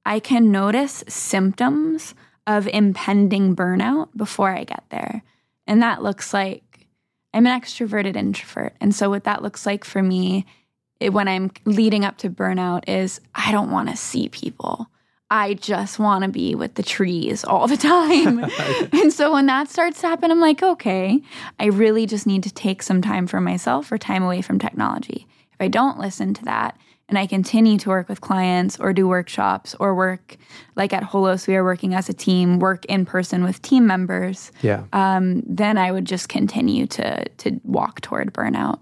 I 0.05 0.21
can 0.21 0.53
notice 0.53 1.03
symptoms 1.09 2.15
of 2.47 2.69
impending 2.69 3.57
burnout 3.57 4.09
before 4.17 4.51
I 4.55 4.63
get 4.63 4.85
there. 4.91 5.23
And 5.67 5.83
that 5.83 6.03
looks 6.03 6.33
like 6.33 6.87
I'm 7.35 7.47
an 7.47 7.61
extroverted 7.61 8.15
introvert. 8.15 8.77
And 8.81 8.95
so, 8.95 9.11
what 9.11 9.25
that 9.25 9.43
looks 9.43 9.67
like 9.67 9.85
for 9.85 10.03
me 10.03 10.47
it- 11.01 11.13
when 11.13 11.29
I'm 11.29 11.51
leading 11.65 12.05
up 12.05 12.17
to 12.19 12.31
burnout 12.31 12.89
is 12.89 13.21
I 13.35 13.53
don't 13.53 13.71
want 13.71 13.89
to 13.91 13.97
see 13.97 14.29
people. 14.29 14.89
I 15.29 15.55
just 15.55 15.99
want 15.99 16.23
to 16.23 16.31
be 16.31 16.55
with 16.55 16.75
the 16.75 16.83
trees 16.85 17.43
all 17.45 17.67
the 17.67 17.77
time. 17.95 18.45
and 18.93 19.13
so 19.13 19.33
when 19.33 19.47
that 19.47 19.69
starts 19.69 20.01
to 20.01 20.07
happen, 20.07 20.31
I'm 20.31 20.41
like, 20.41 20.63
okay, 20.63 21.21
I 21.59 21.67
really 21.67 22.07
just 22.07 22.27
need 22.27 22.43
to 22.45 22.53
take 22.55 22.83
some 22.83 23.03
time 23.03 23.27
for 23.27 23.41
myself 23.41 23.91
or 23.91 23.99
time 23.99 24.23
away 24.23 24.41
from 24.41 24.59
technology. 24.59 25.27
If 25.53 25.57
I 25.61 25.69
don't 25.69 25.99
listen 25.99 26.33
to 26.35 26.45
that 26.45 26.77
and 27.09 27.19
I 27.19 27.27
continue 27.27 27.79
to 27.79 27.89
work 27.89 28.09
with 28.09 28.21
clients 28.21 28.81
or 28.81 28.93
do 28.93 29.07
workshops 29.07 29.77
or 29.79 29.95
work 29.95 30.37
like 30.75 30.93
at 30.93 31.05
Holos, 31.05 31.47
we 31.47 31.55
are 31.55 31.63
working 31.65 31.95
as 31.95 32.09
a 32.09 32.13
team, 32.13 32.59
work 32.59 32.85
in 32.87 33.07
person 33.07 33.45
with 33.45 33.63
team 33.63 33.87
members 33.87 34.51
Yeah. 34.63 34.85
um, 34.93 35.43
then 35.47 35.79
I 35.79 35.93
would 35.93 36.05
just 36.05 36.29
continue 36.29 36.87
to 36.89 37.25
to 37.29 37.61
walk 37.65 38.01
toward 38.01 38.33
burnout. 38.33 38.81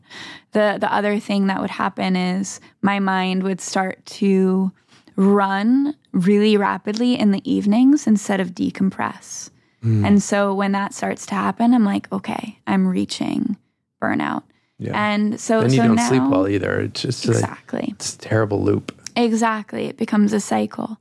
The 0.52 0.78
the 0.80 0.92
other 0.92 1.18
thing 1.20 1.48
that 1.48 1.60
would 1.60 1.70
happen 1.70 2.16
is 2.16 2.60
my 2.82 2.98
mind 2.98 3.42
would 3.42 3.60
start 3.60 4.04
to 4.20 4.72
run 5.16 5.94
really 6.12 6.56
rapidly 6.56 7.18
in 7.18 7.30
the 7.30 7.42
evenings 7.50 8.06
instead 8.06 8.40
of 8.40 8.50
decompress. 8.52 9.50
And 9.86 10.22
so 10.22 10.54
when 10.54 10.72
that 10.72 10.94
starts 10.94 11.26
to 11.26 11.34
happen, 11.34 11.74
I'm 11.74 11.84
like, 11.84 12.10
okay, 12.10 12.58
I'm 12.66 12.88
reaching 12.88 13.58
burnout. 14.02 14.44
Yeah. 14.78 14.92
And 14.94 15.40
so 15.40 15.60
and 15.60 15.72
you 15.72 15.78
so 15.78 15.86
don't 15.86 15.96
now, 15.96 16.08
sleep 16.08 16.22
well 16.22 16.48
either. 16.48 16.80
It's 16.80 17.02
just 17.02 17.26
a, 17.26 17.30
exactly. 17.30 17.88
it's 17.92 18.14
a 18.14 18.18
terrible 18.18 18.62
loop. 18.62 18.92
Exactly. 19.16 19.86
It 19.86 19.96
becomes 19.96 20.32
a 20.32 20.40
cycle. 20.40 20.98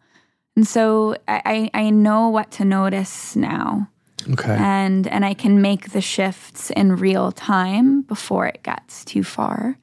And 0.55 0.67
so 0.67 1.15
I, 1.27 1.69
I 1.73 1.85
I 1.85 1.89
know 1.89 2.29
what 2.29 2.51
to 2.51 2.65
notice 2.65 3.35
now 3.35 3.89
Okay. 4.29 4.55
and 4.57 5.07
and 5.07 5.25
I 5.25 5.33
can 5.33 5.61
make 5.61 5.91
the 5.91 6.01
shifts 6.01 6.69
in 6.71 6.95
real 6.95 7.31
time 7.31 8.03
before 8.03 8.47
it 8.47 8.63
gets 8.63 9.03
too 9.03 9.23
far. 9.23 9.77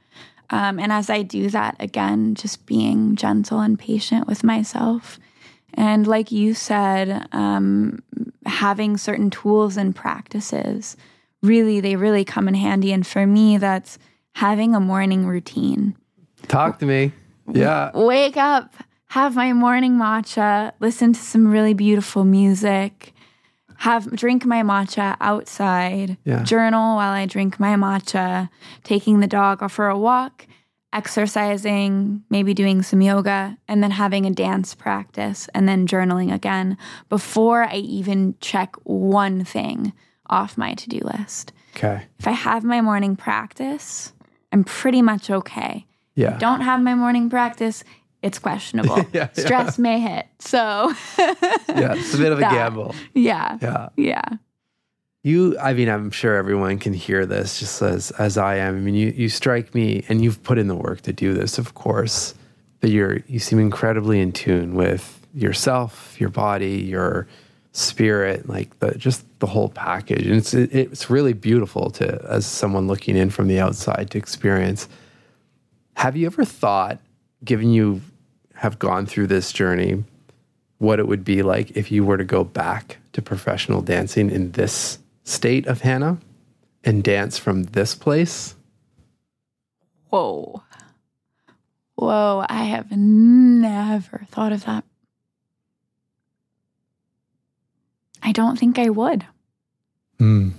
Um, 0.51 0.81
and 0.81 0.91
as 0.93 1.09
I 1.11 1.23
do 1.23 1.49
that, 1.51 1.77
again, 1.79 2.35
just 2.35 2.67
being 2.67 3.15
gentle 3.15 3.61
and 3.61 3.79
patient 3.79 4.27
with 4.27 4.43
myself, 4.43 5.19
and 5.75 6.07
like 6.07 6.33
you 6.33 6.55
said, 6.55 7.29
um, 7.33 8.03
having 8.47 8.97
certain 8.97 9.31
tools 9.31 9.77
and 9.77 9.95
practices, 9.95 10.97
really, 11.43 11.81
they 11.81 11.97
really 11.97 12.25
come 12.25 12.49
in 12.49 12.55
handy. 12.55 12.93
And 12.93 13.07
for 13.07 13.27
me, 13.27 13.57
that's 13.59 13.99
having 14.35 14.75
a 14.75 14.81
morning 14.81 15.27
routine 15.27 15.97
Talk 16.49 16.79
to 16.79 16.87
me. 16.87 17.13
Yeah. 17.53 17.91
wake 17.95 18.37
up, 18.37 18.75
have 19.09 19.35
my 19.37 19.53
morning 19.53 19.95
matcha, 19.97 20.73
listen 20.81 21.13
to 21.13 21.21
some 21.21 21.49
really 21.49 21.75
beautiful 21.75 22.25
music, 22.25 23.13
have 23.79 24.11
drink 24.15 24.45
my 24.47 24.63
matcha 24.63 25.17
outside, 25.21 26.17
Yeah. 26.25 26.43
journal 26.45 26.97
while 26.97 27.13
I 27.13 27.27
drink 27.27 27.59
my 27.59 27.75
matcha, 27.77 28.49
taking 28.85 29.21
the 29.21 29.27
dog 29.27 29.69
for 29.71 29.89
a 29.89 29.99
walk, 29.99 30.47
exercising, 30.93 32.23
maybe 32.31 32.55
doing 32.55 32.83
some 32.83 33.01
yoga, 33.03 33.57
and 33.69 33.83
then 33.83 33.91
having 33.91 34.27
a 34.27 34.31
dance 34.31 34.75
practice 34.75 35.49
and 35.55 35.69
then 35.69 35.87
journaling 35.87 36.33
again 36.33 36.77
before 37.09 37.65
I 37.65 37.77
even 37.77 38.35
check 38.41 38.75
one 38.85 39.45
thing 39.45 39.93
off 40.31 40.57
my 40.57 40.73
to-do 40.75 41.01
list. 41.05 41.53
Okay. 41.77 42.05
If 42.19 42.27
I 42.27 42.33
have 42.33 42.65
my 42.65 42.81
morning 42.81 43.15
practice, 43.17 44.13
I'm 44.53 44.65
pretty 44.65 45.03
much 45.03 45.31
okay 45.31 45.87
Yeah. 46.15 46.39
don't 46.39 46.63
have 46.63 46.81
my 46.81 46.95
morning 46.95 47.29
practice, 47.31 47.85
it's 48.23 48.39
questionable. 48.39 48.97
Yeah, 49.13 49.29
yeah. 49.37 49.45
Stress 49.45 49.79
may 49.79 50.01
hit. 50.01 50.27
So, 50.39 50.93
yeah. 51.19 51.95
It's 51.97 52.15
a 52.15 52.19
bit 52.19 52.33
of 52.33 52.39
a 52.39 52.41
That. 52.43 52.53
gamble. 52.53 52.95
yeah. 53.15 53.59
Yeah. 53.61 53.89
Yeah. 53.97 54.23
You, 55.23 55.59
I 55.59 55.75
mean, 55.75 55.89
I'm 55.91 56.11
sure 56.11 56.35
everyone 56.37 56.79
can 56.79 56.95
hear 56.95 57.27
this 57.27 57.61
just 57.61 57.83
as 57.83 58.11
as 58.13 58.39
I 58.39 58.57
am. 58.57 58.77
I 58.77 58.81
mean, 58.81 58.95
you 58.95 59.09
you 59.15 59.29
strike 59.29 59.75
me, 59.75 60.03
and 60.09 60.25
you've 60.25 60.43
put 60.43 60.57
in 60.57 60.67
the 60.67 60.75
work 60.75 61.03
to 61.03 61.13
do 61.13 61.35
this, 61.35 61.59
of 61.59 61.75
course. 61.75 62.33
But 62.81 62.89
you're 62.91 63.19
you 63.27 63.39
seem 63.39 63.59
incredibly 63.59 64.19
in 64.21 64.33
tune 64.33 64.75
with 64.75 65.21
yourself, 65.35 66.19
your 66.19 66.31
body, 66.31 66.79
your 66.81 67.27
spirit, 67.73 68.49
like 68.49 68.79
the 68.81 68.97
just 68.97 69.25
the 69.39 69.47
whole 69.47 69.69
package. 69.69 70.27
And 70.27 70.37
it's 70.37 70.55
it, 70.55 70.73
it's 70.73 71.11
really 71.11 71.33
beautiful 71.33 71.91
to 71.93 72.25
as 72.29 72.47
someone 72.47 72.87
looking 72.87 73.17
in 73.17 73.31
from 73.31 73.49
the 73.49 73.61
outside 73.61 74.11
to 74.11 74.19
experience. 74.19 74.89
Have 75.95 76.17
you 76.17 76.27
ever 76.27 76.45
thought, 76.45 76.99
given 77.45 77.71
you 77.71 78.01
have 78.55 78.79
gone 78.79 79.07
through 79.07 79.27
this 79.27 79.53
journey, 79.53 80.05
what 80.79 80.99
it 80.99 81.07
would 81.07 81.25
be 81.25 81.43
like 81.43 81.77
if 81.77 81.91
you 81.91 82.05
were 82.05 82.17
to 82.17 82.25
go 82.25 82.45
back 82.45 82.99
to 83.13 83.23
professional 83.23 83.83
dancing 83.83 84.31
in 84.31 84.53
this 84.53 84.99
state 85.25 85.67
of 85.67 85.83
Hannah 85.83 86.19
and 86.85 87.05
dance 87.05 87.39
from 87.39 87.65
this 87.65 87.95
place? 87.95 88.55
Whoa. 90.09 90.63
Whoa, 91.95 92.45
I 92.49 92.65
have 92.65 92.91
never 92.91 94.27
thought 94.31 94.53
of 94.53 94.65
that. 94.65 94.85
I 98.23 98.33
don't 98.33 98.59
think 98.59 98.79
I 98.79 98.91
would. 98.91 99.27
Mm. 100.19 100.53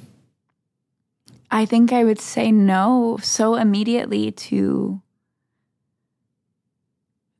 I 1.50 1.66
think 1.66 1.92
I 1.92 2.04
would 2.04 2.20
say 2.20 2.52
no 2.52 3.20
so 3.22 3.56
immediately 3.56 4.32
to 4.32 5.02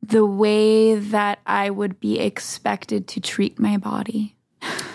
the 0.02 0.26
way 0.26 0.96
that 0.96 1.40
I 1.46 1.70
would 1.70 2.00
be 2.00 2.20
expected 2.20 3.08
to 3.10 3.22
treat 3.22 3.60
my 3.60 3.78
body. 3.78 4.36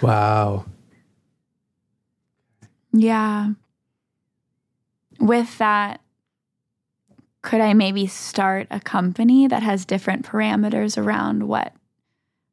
Wow. 0.03 0.67
Yeah. 2.93 3.53
With 5.19 5.57
that, 5.59 6.01
could 7.41 7.61
I 7.61 7.73
maybe 7.73 8.07
start 8.07 8.67
a 8.71 8.81
company 8.81 9.47
that 9.47 9.63
has 9.63 9.85
different 9.85 10.27
parameters 10.27 10.99
around 11.03 11.45
what 11.45 11.73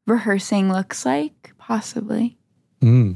rehearsing 0.06 0.72
looks 0.72 1.06
like? 1.06 1.52
Possibly. 1.58 2.38
Mm. 2.84 3.16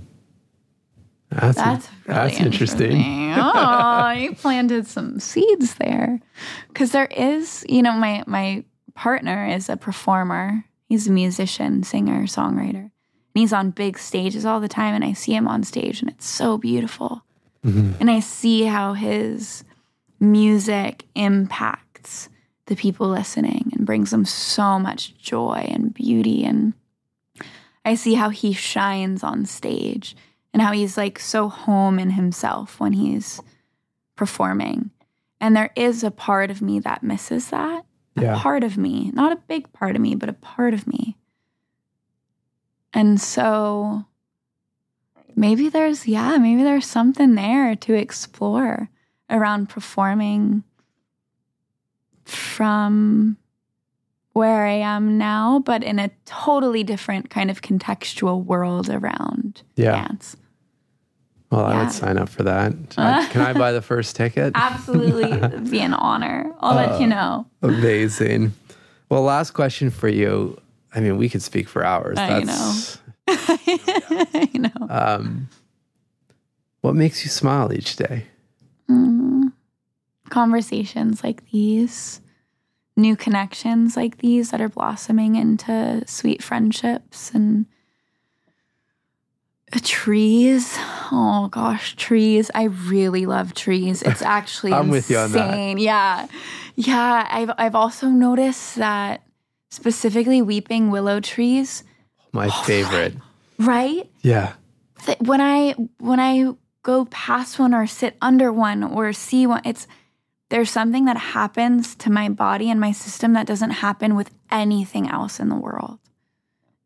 That's, 1.30 1.58
That's 1.58 1.90
really 2.06 2.20
that's 2.20 2.40
interesting. 2.40 2.92
interesting. 3.02 3.34
oh, 3.38 4.10
you 4.12 4.34
planted 4.34 4.88
some 4.88 5.20
seeds 5.20 5.76
there. 5.76 6.22
Because 6.70 6.92
there 6.94 7.08
is, 7.08 7.66
you 7.68 7.82
know, 7.82 7.92
my 7.94 8.24
my 8.28 8.64
partner 8.96 9.46
is 9.46 9.68
a 9.70 9.76
performer. 9.76 10.64
He's 10.88 11.08
a 11.08 11.12
musician, 11.12 11.84
singer, 11.84 12.24
songwriter. 12.28 12.76
And 12.86 12.92
he's 13.34 13.52
on 13.52 13.72
big 13.72 14.00
stages 14.00 14.46
all 14.46 14.62
the 14.62 14.70
time. 14.70 14.96
And 14.96 15.04
I 15.04 15.12
see 15.14 15.34
him 15.36 15.48
on 15.50 15.64
stage 15.64 16.02
and 16.02 16.10
it's 16.10 16.26
so 16.26 16.58
beautiful. 16.58 17.24
Mhm. 17.66 17.96
And 18.00 18.10
I 18.10 18.22
see 18.22 18.64
how 18.64 18.94
his 18.94 19.66
music 20.22 21.04
impacts 21.14 22.30
the 22.68 22.76
people 22.76 23.10
listening 23.10 23.70
and 23.76 23.86
brings 23.86 24.12
them 24.12 24.24
so 24.26 24.80
much 24.80 25.18
joy 25.18 25.68
and 25.70 25.94
beauty. 25.94 26.44
And 26.46 26.74
I 27.88 27.96
see 27.96 28.16
how 28.16 28.28
he 28.28 28.52
shines 28.52 29.24
on 29.24 29.46
stage 29.46 30.14
and 30.52 30.62
how 30.62 30.74
he's 30.74 30.98
like 30.98 31.20
so 31.20 31.48
home 31.48 32.00
in 32.00 32.10
himself 32.10 32.82
when 32.82 32.92
he's 32.92 33.42
performing. 34.18 34.92
And 35.40 35.56
there 35.56 35.72
is 35.74 36.04
a 36.04 36.12
part 36.12 36.52
of 36.52 36.62
me 36.62 36.80
that 36.82 37.02
misses 37.02 37.50
that. 37.50 37.86
A 38.18 38.22
Yeah. 38.22 38.40
part 38.40 38.66
of 38.66 38.78
me, 38.78 39.12
not 39.14 39.32
a 39.32 39.38
big 39.48 39.72
part 39.72 39.96
of 39.96 40.02
me, 40.02 40.16
but 40.16 40.28
a 40.28 40.34
part 40.34 40.74
of 40.74 40.86
me. 40.86 41.16
And 42.92 43.22
so 43.22 44.04
maybe 45.34 45.70
there's, 45.70 46.06
yeah, 46.08 46.36
maybe 46.40 46.64
there's 46.64 46.86
something 46.86 47.36
there 47.36 47.74
to 47.74 47.94
explore 47.94 48.90
around 49.30 49.70
performing 49.70 50.64
from 52.26 53.38
where 54.38 54.66
I 54.66 54.74
am 54.74 55.18
now, 55.18 55.60
but 55.66 55.84
in 55.84 56.00
a 56.00 56.10
totally 56.26 56.84
different 56.84 57.30
kind 57.30 57.50
of 57.50 57.62
contextual 57.62 58.44
world 58.46 58.90
around 58.90 59.64
Yeah. 59.76 59.92
dance. 60.08 60.38
Well, 61.52 61.66
I 61.66 61.82
would 61.82 61.92
sign 61.92 62.18
up 62.18 62.30
for 62.30 62.44
that. 62.44 62.74
I- 62.98 63.26
Can 63.32 63.42
I 63.42 63.54
buy 63.54 63.72
the 63.72 63.82
first 63.82 64.16
ticket? 64.16 64.52
Absolutely 64.56 65.32
it'd 65.32 65.72
be 65.72 65.80
an 65.80 65.94
honor. 65.94 66.52
I'll 66.60 66.76
let 66.76 66.92
Uh, 66.94 66.98
you 67.00 67.08
know. 67.08 67.46
Amazing. 67.62 68.54
Well, 69.10 69.22
last 69.24 69.52
question 69.52 69.90
for 69.90 70.10
you. 70.10 70.60
I 70.94 71.00
mean, 71.00 71.18
we 71.18 71.30
could 71.30 71.42
speak 71.42 71.68
for 71.68 71.84
hours. 71.86 72.18
I 72.18 72.42
That's 72.44 72.98
I 73.30 74.50
know. 74.54 74.88
um, 74.90 75.50
what 76.82 76.96
makes 76.96 77.24
you 77.24 77.30
smile 77.30 77.74
each 77.74 77.96
day? 77.96 78.26
Mm. 78.90 79.52
Conversations 80.30 81.24
like 81.24 81.50
these, 81.52 82.20
new 82.98 83.16
connections 83.16 83.96
like 83.96 84.18
these 84.18 84.52
that 84.52 84.60
are 84.60 84.70
blossoming 84.70 85.36
into 85.36 86.04
sweet 86.08 86.44
friendships 86.44 87.32
and 87.34 87.66
uh, 89.74 89.80
trees. 89.84 90.76
Oh 91.12 91.50
gosh, 91.52 91.96
trees. 91.96 92.50
I 92.56 92.64
really 92.64 93.26
love 93.26 93.54
trees. 93.54 94.02
It's 94.02 94.22
actually 94.38 94.74
I'm 94.74 94.90
with 94.90 95.10
you 95.10 95.18
on 95.18 95.32
that. 95.34 95.80
Yeah, 95.80 96.28
yeah. 96.76 97.28
I've 97.30 97.52
I've 97.58 97.76
also 97.76 98.08
noticed 98.08 98.76
that 98.76 99.24
specifically 99.70 100.42
weeping 100.42 100.90
willow 100.90 101.20
trees, 101.20 101.84
My 102.32 102.50
favorite. 102.50 103.14
right? 103.60 104.10
Yeah. 104.22 104.54
when 105.20 105.42
I 105.42 105.76
when 106.00 106.20
I 106.20 106.54
go 106.84 107.06
past 107.06 107.60
one 107.60 107.74
or 107.74 107.86
sit 107.86 108.16
under 108.22 108.52
one 108.52 108.84
or 108.84 109.12
see 109.14 109.46
one, 109.46 109.62
it's 109.66 109.86
there's 110.50 110.70
something 110.70 111.06
that 111.06 111.18
happens 111.18 111.96
to 111.96 112.10
my 112.12 112.30
body 112.30 112.70
and 112.70 112.80
my 112.80 112.92
system 112.92 113.34
that 113.34 113.48
doesn't 113.48 113.72
happen 113.72 114.16
with 114.16 114.32
anything 114.50 115.10
else 115.10 115.40
in 115.40 115.50
the 115.50 115.56
world. 115.56 116.00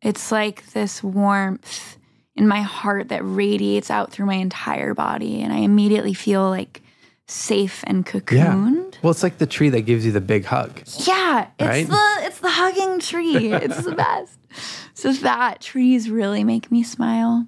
It's 0.01 0.31
like 0.31 0.71
this 0.71 1.03
warmth 1.03 1.97
in 2.35 2.47
my 2.47 2.61
heart 2.61 3.09
that 3.09 3.21
radiates 3.23 3.91
out 3.91 4.11
through 4.11 4.25
my 4.25 4.35
entire 4.35 4.93
body, 4.95 5.41
and 5.41 5.53
I 5.53 5.57
immediately 5.57 6.13
feel 6.15 6.49
like 6.49 6.81
safe 7.27 7.83
and 7.85 8.05
cocooned. 8.05 8.97
Well, 9.03 9.11
it's 9.11 9.21
like 9.23 9.37
the 9.37 9.45
tree 9.45 9.69
that 9.69 9.81
gives 9.81 10.05
you 10.05 10.11
the 10.11 10.21
big 10.21 10.45
hug. 10.45 10.81
Yeah, 11.05 11.47
it's 11.59 11.67
Right? 11.67 11.87
the 11.87 12.25
it's 12.25 12.39
the 12.39 12.49
hugging 12.49 12.99
tree. 12.99 13.53
It's 13.53 13.83
the 13.83 13.93
best. 13.95 14.37
So 14.93 15.13
that 15.13 15.61
trees 15.61 16.09
really 16.09 16.43
make 16.43 16.71
me 16.71 16.83
smile. 16.83 17.47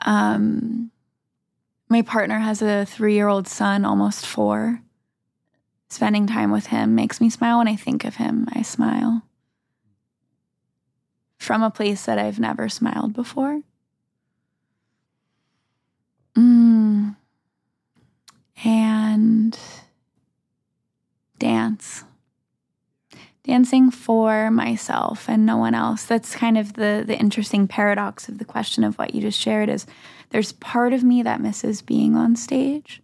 Um 0.00 0.90
my 1.88 2.00
partner 2.02 2.38
has 2.38 2.62
a 2.62 2.86
3-year-old 2.88 3.46
son, 3.46 3.84
almost 3.84 4.24
4. 4.24 4.80
Spending 5.92 6.26
time 6.26 6.50
with 6.50 6.68
him 6.68 6.94
makes 6.94 7.20
me 7.20 7.28
smile 7.28 7.58
when 7.58 7.68
I 7.68 7.76
think 7.76 8.06
of 8.06 8.16
him. 8.16 8.48
I 8.54 8.62
smile. 8.62 9.24
From 11.36 11.62
a 11.62 11.70
place 11.70 12.06
that 12.06 12.18
I've 12.18 12.40
never 12.40 12.70
smiled 12.70 13.12
before. 13.12 13.60
Mm. 16.34 17.14
And 18.64 19.58
dance 21.38 22.04
dancing 23.44 23.90
for 23.90 24.50
myself 24.50 25.28
and 25.28 25.44
no 25.44 25.56
one 25.56 25.74
else 25.74 26.04
that's 26.04 26.36
kind 26.36 26.56
of 26.56 26.74
the 26.74 27.02
the 27.04 27.18
interesting 27.18 27.66
paradox 27.66 28.28
of 28.28 28.38
the 28.38 28.44
question 28.44 28.84
of 28.84 28.96
what 28.96 29.12
you 29.12 29.20
just 29.20 29.40
shared 29.40 29.68
is 29.68 29.84
there's 30.30 30.52
part 30.52 30.92
of 30.92 31.02
me 31.02 31.20
that 31.20 31.40
misses 31.40 31.82
being 31.82 32.14
on 32.14 32.36
stage 32.36 33.02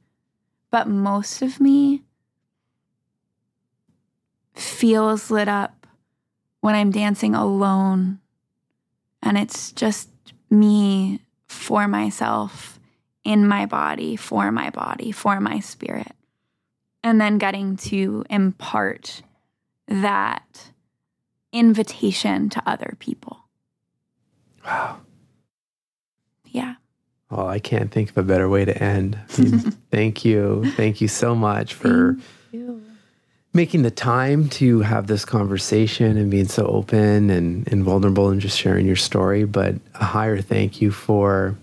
but 0.71 0.87
most 0.87 1.43
of 1.43 1.61
me 1.61 2.05
feels 4.59 5.31
lit 5.31 5.49
up 5.49 5.87
when 6.61 6.75
i'm 6.75 6.91
dancing 6.91 7.35
alone 7.35 8.19
and 9.23 9.39
it's 9.39 9.73
just 9.73 10.09
me 10.51 11.21
for 11.47 11.89
myself 11.89 12.79
in 13.25 13.47
my 13.47 13.67
body 13.67 14.17
for 14.17 14.51
my 14.51 14.71
body 14.71 15.13
for 15.13 15.41
my 15.41 15.61
spirit 15.61 16.13
and 17.03 17.21
then 17.21 17.39
getting 17.39 17.77
to 17.77 18.25
impart 18.29 19.23
that 19.87 20.71
invitation 21.53 22.49
to 22.51 22.63
other 22.67 22.95
people. 22.99 23.39
Wow. 24.65 25.01
Yeah. 26.47 26.75
Well, 27.31 27.49
I 27.49 27.59
can't 27.59 27.91
think 27.91 28.11
of 28.11 28.19
a 28.19 28.23
better 28.23 28.49
way 28.49 28.65
to 28.65 28.83
end. 28.83 29.19
I 29.37 29.41
mean, 29.41 29.59
thank 29.91 30.25
you. 30.25 30.71
Thank 30.77 31.01
you 31.01 31.09
so 31.09 31.35
much 31.35 31.75
for 31.75 32.17
making 33.53 33.83
the 33.83 33.91
time 33.91 34.49
to 34.49 34.81
have 34.81 35.07
this 35.07 35.25
conversation 35.25 36.17
and 36.17 36.31
being 36.31 36.49
so 36.49 36.67
open 36.67 37.31
and, 37.31 37.67
and 37.73 37.83
vulnerable 37.83 38.29
and 38.29 38.41
just 38.41 38.59
sharing 38.59 38.87
your 38.87 38.97
story. 38.97 39.45
But 39.45 39.77
a 39.95 40.05
higher 40.05 40.41
thank 40.41 40.81
you 40.81 40.91
for 40.91 41.57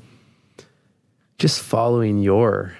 just 1.37 1.61
following 1.61 2.21
your 2.21 2.75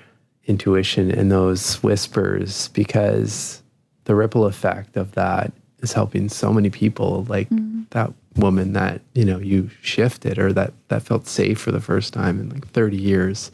intuition 0.45 1.12
and 1.12 1.32
those 1.32 1.82
whispers 1.84 2.70
because 2.70 3.62
the 4.06 4.16
ripple 4.16 4.45
effect 4.45 4.95
of 4.95 5.14
that 5.14 5.51
is 5.80 5.93
helping 5.93 6.30
so 6.30 6.53
many 6.53 6.70
people 6.70 7.26
like 7.28 7.47
that 7.91 8.14
woman 8.36 8.74
that 8.74 9.01
you 9.14 9.24
know 9.24 9.39
you 9.39 9.70
shifted 9.82 10.38
or 10.38 10.51
that 10.53 10.74
that 10.89 11.01
felt 11.01 11.26
safe 11.26 11.60
for 11.60 11.72
the 11.72 11.80
first 11.80 12.14
time 12.14 12.39
in 12.39 12.49
like 12.49 12.68
30 12.68 12.97
years 12.97 13.51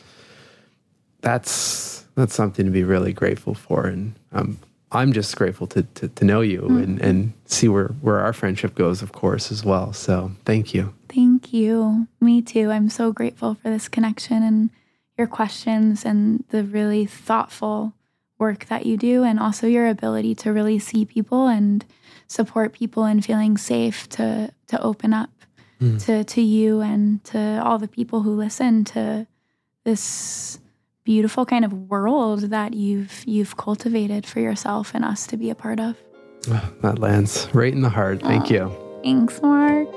that's 1.21 2.05
that's 2.15 2.33
something 2.33 2.65
to 2.65 2.71
be 2.71 2.83
really 2.83 3.13
grateful 3.13 3.53
for 3.53 3.85
and 3.85 4.15
um, 4.33 4.57
i'm 4.91 5.13
just 5.13 5.35
grateful 5.35 5.67
to, 5.67 5.83
to, 5.83 6.07
to 6.09 6.25
know 6.25 6.41
you 6.41 6.65
and, 6.67 7.01
and 7.01 7.33
see 7.45 7.67
where, 7.67 7.89
where 8.01 8.19
our 8.19 8.33
friendship 8.33 8.75
goes 8.75 9.01
of 9.01 9.11
course 9.11 9.51
as 9.51 9.63
well 9.63 9.93
so 9.93 10.31
thank 10.45 10.73
you 10.73 10.93
Thank 11.07 11.41
Thank 11.41 11.53
you. 11.53 12.07
Me 12.21 12.41
too. 12.41 12.69
I'm 12.69 12.87
so 12.87 13.11
grateful 13.11 13.55
for 13.55 13.69
this 13.69 13.89
connection 13.89 14.43
and 14.43 14.69
your 15.17 15.25
questions 15.25 16.05
and 16.05 16.45
the 16.49 16.63
really 16.63 17.05
thoughtful 17.05 17.93
work 18.37 18.67
that 18.67 18.85
you 18.85 18.95
do, 18.95 19.23
and 19.23 19.39
also 19.39 19.65
your 19.65 19.87
ability 19.87 20.35
to 20.35 20.53
really 20.53 20.77
see 20.77 21.03
people 21.03 21.47
and 21.47 21.83
support 22.27 22.73
people 22.73 23.05
and 23.05 23.25
feeling 23.25 23.57
safe 23.57 24.07
to 24.09 24.53
to 24.67 24.81
open 24.81 25.13
up 25.13 25.31
mm. 25.81 25.99
to 26.05 26.23
to 26.23 26.41
you 26.41 26.79
and 26.79 27.23
to 27.23 27.61
all 27.65 27.79
the 27.79 27.87
people 27.87 28.21
who 28.21 28.35
listen 28.35 28.85
to 28.85 29.27
this 29.83 30.59
beautiful 31.03 31.45
kind 31.45 31.65
of 31.65 31.73
world 31.73 32.41
that 32.51 32.73
you've 32.73 33.23
you've 33.25 33.57
cultivated 33.57 34.25
for 34.25 34.39
yourself 34.39 34.91
and 34.93 35.03
us 35.03 35.27
to 35.27 35.37
be 35.37 35.49
a 35.49 35.55
part 35.55 35.79
of. 35.79 35.97
Oh, 36.49 36.73
that 36.81 36.99
lands 36.99 37.47
right 37.53 37.71
in 37.71 37.81
the 37.81 37.89
heart. 37.89 38.21
Thank 38.21 38.51
oh, 38.51 38.53
you. 38.53 39.01
Thanks, 39.03 39.41
Marc. 39.41 39.87